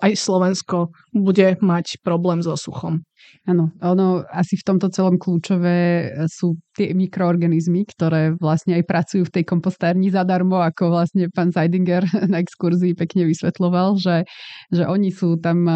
aj 0.02 0.12
Slovensko 0.18 0.90
bude 1.14 1.56
mať 1.62 2.02
problém 2.02 2.42
so 2.42 2.58
suchom. 2.58 3.06
Áno, 3.48 3.72
ono 3.80 4.24
asi 4.32 4.56
v 4.56 4.66
tomto 4.66 4.88
celom 4.92 5.16
kľúčové 5.16 6.12
sú 6.28 6.60
tie 6.76 6.96
mikroorganizmy, 6.96 7.84
ktoré 7.84 8.32
vlastne 8.36 8.76
aj 8.80 8.84
pracujú 8.88 9.22
v 9.28 9.34
tej 9.40 9.44
kompostárni 9.44 10.08
zadarmo, 10.08 10.60
ako 10.60 10.92
vlastne 10.92 11.28
pán 11.28 11.52
Seidinger 11.52 12.04
na 12.32 12.40
exkurzii 12.40 12.96
pekne 12.96 13.28
vysvetloval, 13.28 14.00
že, 14.00 14.24
že 14.72 14.88
oni 14.88 15.12
sú 15.12 15.36
tam 15.40 15.68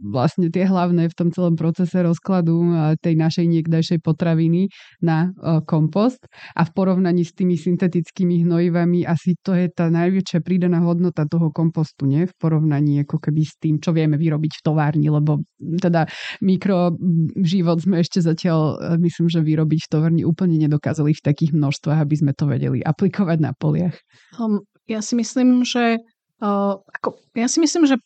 vlastne 0.00 0.48
tie 0.48 0.64
hlavné 0.64 1.12
v 1.12 1.16
tom 1.16 1.28
celom 1.32 1.54
procese 1.56 2.00
rozkladu 2.00 2.72
tej 3.04 3.14
našej 3.16 3.46
niekdajšej 3.48 3.98
potraviny 4.00 4.72
na 5.04 5.32
kompost 5.68 6.24
a 6.56 6.64
v 6.64 6.70
porovnaní 6.72 7.24
s 7.24 7.36
tými 7.36 7.60
syntetickými 7.60 8.44
hnojivami 8.48 8.95
asi 9.04 9.36
to 9.42 9.52
je 9.52 9.66
tá 9.68 9.90
najväčšia 9.90 10.40
prídaná 10.40 10.80
hodnota 10.80 11.26
toho 11.26 11.50
kompostu, 11.50 12.06
nie? 12.06 12.24
V 12.24 12.34
porovnaní 12.38 13.02
ako 13.02 13.18
keby 13.18 13.42
s 13.42 13.58
tým, 13.60 13.82
čo 13.82 13.90
vieme 13.92 14.16
vyrobiť 14.16 14.52
v 14.56 14.64
továrni, 14.64 15.10
lebo 15.10 15.42
teda 15.58 16.06
mikro 16.40 16.94
život 17.42 17.82
sme 17.82 18.00
ešte 18.00 18.22
zatiaľ, 18.22 18.78
e, 18.78 19.02
myslím, 19.02 19.26
že 19.28 19.42
vyrobiť 19.42 19.80
v 19.84 19.90
továrni 19.90 20.22
úplne 20.22 20.56
nedokázali 20.62 21.12
v 21.12 21.24
takých 21.26 21.52
množstvách, 21.52 22.00
aby 22.00 22.14
sme 22.16 22.32
to 22.32 22.46
vedeli 22.46 22.78
aplikovať 22.80 23.38
na 23.42 23.52
poliach. 23.52 23.98
Um, 24.38 24.62
ja 24.86 25.02
si 25.02 25.18
myslím, 25.18 25.66
že 25.66 25.98
uh, 26.40 26.74
ako, 26.78 27.18
ja 27.34 27.50
si 27.50 27.58
myslím, 27.58 27.90
že 27.90 27.98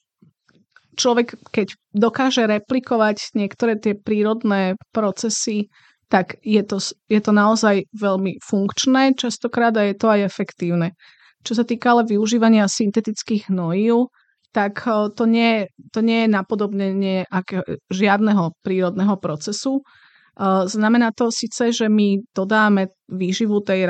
človek, 0.96 1.38
keď 1.52 1.76
dokáže 1.94 2.44
replikovať 2.44 3.36
niektoré 3.36 3.78
tie 3.78 3.94
prírodné 3.96 4.76
procesy, 4.90 5.70
tak 6.10 6.42
je 6.42 6.60
to, 6.66 6.82
je 7.06 7.20
to 7.22 7.30
naozaj 7.30 7.86
veľmi 7.94 8.42
funkčné 8.42 9.14
častokrát 9.14 9.70
a 9.78 9.86
je 9.86 9.94
to 9.94 10.10
aj 10.10 10.26
efektívne. 10.26 10.98
Čo 11.46 11.62
sa 11.62 11.64
týka 11.64 11.94
ale 11.94 12.10
využívania 12.10 12.66
syntetických 12.66 13.48
hnojív, 13.48 14.10
tak 14.50 14.82
eh, 14.84 15.08
to 15.14 15.24
nie, 15.24 15.70
to 15.94 16.02
nie 16.02 16.26
je 16.26 16.34
napodobnenie 16.34 17.30
aké, 17.30 17.62
žiadneho 17.88 18.58
prírodného 18.66 19.14
procesu. 19.22 19.80
Eh, 19.80 20.66
znamená 20.66 21.14
to 21.14 21.30
síce, 21.30 21.70
že 21.70 21.86
my 21.86 22.26
dodáme 22.34 22.90
výživu 23.06 23.62
tej, 23.62 23.86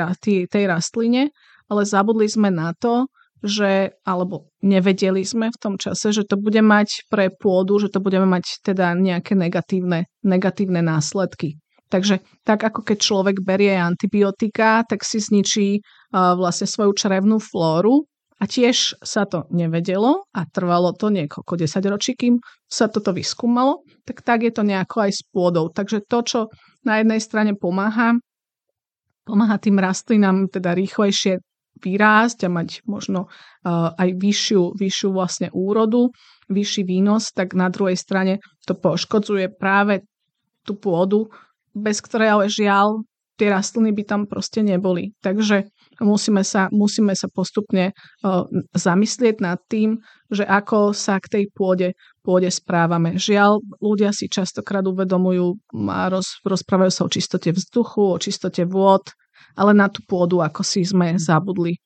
tej 0.47 0.63
rastline, 0.69 1.33
ale 1.65 1.81
zabudli 1.89 2.29
sme 2.29 2.53
na 2.53 2.77
to, 2.77 3.09
že, 3.41 3.97
alebo 4.05 4.53
nevedeli 4.61 5.25
sme 5.25 5.49
v 5.49 5.57
tom 5.57 5.75
čase, 5.81 6.13
že 6.13 6.29
to 6.29 6.37
bude 6.37 6.61
mať 6.61 7.09
pre 7.09 7.33
pôdu, 7.33 7.81
že 7.81 7.89
to 7.89 7.97
budeme 7.97 8.29
mať 8.29 8.61
teda 8.61 8.93
nejaké 8.93 9.33
negatívne, 9.33 10.05
negatívne 10.21 10.85
následky. 10.85 11.57
Takže 11.91 12.23
tak 12.47 12.63
ako 12.63 12.87
keď 12.87 12.97
človek 12.97 13.37
berie 13.43 13.75
antibiotika, 13.75 14.87
tak 14.87 15.03
si 15.03 15.19
zničí 15.19 15.83
uh, 15.83 16.39
vlastne 16.39 16.65
svoju 16.65 16.95
črevnú 16.95 17.37
flóru, 17.43 18.07
a 18.41 18.49
tiež 18.49 18.97
sa 19.05 19.29
to 19.29 19.45
nevedelo 19.53 20.25
a 20.33 20.49
trvalo 20.49 20.97
to 20.97 21.13
niekoľko 21.13 21.61
desaťročí, 21.61 22.17
kým 22.17 22.41
sa 22.65 22.89
toto 22.89 23.13
vyskúmalo, 23.13 23.85
tak 24.01 24.25
tak 24.25 24.41
je 24.41 24.49
to 24.49 24.65
nejako 24.65 25.05
aj 25.05 25.11
s 25.13 25.21
pôdou. 25.29 25.69
Takže 25.69 26.01
to, 26.09 26.19
čo 26.25 26.39
na 26.81 26.97
jednej 26.97 27.21
strane 27.21 27.53
pomáha, 27.53 28.17
pomáha 29.29 29.61
tým 29.61 29.77
rastlinám 29.77 30.49
teda 30.49 30.73
rýchlejšie 30.73 31.37
vyrásť 31.81 32.45
a 32.45 32.49
mať 32.49 32.81
možno 32.89 33.29
uh, 33.29 33.93
aj 33.93 34.09
vyššiu, 34.17 34.73
vyššiu 34.73 35.09
vlastne 35.13 35.53
úrodu, 35.53 36.09
vyšší 36.49 36.81
výnos, 36.81 37.29
tak 37.37 37.53
na 37.53 37.69
druhej 37.69 37.95
strane 37.95 38.41
to 38.65 38.73
poškodzuje 38.73 39.53
práve 39.53 40.01
tú 40.65 40.81
pôdu, 40.81 41.29
bez 41.75 42.03
ktorej 42.03 42.29
ale 42.29 42.45
žiaľ 42.51 43.03
tie 43.41 43.49
rastliny 43.49 43.89
by 43.89 44.03
tam 44.05 44.21
proste 44.29 44.61
neboli. 44.61 45.17
Takže 45.25 45.65
musíme 45.97 46.45
sa, 46.45 46.69
musíme 46.69 47.17
sa 47.17 47.25
postupne 47.25 47.89
uh, 47.89 48.45
zamyslieť 48.77 49.41
nad 49.41 49.57
tým, 49.65 49.97
že 50.29 50.45
ako 50.45 50.93
sa 50.93 51.17
k 51.17 51.41
tej 51.41 51.43
pôde, 51.49 51.97
pôde 52.21 52.53
správame. 52.53 53.17
Žiaľ, 53.17 53.65
ľudia 53.81 54.13
si 54.13 54.29
častokrát 54.29 54.85
uvedomujú 54.85 55.57
a 55.89 56.13
roz, 56.13 56.37
rozprávajú 56.45 56.91
sa 56.93 57.01
o 57.01 57.09
čistote 57.09 57.49
vzduchu, 57.49 58.13
o 58.13 58.21
čistote 58.21 58.61
vôd, 58.69 59.09
ale 59.57 59.73
na 59.73 59.89
tú 59.89 60.05
pôdu 60.05 60.45
ako 60.45 60.61
si 60.61 60.85
sme 60.85 61.17
zabudli 61.17 61.81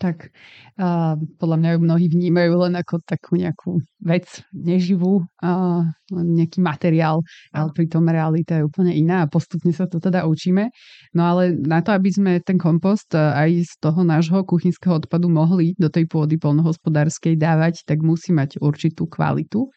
tak 0.00 0.32
uh, 0.80 1.14
podľa 1.36 1.56
mňa 1.60 1.70
ju 1.76 1.78
mnohí 1.84 2.06
vnímajú 2.08 2.52
len 2.64 2.74
ako 2.80 3.04
takú 3.04 3.36
nejakú 3.36 3.84
vec 4.00 4.26
neživú, 4.56 5.28
uh, 5.44 5.84
len 6.10 6.26
nejaký 6.34 6.64
materiál, 6.64 7.20
ale 7.52 7.68
pritom 7.76 8.08
realita 8.08 8.56
je 8.58 8.66
úplne 8.66 8.96
iná 8.96 9.28
a 9.28 9.30
postupne 9.30 9.70
sa 9.70 9.84
to 9.84 10.00
teda 10.00 10.24
učíme. 10.24 10.72
No 11.12 11.22
ale 11.28 11.52
na 11.54 11.84
to, 11.84 11.92
aby 11.92 12.08
sme 12.08 12.32
ten 12.40 12.56
kompost 12.56 13.12
aj 13.12 13.50
z 13.68 13.72
toho 13.78 14.00
nášho 14.02 14.42
kuchynského 14.42 14.96
odpadu 14.96 15.28
mohli 15.28 15.76
do 15.76 15.92
tej 15.92 16.08
pôdy 16.08 16.40
polnohospodárskej 16.40 17.36
dávať, 17.36 17.84
tak 17.84 18.00
musí 18.00 18.32
mať 18.32 18.58
určitú 18.58 19.04
kvalitu. 19.06 19.68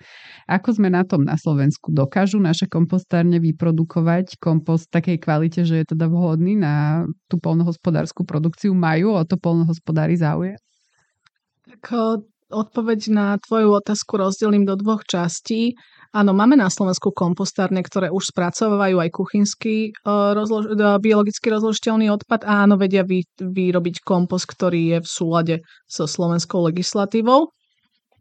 Ako 0.48 0.80
sme 0.80 0.90
na 0.90 1.04
tom 1.04 1.28
na 1.28 1.36
Slovensku? 1.36 1.92
Dokážu 1.92 2.40
naše 2.40 2.66
kompostárne 2.72 3.38
vyprodukovať 3.44 4.40
kompost 4.40 4.88
v 4.90 4.94
takej 4.98 5.18
kvalite, 5.20 5.62
že 5.68 5.84
je 5.84 5.86
teda 5.94 6.08
vhodný 6.08 6.56
na 6.56 7.06
tú 7.28 7.38
polnohospodárskú 7.38 8.24
produkciu? 8.24 8.72
Majú 8.72 9.20
o 9.20 9.24
to 9.28 9.36
polnohospodári 9.36 10.16
záujem? 10.16 10.58
Tak 11.74 11.90
odpoveď 12.54 13.00
na 13.10 13.28
tvoju 13.42 13.82
otázku 13.82 14.22
rozdelím 14.22 14.62
do 14.62 14.78
dvoch 14.78 15.02
častí. 15.10 15.74
Áno, 16.14 16.30
máme 16.30 16.54
na 16.54 16.70
Slovensku 16.70 17.10
kompostárne, 17.10 17.82
ktoré 17.82 18.14
už 18.14 18.30
spracovajú 18.30 19.02
aj 19.02 19.10
kuchynský 19.10 19.98
rozlož- 20.06 20.70
biologicky 21.02 21.50
rozložiteľný 21.50 22.14
odpad 22.14 22.46
a 22.46 22.70
áno, 22.70 22.78
vedia 22.78 23.02
vy- 23.02 23.26
vyrobiť 23.42 24.06
kompost, 24.06 24.46
ktorý 24.54 24.94
je 24.94 24.98
v 25.02 25.10
súlade 25.10 25.56
so 25.90 26.06
slovenskou 26.06 26.62
legislatívou. 26.70 27.50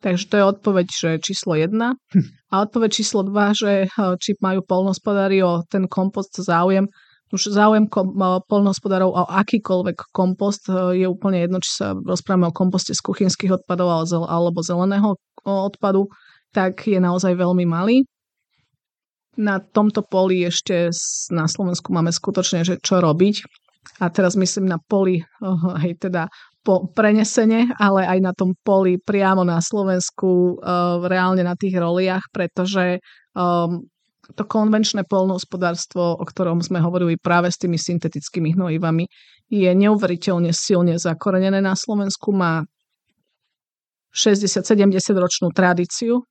Takže 0.01 0.25
to 0.33 0.35
je 0.41 0.45
odpoveď, 0.49 0.87
že 0.89 1.11
číslo 1.21 1.53
jedna. 1.53 2.01
Hm. 2.17 2.25
A 2.57 2.65
odpoveď 2.65 3.05
číslo 3.05 3.29
dva, 3.29 3.53
že 3.53 3.85
či 4.17 4.33
majú 4.41 4.65
polnospodári 4.65 5.45
o 5.45 5.61
ten 5.69 5.85
kompost 5.93 6.41
záujem, 6.41 6.89
už 7.33 7.57
záujem 7.57 7.89
kom, 7.89 8.13
polnohospodárov 8.47 9.09
o 9.09 9.25
akýkoľvek 9.25 10.13
kompost 10.13 10.69
e, 10.69 11.03
je 11.03 11.07
úplne 11.09 11.41
jedno, 11.41 11.59
či 11.65 11.81
sa 11.81 11.97
rozprávame 11.97 12.53
o 12.53 12.55
komposte 12.55 12.93
z 12.93 13.01
kuchynských 13.01 13.57
odpadov 13.57 14.05
alebo 14.29 14.61
zeleného 14.61 15.17
odpadu, 15.43 16.13
tak 16.53 16.85
je 16.85 17.01
naozaj 17.01 17.33
veľmi 17.33 17.65
malý. 17.65 18.05
na 19.33 19.57
tomto 19.65 20.05
poli 20.05 20.45
ešte 20.45 20.93
na 21.33 21.49
Slovensku 21.49 21.89
máme 21.89 22.13
skutočne, 22.13 22.69
že 22.69 22.77
čo 22.77 23.01
robiť. 23.01 23.41
A 23.99 24.13
teraz 24.13 24.37
myslím 24.39 24.69
na 24.71 24.79
poli, 24.79 25.25
oh, 25.43 25.75
hej, 25.81 25.99
teda 25.99 26.29
po 26.63 26.87
prenesene, 26.95 27.75
ale 27.83 28.07
aj 28.07 28.19
na 28.23 28.31
tom 28.31 28.55
poli 28.63 29.01
priamo 29.03 29.43
na 29.43 29.59
Slovensku, 29.59 30.63
uh, 30.63 31.03
reálne 31.03 31.43
na 31.43 31.59
tých 31.59 31.75
roliach, 31.75 32.31
pretože 32.31 33.03
to 34.23 34.47
konvenčné 34.47 35.03
polnohospodárstvo, 35.05 36.15
o 36.15 36.25
ktorom 36.25 36.63
sme 36.63 36.79
hovorili 36.79 37.19
práve 37.19 37.51
s 37.51 37.59
tými 37.59 37.75
syntetickými 37.75 38.55
hnojivami, 38.55 39.05
je 39.51 39.71
neuveriteľne 39.75 40.55
silne 40.55 40.97
zakorenené 40.97 41.59
na 41.59 41.75
Slovensku, 41.75 42.31
má 42.31 42.63
60-70 44.15 44.95
ročnú 45.19 45.49
tradíciu 45.51 46.23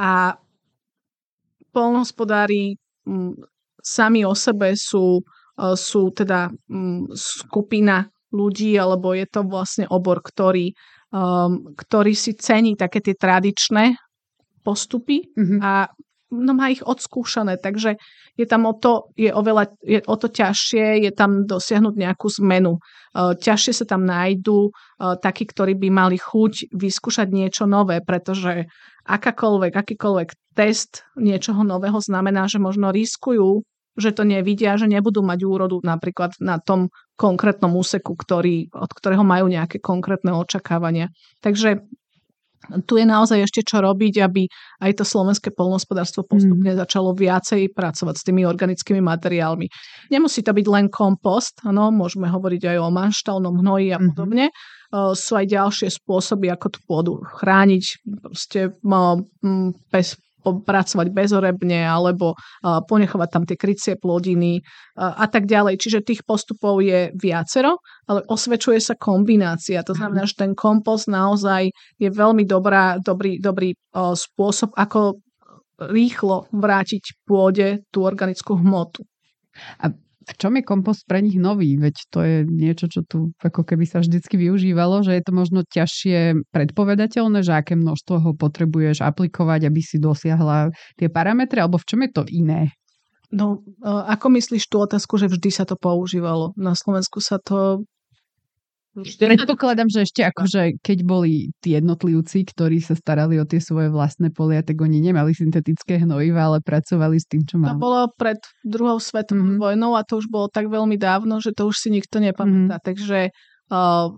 a 0.00 0.34
polnohospodári 1.72 2.76
sami 3.80 4.24
o 4.24 4.34
sebe 4.34 4.72
sú, 4.76 5.20
e, 5.20 5.22
sú 5.76 6.10
teda 6.12 6.48
skupina 7.12 8.08
ľudí, 8.32 8.76
alebo 8.80 9.12
je 9.12 9.26
to 9.28 9.44
vlastne 9.44 9.84
obor, 9.92 10.24
ktorý, 10.24 10.72
um, 11.12 11.76
ktorý 11.76 12.16
si 12.16 12.32
cení 12.32 12.72
také 12.80 13.04
tie 13.04 13.12
tradičné 13.12 13.92
postupy 14.64 15.28
mm-hmm. 15.36 15.60
a 15.60 15.92
no 16.32 16.56
má 16.56 16.72
ich 16.72 16.80
odskúšané, 16.80 17.60
takže 17.60 18.00
je 18.40 18.46
tam 18.48 18.64
o 18.64 18.72
to, 18.72 19.12
je 19.14 19.28
oveľa, 19.28 19.76
je 19.84 20.00
o 20.08 20.16
to 20.16 20.32
ťažšie, 20.32 21.04
je 21.04 21.12
tam 21.12 21.44
dosiahnuť 21.44 21.94
nejakú 21.94 22.32
zmenu. 22.40 22.80
Uh, 23.12 23.36
ťažšie 23.36 23.84
sa 23.84 23.84
tam 23.84 24.08
nájdú 24.08 24.72
uh, 24.72 25.20
takí, 25.20 25.44
ktorí 25.44 25.76
by 25.76 25.88
mali 25.92 26.16
chuť 26.16 26.72
vyskúšať 26.72 27.28
niečo 27.28 27.68
nové, 27.68 28.00
pretože 28.00 28.64
akákoľvek, 29.04 29.72
akýkoľvek 29.76 30.28
test 30.56 31.04
niečoho 31.20 31.60
nového 31.60 32.00
znamená, 32.00 32.48
že 32.48 32.56
možno 32.56 32.88
riskujú 32.88 33.60
že 33.92 34.16
to 34.16 34.24
nevidia, 34.24 34.80
že 34.80 34.88
nebudú 34.88 35.20
mať 35.20 35.44
úrodu 35.44 35.76
napríklad 35.84 36.32
na 36.40 36.56
tom 36.56 36.88
konkrétnom 37.20 37.76
úseku, 37.76 38.16
ktorý, 38.16 38.72
od 38.72 38.88
ktorého 38.88 39.20
majú 39.20 39.52
nejaké 39.52 39.84
konkrétne 39.84 40.32
očakávania. 40.32 41.12
Takže 41.44 41.84
tu 42.86 42.98
je 42.98 43.06
naozaj 43.06 43.42
ešte 43.42 43.60
čo 43.66 43.82
robiť, 43.82 44.14
aby 44.22 44.46
aj 44.82 45.02
to 45.02 45.04
slovenské 45.04 45.50
polnospodárstvo 45.50 46.22
postupne 46.26 46.72
mm. 46.74 46.78
začalo 46.78 47.14
viacej 47.14 47.74
pracovať 47.74 48.14
s 48.18 48.26
tými 48.26 48.46
organickými 48.46 49.02
materiálmi. 49.02 49.66
Nemusí 50.10 50.40
to 50.46 50.54
byť 50.54 50.66
len 50.70 50.86
kompost, 50.88 51.62
ano, 51.66 51.90
môžeme 51.90 52.30
hovoriť 52.30 52.62
aj 52.74 52.76
o 52.78 52.88
manštalnom 52.88 53.54
hnoji 53.60 53.94
a 53.94 53.98
mhm. 53.98 54.06
podobne. 54.14 54.46
Mm. 54.50 54.80
Uh, 54.92 55.16
sú 55.16 55.40
aj 55.40 55.48
ďalšie 55.48 55.88
spôsoby, 55.88 56.52
ako 56.52 56.66
tú 56.68 56.78
pôdu 56.84 57.12
chrániť, 57.24 58.04
proste 58.20 58.76
um, 58.84 59.72
bez 59.88 60.20
pracovať 60.42 61.08
bezorebne 61.14 61.86
alebo 61.86 62.34
ponechovať 62.62 63.28
tam 63.30 63.46
tie 63.46 63.54
krycie 63.54 63.94
plodiny 63.94 64.58
a 64.98 65.30
tak 65.30 65.46
ďalej. 65.46 65.78
Čiže 65.78 66.02
tých 66.02 66.26
postupov 66.26 66.82
je 66.82 67.14
viacero, 67.14 67.78
ale 68.10 68.26
osvedčuje 68.26 68.82
sa 68.82 68.98
kombinácia. 68.98 69.86
To 69.86 69.94
znamená, 69.94 70.26
že 70.26 70.42
ten 70.42 70.58
kompost 70.58 71.06
naozaj 71.06 71.70
je 72.02 72.10
veľmi 72.10 72.42
dobrá, 72.42 72.98
dobrý, 72.98 73.38
dobrý 73.38 73.78
spôsob, 73.94 74.74
ako 74.74 75.22
rýchlo 75.82 76.50
vrátiť 76.50 77.22
pôde 77.26 77.86
tú 77.94 78.02
organickú 78.02 78.58
hmotu. 78.58 79.06
A 79.78 79.94
v 80.22 80.32
čom 80.38 80.54
je 80.56 80.64
kompost 80.64 81.04
pre 81.04 81.18
nich 81.20 81.36
nový? 81.36 81.74
Veď 81.76 81.96
to 82.08 82.18
je 82.22 82.36
niečo, 82.46 82.86
čo 82.86 83.02
tu 83.02 83.34
ako 83.42 83.66
keby 83.66 83.84
sa 83.84 84.00
vždycky 84.00 84.38
využívalo, 84.38 85.02
že 85.02 85.18
je 85.18 85.22
to 85.26 85.32
možno 85.34 85.60
ťažšie 85.66 86.48
predpovedateľné, 86.54 87.42
že 87.42 87.52
aké 87.52 87.74
množstvo 87.74 88.14
ho 88.22 88.30
potrebuješ 88.38 89.02
aplikovať, 89.02 89.68
aby 89.68 89.80
si 89.82 89.98
dosiahla 90.00 90.70
tie 90.96 91.10
parametre, 91.10 91.60
alebo 91.60 91.82
v 91.82 91.88
čom 91.90 92.00
je 92.06 92.10
to 92.14 92.22
iné? 92.30 92.72
No, 93.32 93.64
ako 93.84 94.28
myslíš 94.36 94.68
tú 94.68 94.84
otázku, 94.84 95.16
že 95.16 95.32
vždy 95.32 95.48
sa 95.48 95.64
to 95.64 95.74
používalo? 95.80 96.52
Na 96.54 96.76
Slovensku 96.76 97.24
sa 97.24 97.40
to 97.40 97.88
Predpokladám, 98.92 99.88
že 99.88 100.04
ešte 100.04 100.20
akože 100.20 100.84
keď 100.84 100.98
boli 101.08 101.48
tí 101.64 101.72
jednotlivci, 101.72 102.44
ktorí 102.44 102.76
sa 102.84 102.92
starali 102.92 103.40
o 103.40 103.48
tie 103.48 103.56
svoje 103.56 103.88
vlastné 103.88 104.28
polia, 104.28 104.60
tak 104.60 104.76
oni 104.84 105.00
nemali 105.00 105.32
syntetické 105.32 105.96
hnojiva, 106.04 106.52
ale 106.52 106.58
pracovali 106.60 107.16
s 107.16 107.24
tým, 107.24 107.40
čo 107.48 107.56
mali. 107.56 107.72
To 107.72 107.80
bolo 107.80 108.12
pred 108.20 108.36
druhou 108.60 109.00
svetovou 109.00 109.56
mm-hmm. 109.56 109.64
vojnou 109.64 109.96
a 109.96 110.04
to 110.04 110.20
už 110.20 110.28
bolo 110.28 110.52
tak 110.52 110.68
veľmi 110.68 111.00
dávno, 111.00 111.40
že 111.40 111.56
to 111.56 111.72
už 111.72 111.80
si 111.80 111.88
nikto 111.88 112.20
nepamätá. 112.20 112.76
Mm-hmm. 112.76 112.84
Takže 112.84 113.20
uh, 113.72 114.12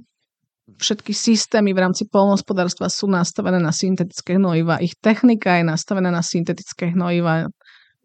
všetky 0.83 1.15
systémy 1.15 1.71
v 1.71 1.83
rámci 1.87 2.11
polnohospodárstva 2.11 2.91
sú 2.91 3.07
nastavené 3.07 3.63
na 3.63 3.71
syntetické 3.71 4.43
hnojiva. 4.43 4.83
Ich 4.83 4.99
technika 4.99 5.55
je 5.61 5.71
nastavená 5.71 6.11
na 6.11 6.25
syntetické 6.25 6.91
hnojiva 6.91 7.47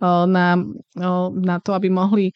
na, 0.03 0.47
na 1.35 1.57
to, 1.59 1.75
aby 1.75 1.91
mohli, 1.91 2.31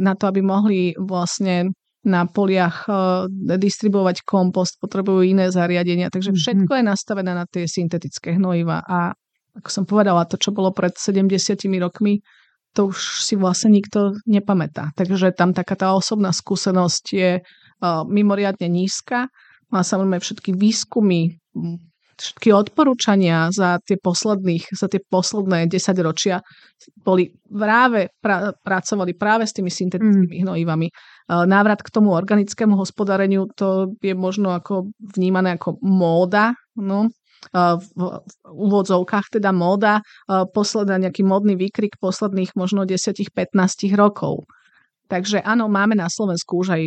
na 0.00 0.12
to, 0.16 0.24
aby 0.28 0.44
mohli 0.44 0.92
vlastne 1.00 1.72
na 2.04 2.28
poliach 2.28 2.84
uh, 2.86 3.24
distribuovať 3.56 4.28
kompost, 4.28 4.76
potrebujú 4.78 5.24
iné 5.24 5.48
zariadenia. 5.48 6.12
Takže 6.12 6.32
mhm. 6.32 6.38
všetko 6.38 6.72
je 6.76 6.84
nastavené 6.84 7.32
na 7.32 7.44
tie 7.48 7.64
syntetické 7.64 8.36
hnojiva. 8.36 8.84
A 8.84 9.16
ako 9.54 9.68
som 9.70 9.84
povedala, 9.86 10.28
to, 10.28 10.36
čo 10.36 10.50
bolo 10.50 10.74
pred 10.74 10.92
70 10.92 11.32
rokmi, 11.80 12.20
to 12.74 12.90
už 12.90 13.22
si 13.22 13.38
vlastne 13.38 13.70
nikto 13.70 14.18
nepamätá. 14.26 14.90
Takže 14.98 15.30
tam 15.30 15.54
taká 15.54 15.78
tá 15.78 15.94
osobná 15.94 16.34
skúsenosť 16.34 17.04
je 17.14 17.30
uh, 17.40 18.02
mimoriadne 18.04 18.66
nízka. 18.66 19.30
A 19.74 19.82
samozrejme 19.82 20.22
všetky 20.22 20.54
výskumy, 20.54 21.38
všetky 22.16 22.54
odporúčania 22.54 23.50
za 23.50 23.78
tie, 23.82 23.98
posledných, 23.98 24.72
za 24.74 24.86
tie 24.86 25.02
posledné 25.02 25.66
10 25.66 26.06
ročia 26.06 26.40
boli 27.00 27.32
práve, 27.48 28.12
pra, 28.20 28.52
pracovali 28.54 29.16
práve 29.16 29.48
s 29.48 29.52
tými 29.56 29.70
syntetickými 29.72 30.40
mm. 30.40 30.42
hnojivami. 30.44 30.88
E, 30.88 30.92
návrat 31.48 31.80
k 31.80 31.92
tomu 31.92 32.12
organickému 32.12 32.76
hospodáreniu, 32.76 33.48
to 33.56 33.94
je 34.02 34.12
možno 34.12 34.52
ako 34.52 34.90
vnímané 35.16 35.56
ako 35.56 35.80
móda, 35.80 36.52
no, 36.76 37.08
e, 37.08 37.10
v, 37.78 37.88
úvodzovkách 38.44 39.40
teda 39.40 39.50
móda, 39.54 40.00
e, 40.00 40.02
posledná 40.50 41.00
nejaký 41.00 41.24
modný 41.24 41.56
výkrik 41.56 41.96
posledných 41.98 42.52
možno 42.54 42.84
10-15 42.84 43.94
rokov. 43.96 44.44
Takže 45.08 45.44
áno, 45.44 45.68
máme 45.68 45.94
na 45.94 46.08
Slovensku 46.08 46.64
už 46.64 46.68
aj 46.74 46.82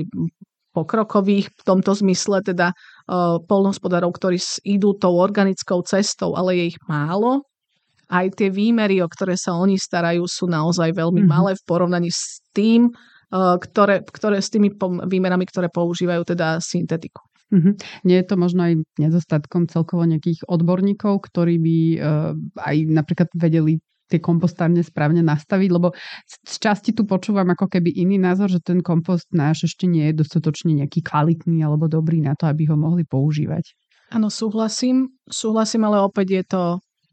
pokrokových 0.78 1.49
v 1.49 1.61
tomto 1.65 1.97
zmysle, 1.97 2.45
teda 2.45 2.69
uh, 2.69 3.41
polnohospodárov, 3.41 4.13
ktorí 4.13 4.38
idú 4.61 4.93
tou 4.93 5.17
organickou 5.17 5.82
cestou, 5.82 6.38
ale 6.38 6.61
je 6.61 6.78
ich 6.78 6.80
málo. 6.86 7.41
Aj 8.07 8.30
tie 8.30 8.53
výmery, 8.53 9.01
o 9.01 9.09
ktoré 9.09 9.34
sa 9.34 9.57
oni 9.57 9.75
starajú, 9.75 10.30
sú 10.30 10.45
naozaj 10.45 10.93
veľmi 10.93 11.25
mm-hmm. 11.25 11.34
malé 11.34 11.51
v 11.57 11.65
porovnaní 11.65 12.13
s 12.13 12.45
tým, 12.53 12.93
uh, 12.93 13.57
ktoré, 13.57 14.05
ktoré, 14.05 14.38
s 14.38 14.53
tými 14.53 14.69
výmerami, 15.09 15.49
ktoré 15.49 15.73
používajú 15.73 16.38
teda 16.38 16.61
syntetiku. 16.61 17.25
Mm-hmm. 17.47 17.73
Nie 18.05 18.21
je 18.21 18.28
to 18.28 18.36
možno 18.38 18.67
aj 18.67 18.73
nedostatkom 18.99 19.71
celkovo 19.71 20.03
nejakých 20.03 20.45
odborníkov, 20.45 21.25
ktorí 21.25 21.55
by 21.57 21.78
uh, 21.97 22.32
aj 22.59 22.75
napríklad 22.91 23.30
vedeli 23.34 23.82
tie 24.07 24.23
kompostárne 24.23 24.81
správne 24.81 25.19
nastaviť, 25.21 25.69
lebo 25.69 25.91
z 26.27 26.55
časti 26.57 26.95
tu 26.95 27.03
počúvam 27.03 27.47
ako 27.51 27.67
keby 27.67 27.91
iný 27.91 28.15
názor, 28.17 28.47
že 28.47 28.63
ten 28.63 28.79
kompost 28.79 29.27
náš 29.35 29.67
ešte 29.67 29.85
nie 29.85 30.07
je 30.09 30.23
dostatočne 30.23 30.73
nejaký 30.79 31.03
kvalitný 31.03 31.59
alebo 31.61 31.91
dobrý 31.91 32.23
na 32.23 32.33
to, 32.33 32.47
aby 32.47 32.67
ho 32.71 32.79
mohli 32.79 33.03
používať. 33.03 33.75
Áno, 34.15 34.31
súhlasím. 34.31 35.11
Súhlasím, 35.27 35.83
ale 35.83 35.99
opäť 35.99 36.27
je 36.31 36.43
to, 36.47 36.65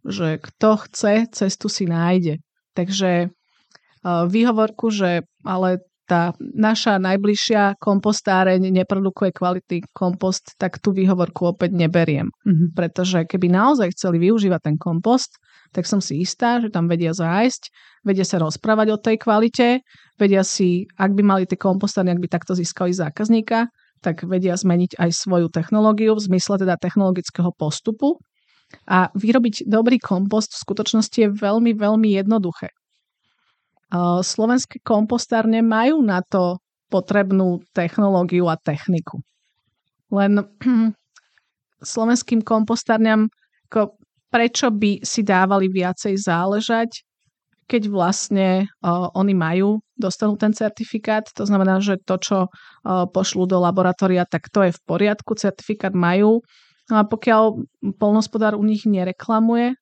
že 0.06 0.28
kto 0.38 0.70
chce, 0.86 1.14
cestu 1.34 1.66
si 1.66 1.90
nájde. 1.90 2.38
Takže 2.78 3.26
uh, 3.26 4.30
výhovorku, 4.30 4.94
že 4.94 5.26
ale 5.42 5.82
tá 6.04 6.36
naša 6.38 7.00
najbližšia 7.00 7.80
kompostáreň 7.80 8.60
neprodukuje 8.60 9.32
kvalitný 9.32 9.88
kompost, 9.96 10.52
tak 10.60 10.76
tú 10.78 10.92
výhovorku 10.92 11.56
opäť 11.56 11.72
neberiem. 11.72 12.28
Mm-hmm. 12.44 12.76
Pretože 12.76 13.24
keby 13.24 13.48
naozaj 13.48 13.96
chceli 13.96 14.28
využívať 14.28 14.60
ten 14.60 14.76
kompost, 14.76 15.40
tak 15.74 15.90
som 15.90 15.98
si 15.98 16.22
istá, 16.22 16.62
že 16.62 16.70
tam 16.70 16.86
vedia 16.86 17.10
zájsť, 17.10 17.62
vedia 18.06 18.22
sa 18.22 18.38
rozprávať 18.38 18.86
o 18.94 18.98
tej 19.02 19.16
kvalite, 19.18 19.82
vedia 20.14 20.46
si, 20.46 20.86
ak 20.94 21.10
by 21.18 21.22
mali 21.26 21.42
tie 21.50 21.58
kompostárne, 21.58 22.14
ak 22.14 22.22
by 22.22 22.28
takto 22.30 22.54
získali 22.54 22.94
zákazníka, 22.94 23.66
tak 23.98 24.22
vedia 24.22 24.54
zmeniť 24.54 25.00
aj 25.02 25.10
svoju 25.10 25.50
technológiu 25.50 26.14
v 26.14 26.24
zmysle 26.30 26.62
teda 26.62 26.78
technologického 26.78 27.50
postupu. 27.56 28.22
A 28.86 29.10
vyrobiť 29.14 29.66
dobrý 29.70 29.98
kompost 29.98 30.54
v 30.54 30.62
skutočnosti 30.62 31.18
je 31.18 31.30
veľmi, 31.30 31.74
veľmi 31.78 32.08
jednoduché. 32.14 32.74
Slovenské 34.22 34.82
kompostárne 34.82 35.62
majú 35.62 36.02
na 36.02 36.20
to 36.26 36.58
potrebnú 36.90 37.62
technológiu 37.70 38.50
a 38.50 38.58
techniku. 38.58 39.22
Len 40.10 40.42
slovenským 41.94 42.42
kompostárňam 42.42 43.30
prečo 44.34 44.74
by 44.74 45.06
si 45.06 45.22
dávali 45.22 45.70
viacej 45.70 46.18
záležať, 46.18 47.06
keď 47.70 47.86
vlastne 47.86 48.66
uh, 48.66 49.06
oni 49.14 49.30
majú, 49.30 49.78
dostanú 49.94 50.34
ten 50.34 50.50
certifikát. 50.50 51.22
To 51.38 51.46
znamená, 51.46 51.78
že 51.78 52.02
to, 52.02 52.18
čo 52.18 52.38
uh, 52.50 53.06
pošlú 53.06 53.46
do 53.46 53.62
laboratória, 53.62 54.26
tak 54.26 54.50
to 54.50 54.66
je 54.66 54.74
v 54.74 54.80
poriadku, 54.90 55.38
certifikát 55.38 55.94
majú. 55.94 56.42
No 56.90 56.94
a 56.98 57.02
pokiaľ 57.06 57.62
polnospodár 57.94 58.58
u 58.58 58.64
nich 58.66 58.82
nereklamuje, 58.84 59.78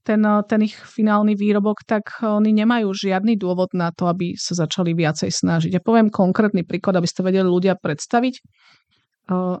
ten, 0.00 0.24
ten 0.24 0.60
ich 0.64 0.72
finálny 0.72 1.36
výrobok, 1.36 1.84
tak 1.84 2.24
oni 2.24 2.56
nemajú 2.56 2.88
žiadny 2.88 3.36
dôvod 3.36 3.76
na 3.76 3.92
to, 3.92 4.08
aby 4.08 4.32
sa 4.32 4.56
začali 4.56 4.96
viacej 4.96 5.28
snažiť. 5.28 5.76
Ja 5.76 5.82
poviem 5.84 6.08
konkrétny 6.08 6.64
príklad, 6.64 6.96
aby 6.96 7.04
ste 7.04 7.20
vedeli 7.20 7.44
ľudia 7.44 7.76
predstaviť. 7.76 8.40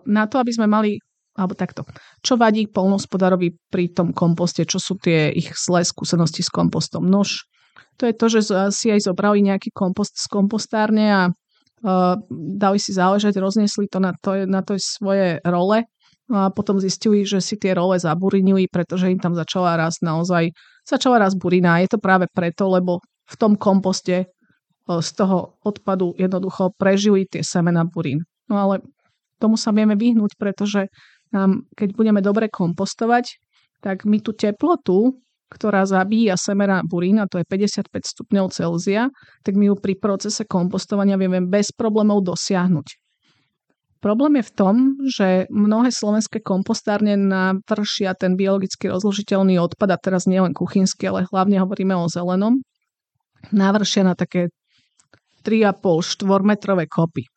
Na 0.08 0.24
to, 0.32 0.40
aby 0.40 0.48
sme 0.48 0.64
mali 0.64 0.96
alebo 1.38 1.54
takto. 1.54 1.86
Čo 2.20 2.34
vadí 2.36 2.66
polnospodárovi 2.66 3.54
pri 3.70 3.94
tom 3.94 4.10
komposte? 4.10 4.66
Čo 4.66 4.78
sú 4.82 4.94
tie 4.98 5.30
ich 5.30 5.54
zlé 5.54 5.86
skúsenosti 5.86 6.42
s 6.42 6.50
kompostom? 6.50 7.06
Nož, 7.06 7.46
to 7.96 8.08
je 8.08 8.14
to, 8.16 8.26
že 8.32 8.40
si 8.74 8.90
aj 8.90 9.06
zobrali 9.06 9.44
nejaký 9.44 9.70
kompost 9.70 10.18
z 10.18 10.26
kompostárne 10.26 11.06
a 11.12 11.22
uh, 11.30 12.16
dali 12.32 12.78
si 12.80 12.96
záležať, 12.96 13.38
rozniesli 13.38 13.86
to 13.86 14.02
na 14.02 14.16
to, 14.18 14.48
na 14.48 14.60
to 14.64 14.74
svoje 14.80 15.38
role 15.46 15.86
a 16.30 16.46
potom 16.54 16.78
zistili, 16.78 17.26
že 17.26 17.42
si 17.42 17.58
tie 17.58 17.74
role 17.74 17.98
zaburinili, 17.98 18.70
pretože 18.70 19.10
im 19.10 19.18
tam 19.18 19.34
začala 19.34 19.74
raz 19.74 19.98
naozaj, 19.98 20.54
začala 20.86 21.26
raz 21.26 21.34
burina. 21.34 21.82
Je 21.82 21.90
to 21.90 21.98
práve 21.98 22.30
preto, 22.30 22.70
lebo 22.70 23.02
v 23.26 23.34
tom 23.34 23.58
komposte 23.58 24.30
z 24.86 25.10
toho 25.14 25.58
odpadu 25.62 26.14
jednoducho 26.14 26.70
prežili 26.78 27.26
tie 27.26 27.42
semena 27.42 27.82
burín. 27.82 28.22
No 28.46 28.62
ale 28.62 28.82
tomu 29.42 29.58
sa 29.58 29.74
vieme 29.74 29.98
vyhnúť, 29.98 30.38
pretože 30.38 30.86
nám, 31.30 31.66
keď 31.74 31.88
budeme 31.94 32.20
dobre 32.22 32.50
kompostovať, 32.50 33.38
tak 33.80 34.04
my 34.04 34.20
tú 34.20 34.36
teplotu, 34.36 35.18
ktorá 35.50 35.82
zabíja 35.82 36.38
semena 36.38 36.82
burín, 36.86 37.18
a 37.18 37.26
to 37.26 37.42
je 37.42 37.46
55 37.48 37.90
stupňov 37.90 38.54
Celzia, 38.54 39.10
tak 39.42 39.58
my 39.58 39.72
ju 39.72 39.74
pri 39.74 39.98
procese 39.98 40.46
kompostovania 40.46 41.18
vieme 41.18 41.42
bez 41.42 41.74
problémov 41.74 42.22
dosiahnuť. 42.22 42.86
Problém 44.00 44.40
je 44.40 44.48
v 44.48 44.52
tom, 44.56 44.76
že 45.04 45.44
mnohé 45.52 45.92
slovenské 45.92 46.40
kompostárne 46.40 47.20
navršia 47.20 48.16
ten 48.16 48.32
biologicky 48.32 48.88
rozložiteľný 48.88 49.60
odpad, 49.60 49.92
a 49.92 49.98
teraz 50.00 50.24
nielen 50.24 50.56
kuchynský, 50.56 51.10
ale 51.12 51.28
hlavne 51.28 51.60
hovoríme 51.60 51.92
o 51.92 52.08
zelenom, 52.08 52.64
navršia 53.52 54.08
na 54.08 54.16
také 54.16 54.48
3,5 55.44 56.16
4 56.16 56.48
metrové 56.48 56.88
kopy. 56.88 57.28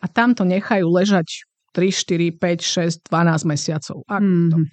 A 0.00 0.08
tam 0.08 0.32
to 0.32 0.48
nechajú 0.48 0.88
ležať 0.88 1.44
3, 1.76 1.92
4, 1.92 2.40
5, 2.40 3.04
6, 3.04 3.12
12 3.12 3.44
mesiacov. 3.44 4.00
Mm-hmm. 4.08 4.64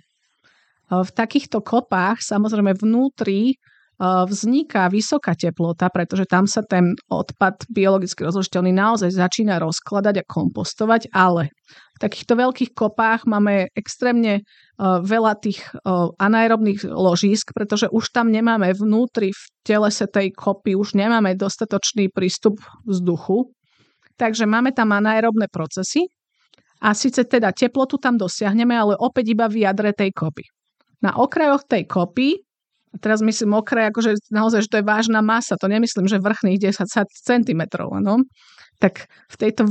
V 0.93 1.11
takýchto 1.11 1.59
kopách 1.59 2.23
samozrejme 2.23 2.71
vnútri 2.79 3.59
vzniká 4.03 4.89
vysoká 4.89 5.37
teplota, 5.37 5.87
pretože 5.87 6.25
tam 6.25 6.49
sa 6.49 6.65
ten 6.65 6.97
odpad 7.07 7.69
biologicky 7.71 8.25
rozložiteľný 8.25 8.73
naozaj 8.73 9.15
začína 9.15 9.61
rozkladať 9.61 10.23
a 10.23 10.27
kompostovať, 10.27 11.13
ale 11.13 11.53
v 11.69 11.97
takýchto 12.01 12.35
veľkých 12.35 12.71
kopách 12.73 13.29
máme 13.29 13.69
extrémne 13.77 14.43
veľa 14.81 15.33
tých 15.39 15.61
anaerobných 16.19 16.89
ložísk, 16.89 17.53
pretože 17.53 17.87
už 17.93 18.11
tam 18.11 18.33
nemáme 18.33 18.73
vnútri 18.75 19.31
v 19.31 19.43
telese 19.61 20.09
tej 20.09 20.33
kopy, 20.35 20.73
už 20.73 20.97
nemáme 20.97 21.37
dostatočný 21.37 22.09
prístup 22.11 22.59
vzduchu. 22.83 23.53
Takže 24.17 24.49
máme 24.49 24.73
tam 24.75 24.93
anaerobné 24.93 25.47
procesy 25.53 26.09
a 26.83 26.91
síce 26.91 27.23
teda 27.23 27.55
teplotu 27.55 27.95
tam 27.95 28.19
dosiahneme, 28.19 28.75
ale 28.75 28.93
opäť 28.99 29.31
iba 29.31 29.47
v 29.47 29.63
jadre 29.63 29.95
tej 29.95 30.11
kopy. 30.11 30.43
Na 30.99 31.15
okrajoch 31.15 31.63
tej 31.63 31.87
kopy 31.87 32.43
a 32.93 32.95
teraz 33.01 33.25
myslím 33.25 33.57
okraj, 33.57 33.89
akože 33.89 34.29
naozaj, 34.29 34.67
že 34.67 34.69
to 34.69 34.77
je 34.83 34.85
vážna 34.85 35.25
masa, 35.25 35.57
to 35.57 35.65
nemyslím, 35.65 36.05
že 36.05 36.21
vrchných 36.21 36.61
10 36.61 36.85
cm, 37.09 37.61
ano? 37.79 38.21
tak 38.81 39.07
v 39.31 39.35
tejto, 39.39 39.63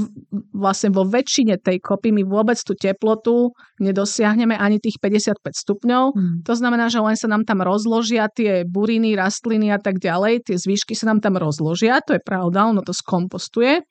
vlastne 0.57 0.89
vo 0.89 1.05
väčšine 1.05 1.61
tej 1.61 1.85
kopy 1.85 2.15
my 2.17 2.25
vôbec 2.25 2.57
tú 2.57 2.73
teplotu 2.73 3.53
nedosiahneme 3.77 4.57
ani 4.57 4.81
tých 4.81 4.97
55 5.05 5.37
stupňov. 5.53 6.05
Mm. 6.17 6.37
To 6.49 6.55
znamená, 6.57 6.89
že 6.89 7.03
len 7.05 7.13
sa 7.19 7.29
nám 7.29 7.45
tam 7.45 7.61
rozložia 7.61 8.33
tie 8.33 8.65
buriny, 8.65 9.13
rastliny 9.13 9.69
a 9.69 9.77
tak 9.77 10.01
ďalej, 10.01 10.49
tie 10.49 10.57
zvyšky 10.57 10.97
sa 10.97 11.13
nám 11.13 11.21
tam 11.21 11.37
rozložia, 11.37 12.01
to 12.01 12.17
je 12.17 12.23
pravda, 12.25 12.73
ono 12.73 12.81
to 12.81 12.97
skompostuje, 12.97 13.85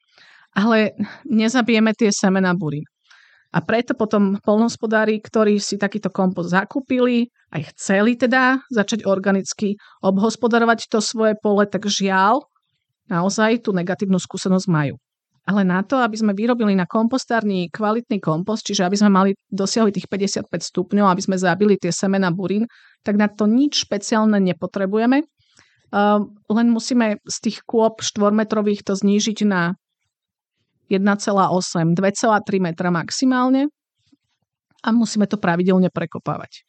ale 0.57 0.97
nezabijeme 1.29 1.93
tie 1.93 2.09
semena 2.09 2.57
burín. 2.57 2.90
A 3.51 3.59
preto 3.59 3.91
potom 3.91 4.39
polnohospodári, 4.39 5.19
ktorí 5.19 5.59
si 5.59 5.75
takýto 5.75 6.07
kompost 6.07 6.55
zakúpili, 6.55 7.27
aj 7.51 7.75
chceli 7.75 8.15
teda 8.15 8.63
začať 8.71 9.03
organicky 9.03 9.75
obhospodarovať 9.99 10.87
to 10.87 11.03
svoje 11.03 11.35
pole, 11.35 11.67
tak 11.67 11.83
žiaľ, 11.83 12.47
naozaj 13.11 13.67
tú 13.67 13.75
negatívnu 13.75 14.15
skúsenosť 14.15 14.67
majú. 14.71 14.95
Ale 15.43 15.65
na 15.67 15.83
to, 15.83 15.99
aby 15.99 16.15
sme 16.15 16.37
vyrobili 16.37 16.77
na 16.77 16.87
kompostárni 16.87 17.67
kvalitný 17.67 18.21
kompost, 18.21 18.63
čiže 18.63 18.87
aby 18.87 18.95
sme 18.95 19.11
mali 19.11 19.31
dosiahli 19.51 19.91
tých 19.91 20.07
55 20.07 20.47
stupňov, 20.47 21.11
aby 21.11 21.21
sme 21.21 21.35
zabili 21.35 21.75
tie 21.75 21.91
semena 21.91 22.31
burín, 22.31 22.69
tak 23.01 23.17
na 23.17 23.27
to 23.27 23.49
nič 23.49 23.83
špeciálne 23.83 24.37
nepotrebujeme. 24.37 25.25
Uh, 25.91 26.23
len 26.47 26.71
musíme 26.71 27.19
z 27.27 27.37
tých 27.43 27.67
kôp 27.67 27.99
štvormetrových 27.99 28.87
to 28.87 28.95
znížiť 28.95 29.43
na 29.43 29.75
1,8, 30.91 31.95
2,3 31.95 32.59
metra 32.59 32.91
maximálne 32.91 33.71
a 34.83 34.89
musíme 34.91 35.29
to 35.29 35.39
pravidelne 35.39 35.87
prekopávať. 35.87 36.67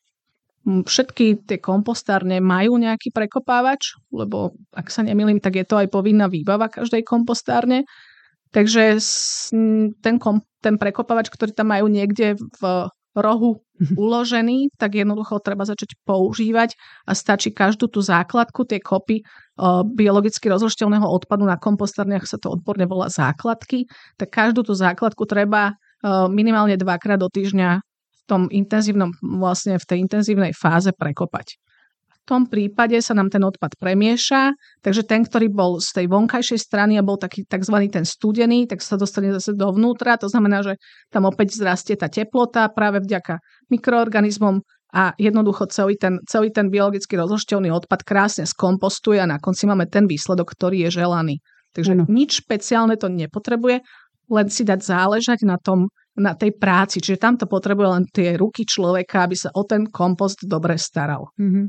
Všetky 0.62 1.42
tie 1.42 1.58
kompostárne 1.58 2.38
majú 2.38 2.78
nejaký 2.78 3.10
prekopávač, 3.10 3.98
lebo 4.14 4.54
ak 4.70 4.94
sa 4.94 5.02
nemýlim, 5.02 5.42
tak 5.42 5.58
je 5.58 5.66
to 5.66 5.74
aj 5.74 5.90
povinná 5.90 6.30
výbava 6.30 6.70
každej 6.70 7.02
kompostárne. 7.02 7.82
Takže 8.54 9.00
ten, 10.04 10.16
kom, 10.22 10.46
ten 10.62 10.78
prekopávač, 10.78 11.32
ktorý 11.34 11.50
tam 11.50 11.74
majú 11.74 11.90
niekde 11.90 12.38
v 12.38 12.62
rohu 13.12 13.60
mhm. 13.76 13.94
uložený, 13.96 14.58
tak 14.80 14.96
jednoducho 14.96 15.40
treba 15.44 15.68
začať 15.68 15.96
používať 16.08 16.76
a 17.04 17.12
stačí 17.12 17.52
každú 17.52 17.88
tú 17.88 18.00
základku, 18.00 18.64
tie 18.64 18.80
kopy 18.80 19.24
biologicky 19.92 20.48
rozložiteľného 20.48 21.04
odpadu 21.04 21.44
na 21.44 21.60
kompostárniach 21.60 22.24
sa 22.24 22.40
to 22.40 22.56
odborne 22.56 22.88
volá 22.88 23.12
základky, 23.12 23.84
tak 24.16 24.32
každú 24.32 24.64
tú 24.64 24.72
základku 24.72 25.28
treba 25.28 25.76
minimálne 26.32 26.74
dvakrát 26.80 27.20
do 27.20 27.28
týždňa 27.28 27.70
v 27.82 28.20
tom 28.24 28.48
intenzívnom, 28.48 29.12
vlastne 29.20 29.76
v 29.76 29.84
tej 29.84 29.98
intenzívnej 30.02 30.52
fáze 30.56 30.90
prekopať. 30.94 31.60
V 32.22 32.30
tom 32.30 32.46
prípade 32.46 32.94
sa 33.02 33.18
nám 33.18 33.34
ten 33.34 33.42
odpad 33.42 33.74
premieša, 33.82 34.54
takže 34.78 35.02
ten, 35.02 35.26
ktorý 35.26 35.50
bol 35.50 35.82
z 35.82 35.90
tej 35.90 36.06
vonkajšej 36.06 36.60
strany 36.62 36.94
a 36.94 37.02
bol 37.02 37.18
taký 37.18 37.42
tzv. 37.42 37.74
ten 37.90 38.06
studený, 38.06 38.70
tak 38.70 38.78
sa 38.78 38.94
dostane 38.94 39.34
zase 39.34 39.58
dovnútra. 39.58 40.14
To 40.22 40.30
znamená, 40.30 40.62
že 40.62 40.78
tam 41.10 41.26
opäť 41.26 41.58
zrastie 41.58 41.98
tá 41.98 42.06
teplota 42.06 42.70
práve 42.70 43.02
vďaka 43.02 43.42
mikroorganizmom 43.74 44.62
a 44.92 45.16
jednoducho 45.18 45.66
celý 45.72 45.96
ten, 45.98 46.20
celý 46.28 46.52
ten 46.52 46.68
biologicky 46.68 47.16
rozložiteľný 47.16 47.72
odpad 47.72 48.04
krásne 48.04 48.44
skompostuje 48.44 49.18
a 49.18 49.26
na 49.26 49.40
konci 49.40 49.66
máme 49.66 49.88
ten 49.88 50.04
výsledok, 50.04 50.52
ktorý 50.52 50.86
je 50.86 51.02
želaný. 51.02 51.42
Takže 51.72 51.96
ano. 51.96 52.04
nič 52.06 52.44
špeciálne 52.44 53.00
to 53.00 53.08
nepotrebuje, 53.08 53.80
len 54.28 54.46
si 54.52 54.62
dať 54.62 54.80
záležať 54.84 55.48
na 55.48 55.56
tom, 55.56 55.88
na 56.20 56.36
tej 56.36 56.52
práci. 56.60 57.00
Čiže 57.00 57.20
tam 57.20 57.40
to 57.40 57.48
potrebuje 57.48 57.88
len 57.88 58.04
tie 58.12 58.36
ruky 58.36 58.68
človeka, 58.68 59.24
aby 59.24 59.36
sa 59.36 59.48
o 59.56 59.64
ten 59.64 59.88
kompost 59.88 60.44
dobre 60.44 60.76
staral. 60.76 61.32
Mm-hmm. 61.40 61.64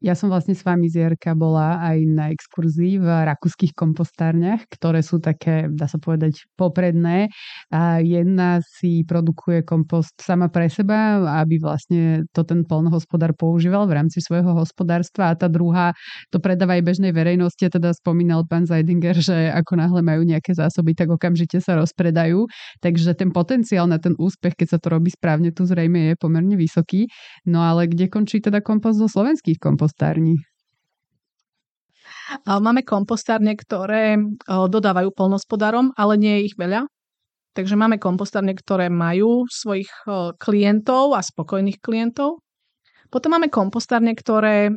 Ja 0.00 0.16
som 0.16 0.32
vlastne 0.32 0.56
s 0.56 0.64
vami 0.64 0.88
Zierka 0.88 1.36
bola 1.36 1.76
aj 1.84 1.98
na 2.08 2.32
exkurzii 2.32 2.96
v 2.96 3.04
rakúskych 3.04 3.76
kompostárniach, 3.76 4.64
ktoré 4.72 5.04
sú 5.04 5.20
také, 5.20 5.68
dá 5.68 5.84
sa 5.92 6.00
povedať, 6.00 6.48
popredné. 6.56 7.28
A 7.68 8.00
jedna 8.00 8.64
si 8.64 9.04
produkuje 9.04 9.60
kompost 9.60 10.16
sama 10.24 10.48
pre 10.48 10.72
seba, 10.72 11.20
aby 11.44 11.60
vlastne 11.60 12.24
to 12.32 12.48
ten 12.48 12.64
polnohospodár 12.64 13.36
používal 13.36 13.84
v 13.84 14.00
rámci 14.00 14.24
svojho 14.24 14.56
hospodárstva 14.56 15.32
a 15.32 15.36
tá 15.36 15.52
druhá 15.52 15.92
to 16.32 16.40
predáva 16.40 16.80
aj 16.80 16.96
bežnej 16.96 17.12
verejnosti. 17.12 17.60
Teda 17.68 17.92
spomínal 17.92 18.48
pán 18.48 18.64
Zajdinger, 18.64 19.20
že 19.20 19.52
ako 19.52 19.76
náhle 19.76 20.00
majú 20.00 20.24
nejaké 20.24 20.56
zásoby, 20.56 20.96
tak 20.96 21.12
okamžite 21.12 21.60
sa 21.60 21.76
rozpredajú. 21.76 22.48
Takže 22.80 23.12
ten 23.12 23.28
potenciál 23.36 23.84
na 23.84 24.00
ten 24.00 24.16
úspech, 24.16 24.56
keď 24.56 24.68
sa 24.76 24.78
to 24.80 24.96
robí 24.96 25.12
správne, 25.12 25.52
tu 25.52 25.68
zrejme 25.68 26.12
je 26.12 26.14
pomerne 26.16 26.56
vysoký. 26.56 27.04
No 27.44 27.60
ale 27.60 27.84
kde 27.84 28.08
končí 28.08 28.40
teda 28.40 28.64
kompost 28.64 28.96
zo 28.96 29.04
slovenských 29.12 29.60
kompostární? 29.60 29.89
Kompostárni? 29.90 30.38
Máme 32.46 32.86
kompostárne, 32.86 33.58
ktoré 33.58 34.14
dodávajú 34.46 35.10
polnospodárom, 35.10 35.90
ale 35.98 36.14
nie 36.14 36.34
je 36.38 36.44
ich 36.46 36.56
veľa. 36.56 36.86
Takže 37.58 37.74
máme 37.74 37.98
kompostárne, 37.98 38.54
ktoré 38.54 38.86
majú 38.86 39.50
svojich 39.50 39.90
klientov 40.38 41.18
a 41.18 41.20
spokojných 41.26 41.82
klientov. 41.82 42.38
Potom 43.10 43.34
máme 43.34 43.50
kompostárne, 43.50 44.14
ktoré 44.14 44.70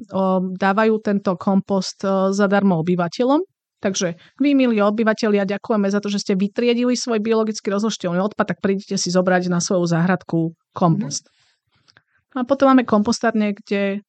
dávajú 0.58 0.98
tento 1.06 1.38
kompost 1.38 2.02
zadarmo 2.34 2.82
obyvateľom. 2.82 3.46
Takže 3.78 4.18
vy, 4.42 4.58
milí 4.58 4.82
obyvateľia, 4.82 5.46
ďakujeme 5.46 5.92
za 5.94 6.02
to, 6.02 6.10
že 6.10 6.26
ste 6.26 6.34
vytriedili 6.34 6.98
svoj 6.98 7.22
biologicky 7.22 7.70
rozložiteľný 7.70 8.26
odpad, 8.34 8.56
tak 8.56 8.64
prídete 8.64 8.98
si 8.98 9.14
zobrať 9.14 9.54
na 9.54 9.62
svoju 9.62 9.86
záhradku 9.86 10.58
kompost. 10.74 11.30
A 12.34 12.42
potom 12.48 12.74
máme 12.74 12.88
kompostárne, 12.88 13.54
kde 13.54 14.02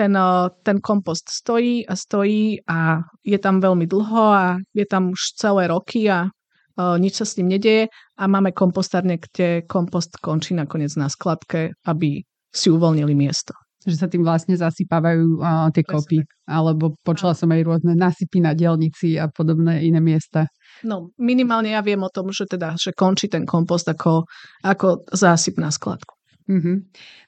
ten, 0.00 0.16
eh, 0.16 0.48
ten 0.62 0.80
kompost 0.80 1.28
stojí 1.28 1.84
a 1.84 1.96
stojí 1.96 2.64
a 2.64 3.04
je 3.20 3.38
tam 3.38 3.60
veľmi 3.60 3.84
dlho 3.84 4.24
a 4.32 4.56
je 4.72 4.86
tam 4.88 5.12
už 5.12 5.36
celé 5.36 5.68
roky 5.68 6.08
a 6.08 6.24
uh, 6.24 6.96
nič 6.96 7.20
sa 7.20 7.28
s 7.28 7.36
ním 7.36 7.52
nedeje 7.52 7.92
a 8.16 8.22
máme 8.24 8.56
kompostárne, 8.56 9.20
kde 9.20 9.68
kompost 9.68 10.16
končí 10.24 10.56
nakoniec 10.56 10.96
na 10.96 11.12
skladke, 11.12 11.76
aby 11.84 12.24
si 12.48 12.72
uvoľnili 12.72 13.12
miesto. 13.12 13.52
Že 13.84 13.96
sa 13.96 14.08
tým 14.08 14.24
vlastne 14.24 14.56
zasypávajú 14.56 15.40
uh, 15.40 15.68
tie 15.72 15.84
kopy. 15.84 16.24
Alebo 16.48 16.96
počula 17.04 17.36
som 17.36 17.52
aj 17.52 17.64
rôzne 17.64 17.92
nasypy 17.96 18.40
na 18.40 18.56
dielnici 18.56 19.20
a 19.20 19.28
podobné 19.28 19.84
iné 19.84 20.00
miesta. 20.00 20.48
No, 20.84 21.12
minimálne 21.20 21.76
ja 21.76 21.84
viem 21.84 22.00
o 22.00 22.12
tom, 22.12 22.32
že 22.32 22.48
teda, 22.48 22.76
že 22.76 22.96
končí 22.96 23.28
ten 23.28 23.44
kompost 23.44 23.88
ako, 23.88 24.24
ako 24.64 25.04
zásyp 25.12 25.60
na 25.60 25.68
skladku. 25.72 26.19
Mm-hmm. 26.48 26.76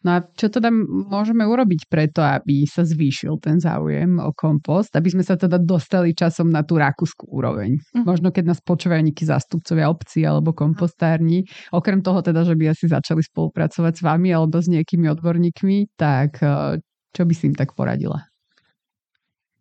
No 0.06 0.08
a 0.16 0.18
čo 0.24 0.48
teda 0.48 0.72
môžeme 1.10 1.44
urobiť 1.44 1.90
preto, 1.90 2.24
aby 2.24 2.64
sa 2.64 2.86
zvýšil 2.86 3.38
ten 3.42 3.60
záujem 3.60 4.16
o 4.22 4.32
kompost, 4.32 4.94
aby 4.96 5.12
sme 5.12 5.24
sa 5.26 5.36
teda 5.36 5.60
dostali 5.60 6.16
časom 6.16 6.48
na 6.48 6.64
tú 6.64 6.80
rakúsku 6.80 7.28
úroveň? 7.28 7.76
Mm-hmm. 7.76 8.04
Možno 8.06 8.32
keď 8.32 8.54
nás 8.54 8.60
počúvajú 8.64 9.02
nejakí 9.04 9.24
zástupcovia 9.28 9.90
obcí 9.92 10.24
alebo 10.24 10.56
kompostárni, 10.56 11.44
okrem 11.74 12.00
toho 12.00 12.24
teda, 12.24 12.46
že 12.46 12.56
by 12.56 12.72
asi 12.72 12.88
začali 12.88 13.20
spolupracovať 13.20 13.92
s 13.98 14.02
vami 14.02 14.30
alebo 14.32 14.58
s 14.62 14.70
nejakými 14.70 15.06
odborníkmi, 15.12 15.98
tak 15.98 16.40
eh, 16.40 16.78
čo 17.12 17.22
by 17.28 17.32
si 17.36 17.52
im 17.52 17.56
tak 17.56 17.76
poradila? 17.76 18.24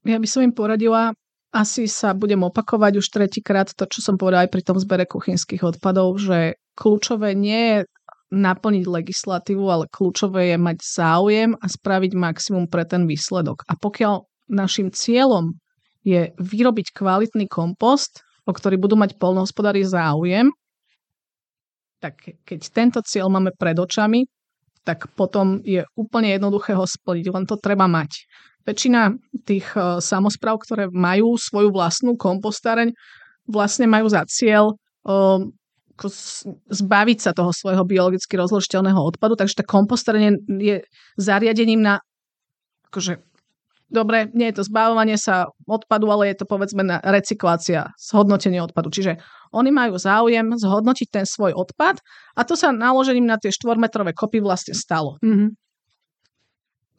Ja 0.01 0.17
by 0.17 0.25
som 0.25 0.41
im 0.41 0.53
poradila, 0.55 1.13
asi 1.51 1.85
sa 1.85 2.15
budem 2.15 2.41
opakovať 2.41 3.03
už 3.03 3.07
tretíkrát 3.11 3.69
to, 3.75 3.83
čo 3.85 3.99
som 4.01 4.15
povedala 4.15 4.47
aj 4.47 4.51
pri 4.55 4.63
tom 4.63 4.79
zbere 4.79 5.05
kuchynských 5.05 5.61
odpadov, 5.61 6.17
že 6.17 6.57
kľúčové 6.79 7.35
nie 7.35 7.61
je 7.61 7.77
naplniť 8.31 8.87
legislatívu, 8.87 9.65
ale 9.67 9.91
kľúčové 9.91 10.55
je 10.55 10.57
mať 10.57 10.77
záujem 10.79 11.51
a 11.59 11.65
spraviť 11.67 12.11
maximum 12.15 12.65
pre 12.71 12.87
ten 12.87 13.03
výsledok. 13.03 13.67
A 13.67 13.75
pokiaľ 13.75 14.23
našim 14.47 14.89
cieľom 14.89 15.59
je 16.01 16.31
vyrobiť 16.39 16.95
kvalitný 16.95 17.51
kompost, 17.51 18.23
o 18.47 18.51
ktorý 18.55 18.79
budú 18.79 18.97
mať 18.97 19.19
polnohospodári 19.19 19.85
záujem, 19.85 20.49
tak 22.01 22.17
keď 22.47 22.59
tento 22.73 22.99
cieľ 23.05 23.29
máme 23.29 23.53
pred 23.53 23.77
očami, 23.77 24.25
tak 24.81 25.13
potom 25.13 25.61
je 25.61 25.85
úplne 25.93 26.33
jednoduché 26.33 26.73
ho 26.73 26.87
splniť, 26.87 27.25
len 27.29 27.45
to 27.45 27.61
treba 27.61 27.85
mať. 27.85 28.25
Väčšina 28.65 29.13
tých 29.45 29.69
uh, 29.77 30.01
samozpráv, 30.01 30.65
ktoré 30.65 30.89
majú 30.89 31.37
svoju 31.37 31.69
vlastnú 31.69 32.17
kompostareň, 32.17 32.89
vlastne 33.45 33.85
majú 33.85 34.09
za 34.09 34.25
cieľ 34.25 34.73
um, 36.09 36.57
zbaviť 36.71 37.19
sa 37.21 37.31
toho 37.35 37.53
svojho 37.53 37.85
biologicky 37.85 38.39
rozložiteľného 38.39 38.97
odpadu, 38.97 39.37
takže 39.37 39.61
tá 39.61 39.63
kompostovanie 39.67 40.39
je 40.47 40.81
zariadením 41.19 41.83
na 41.83 42.01
akože 42.89 43.21
dobre, 43.91 44.31
nie 44.31 44.49
je 44.49 44.63
to 44.63 44.63
zbavovanie 44.63 45.19
sa 45.19 45.51
odpadu, 45.67 46.07
ale 46.09 46.31
je 46.31 46.41
to 46.41 46.45
povedzme 46.47 46.81
na 46.81 47.03
recyklácia, 47.03 47.91
zhodnotenie 47.99 48.63
odpadu. 48.63 48.87
Čiže 48.87 49.19
oni 49.51 49.69
majú 49.69 49.99
záujem 49.99 50.55
zhodnotiť 50.55 51.07
ten 51.11 51.25
svoj 51.27 51.51
odpad 51.51 51.99
a 52.39 52.41
to 52.47 52.55
sa 52.55 52.71
naložením 52.71 53.27
na 53.27 53.35
tie 53.35 53.51
štvormetrové 53.51 54.15
kopy 54.15 54.39
vlastne 54.39 54.71
stalo. 54.71 55.19
Mm-hmm. 55.19 55.49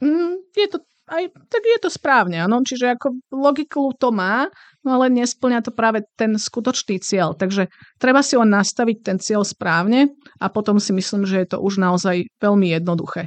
Mm, 0.05 0.35
je 0.53 0.69
to 0.69 0.79
aj, 1.11 1.35
tak 1.51 1.63
je 1.67 1.79
to 1.83 1.91
správne, 1.91 2.39
áno. 2.39 2.63
Čiže 2.63 2.95
ako 2.95 3.19
logiku 3.35 3.91
to 3.99 4.15
má, 4.15 4.47
no 4.87 4.99
ale 4.99 5.11
nesplňa 5.11 5.67
to 5.67 5.75
práve 5.75 6.07
ten 6.15 6.39
skutočný 6.39 7.03
cieľ. 7.03 7.35
Takže 7.35 7.67
treba 7.99 8.23
si 8.23 8.39
ho 8.39 8.47
nastaviť 8.47 8.99
ten 9.03 9.19
cieľ 9.19 9.43
správne 9.43 10.15
a 10.39 10.47
potom 10.47 10.79
si 10.79 10.95
myslím, 10.95 11.27
že 11.27 11.43
je 11.43 11.49
to 11.53 11.59
už 11.59 11.83
naozaj 11.83 12.23
veľmi 12.39 12.71
jednoduché. 12.71 13.27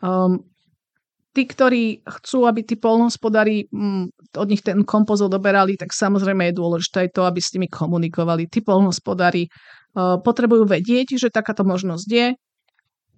Um, 0.00 0.40
tí, 1.36 1.44
ktorí 1.44 2.02
chcú, 2.08 2.48
aby 2.48 2.64
tí 2.64 2.80
polnohospodári 2.80 3.68
um, 3.68 4.08
od 4.32 4.48
nich 4.48 4.64
ten 4.64 4.80
kompost 4.88 5.20
odoberali, 5.20 5.76
tak 5.76 5.92
samozrejme 5.92 6.50
je 6.50 6.58
dôležité 6.58 6.96
aj 7.04 7.10
to, 7.14 7.22
aby 7.28 7.40
s 7.40 7.52
nimi 7.52 7.68
komunikovali. 7.68 8.48
Tí 8.48 8.64
polnohospodári 8.64 9.44
uh, 9.44 10.16
potrebujú 10.24 10.64
vedieť, 10.64 11.20
že 11.20 11.28
takáto 11.28 11.68
možnosť 11.68 12.08
je, 12.08 12.26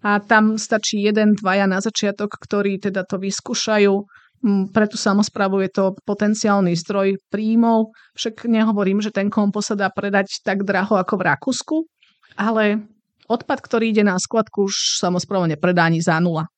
a 0.03 0.19
tam 0.19 0.59
stačí 0.59 0.99
jeden, 0.99 1.39
dvaja 1.39 1.71
na 1.71 1.79
začiatok, 1.79 2.35
ktorí 2.35 2.83
teda 2.83 3.07
to 3.07 3.23
vyskúšajú. 3.23 3.95
Mm, 4.43 4.75
pre 4.75 4.91
tú 4.91 4.99
samozprávu 4.99 5.63
je 5.63 5.71
to 5.71 5.85
potenciálny 6.03 6.75
zdroj 6.75 7.15
príjmov. 7.31 7.95
Však 8.19 8.51
nehovorím, 8.51 8.99
že 8.99 9.15
ten 9.15 9.31
kompost 9.31 9.71
sa 9.71 9.77
dá 9.79 9.89
predať 9.95 10.43
tak 10.43 10.67
draho 10.67 10.99
ako 10.99 11.15
v 11.15 11.27
Rakúsku, 11.31 11.77
ale 12.35 12.83
odpad, 13.31 13.59
ktorý 13.63 13.95
ide 13.95 14.03
na 14.03 14.19
skladku, 14.19 14.67
už 14.67 14.99
samozpráva 14.99 15.47
nepredá 15.47 15.87
ani 15.87 16.03
za 16.03 16.19
nula. 16.19 16.51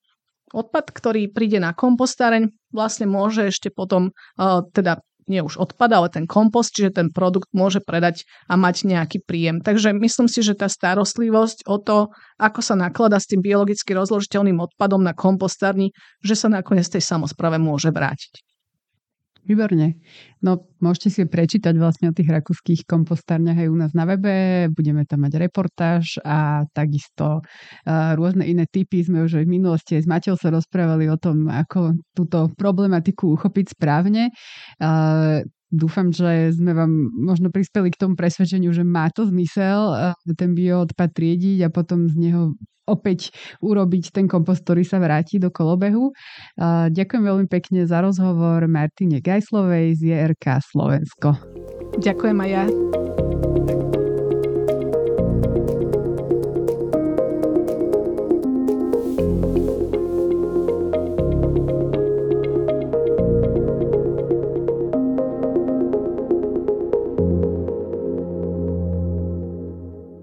Odpad, 0.55 0.95
ktorý 0.97 1.28
príde 1.28 1.61
na 1.61 1.76
kompostáreň, 1.76 2.49
vlastne 2.72 3.05
môže 3.05 3.45
ešte 3.51 3.68
potom 3.68 4.14
uh, 4.38 4.64
teda 4.72 5.05
nie 5.27 5.41
už 5.43 5.59
odpad, 5.59 5.91
ale 5.91 6.09
ten 6.12 6.25
kompost, 6.29 6.72
čiže 6.77 7.01
ten 7.03 7.09
produkt 7.11 7.51
môže 7.51 7.83
predať 7.83 8.29
a 8.47 8.55
mať 8.55 8.87
nejaký 8.87 9.25
príjem. 9.25 9.61
Takže 9.64 9.97
myslím 9.97 10.29
si, 10.31 10.41
že 10.41 10.55
tá 10.55 10.70
starostlivosť 10.70 11.66
o 11.66 11.77
to, 11.81 11.99
ako 12.39 12.61
sa 12.62 12.79
naklada 12.79 13.18
s 13.18 13.29
tým 13.29 13.43
biologicky 13.43 13.93
rozložiteľným 13.93 14.61
odpadom 14.61 15.03
na 15.03 15.16
kompostárni, 15.16 15.91
že 16.20 16.39
sa 16.39 16.53
nakoniec 16.53 16.87
tej 16.87 17.03
samozprave 17.03 17.57
môže 17.59 17.91
vrátiť. 17.91 18.53
Výborne. 19.45 20.01
No, 20.40 20.64
môžete 20.80 21.09
si 21.12 21.20
prečítať 21.28 21.76
vlastne 21.76 22.09
o 22.09 22.16
tých 22.16 22.32
rakúskych 22.32 22.88
kompostárniach 22.88 23.61
aj 23.61 23.68
u 23.68 23.76
nás 23.76 23.92
na 23.92 24.09
webe. 24.09 24.68
Budeme 24.72 25.05
tam 25.05 25.28
mať 25.28 25.36
reportáž 25.36 26.16
a 26.24 26.64
takisto 26.72 27.45
uh, 27.45 28.12
rôzne 28.16 28.49
iné 28.49 28.64
typy. 28.64 29.05
Sme 29.05 29.28
už 29.28 29.40
aj 29.40 29.45
v 29.45 29.55
minulosti 29.61 30.01
s 30.01 30.09
Maťou 30.09 30.40
sa 30.40 30.49
rozprávali 30.49 31.12
o 31.12 31.20
tom, 31.20 31.53
ako 31.53 31.92
túto 32.16 32.57
problematiku 32.57 33.36
uchopiť 33.36 33.76
správne. 33.76 34.32
Dúfam, 35.73 36.12
že 36.15 36.55
sme 36.55 36.77
vám 36.77 36.93
možno 37.15 37.49
prispeli 37.51 37.91
k 37.91 37.99
tomu 37.99 38.15
presvedčeniu, 38.15 38.71
že 38.71 38.85
má 38.87 39.11
to 39.11 39.27
zmysel 39.27 40.15
ten 40.37 40.55
bioodpad 40.55 41.11
triediť 41.11 41.67
a 41.67 41.69
potom 41.73 42.07
z 42.07 42.15
neho 42.19 42.55
opäť 42.85 43.33
urobiť 43.65 44.12
ten 44.12 44.29
kompost, 44.29 44.62
ktorý 44.69 44.85
sa 44.85 45.01
vráti 45.01 45.41
do 45.41 45.49
kolobehu. 45.49 46.12
Ďakujem 46.93 47.25
veľmi 47.25 47.47
pekne 47.49 47.89
za 47.89 48.05
rozhovor 48.05 48.69
Martine 48.69 49.25
Gajslovej 49.25 49.97
z 49.97 50.01
JRK 50.12 50.61
Slovensko. 50.61 51.33
Ďakujem 51.97 52.39
aj 52.45 52.51
ja. 52.53 52.65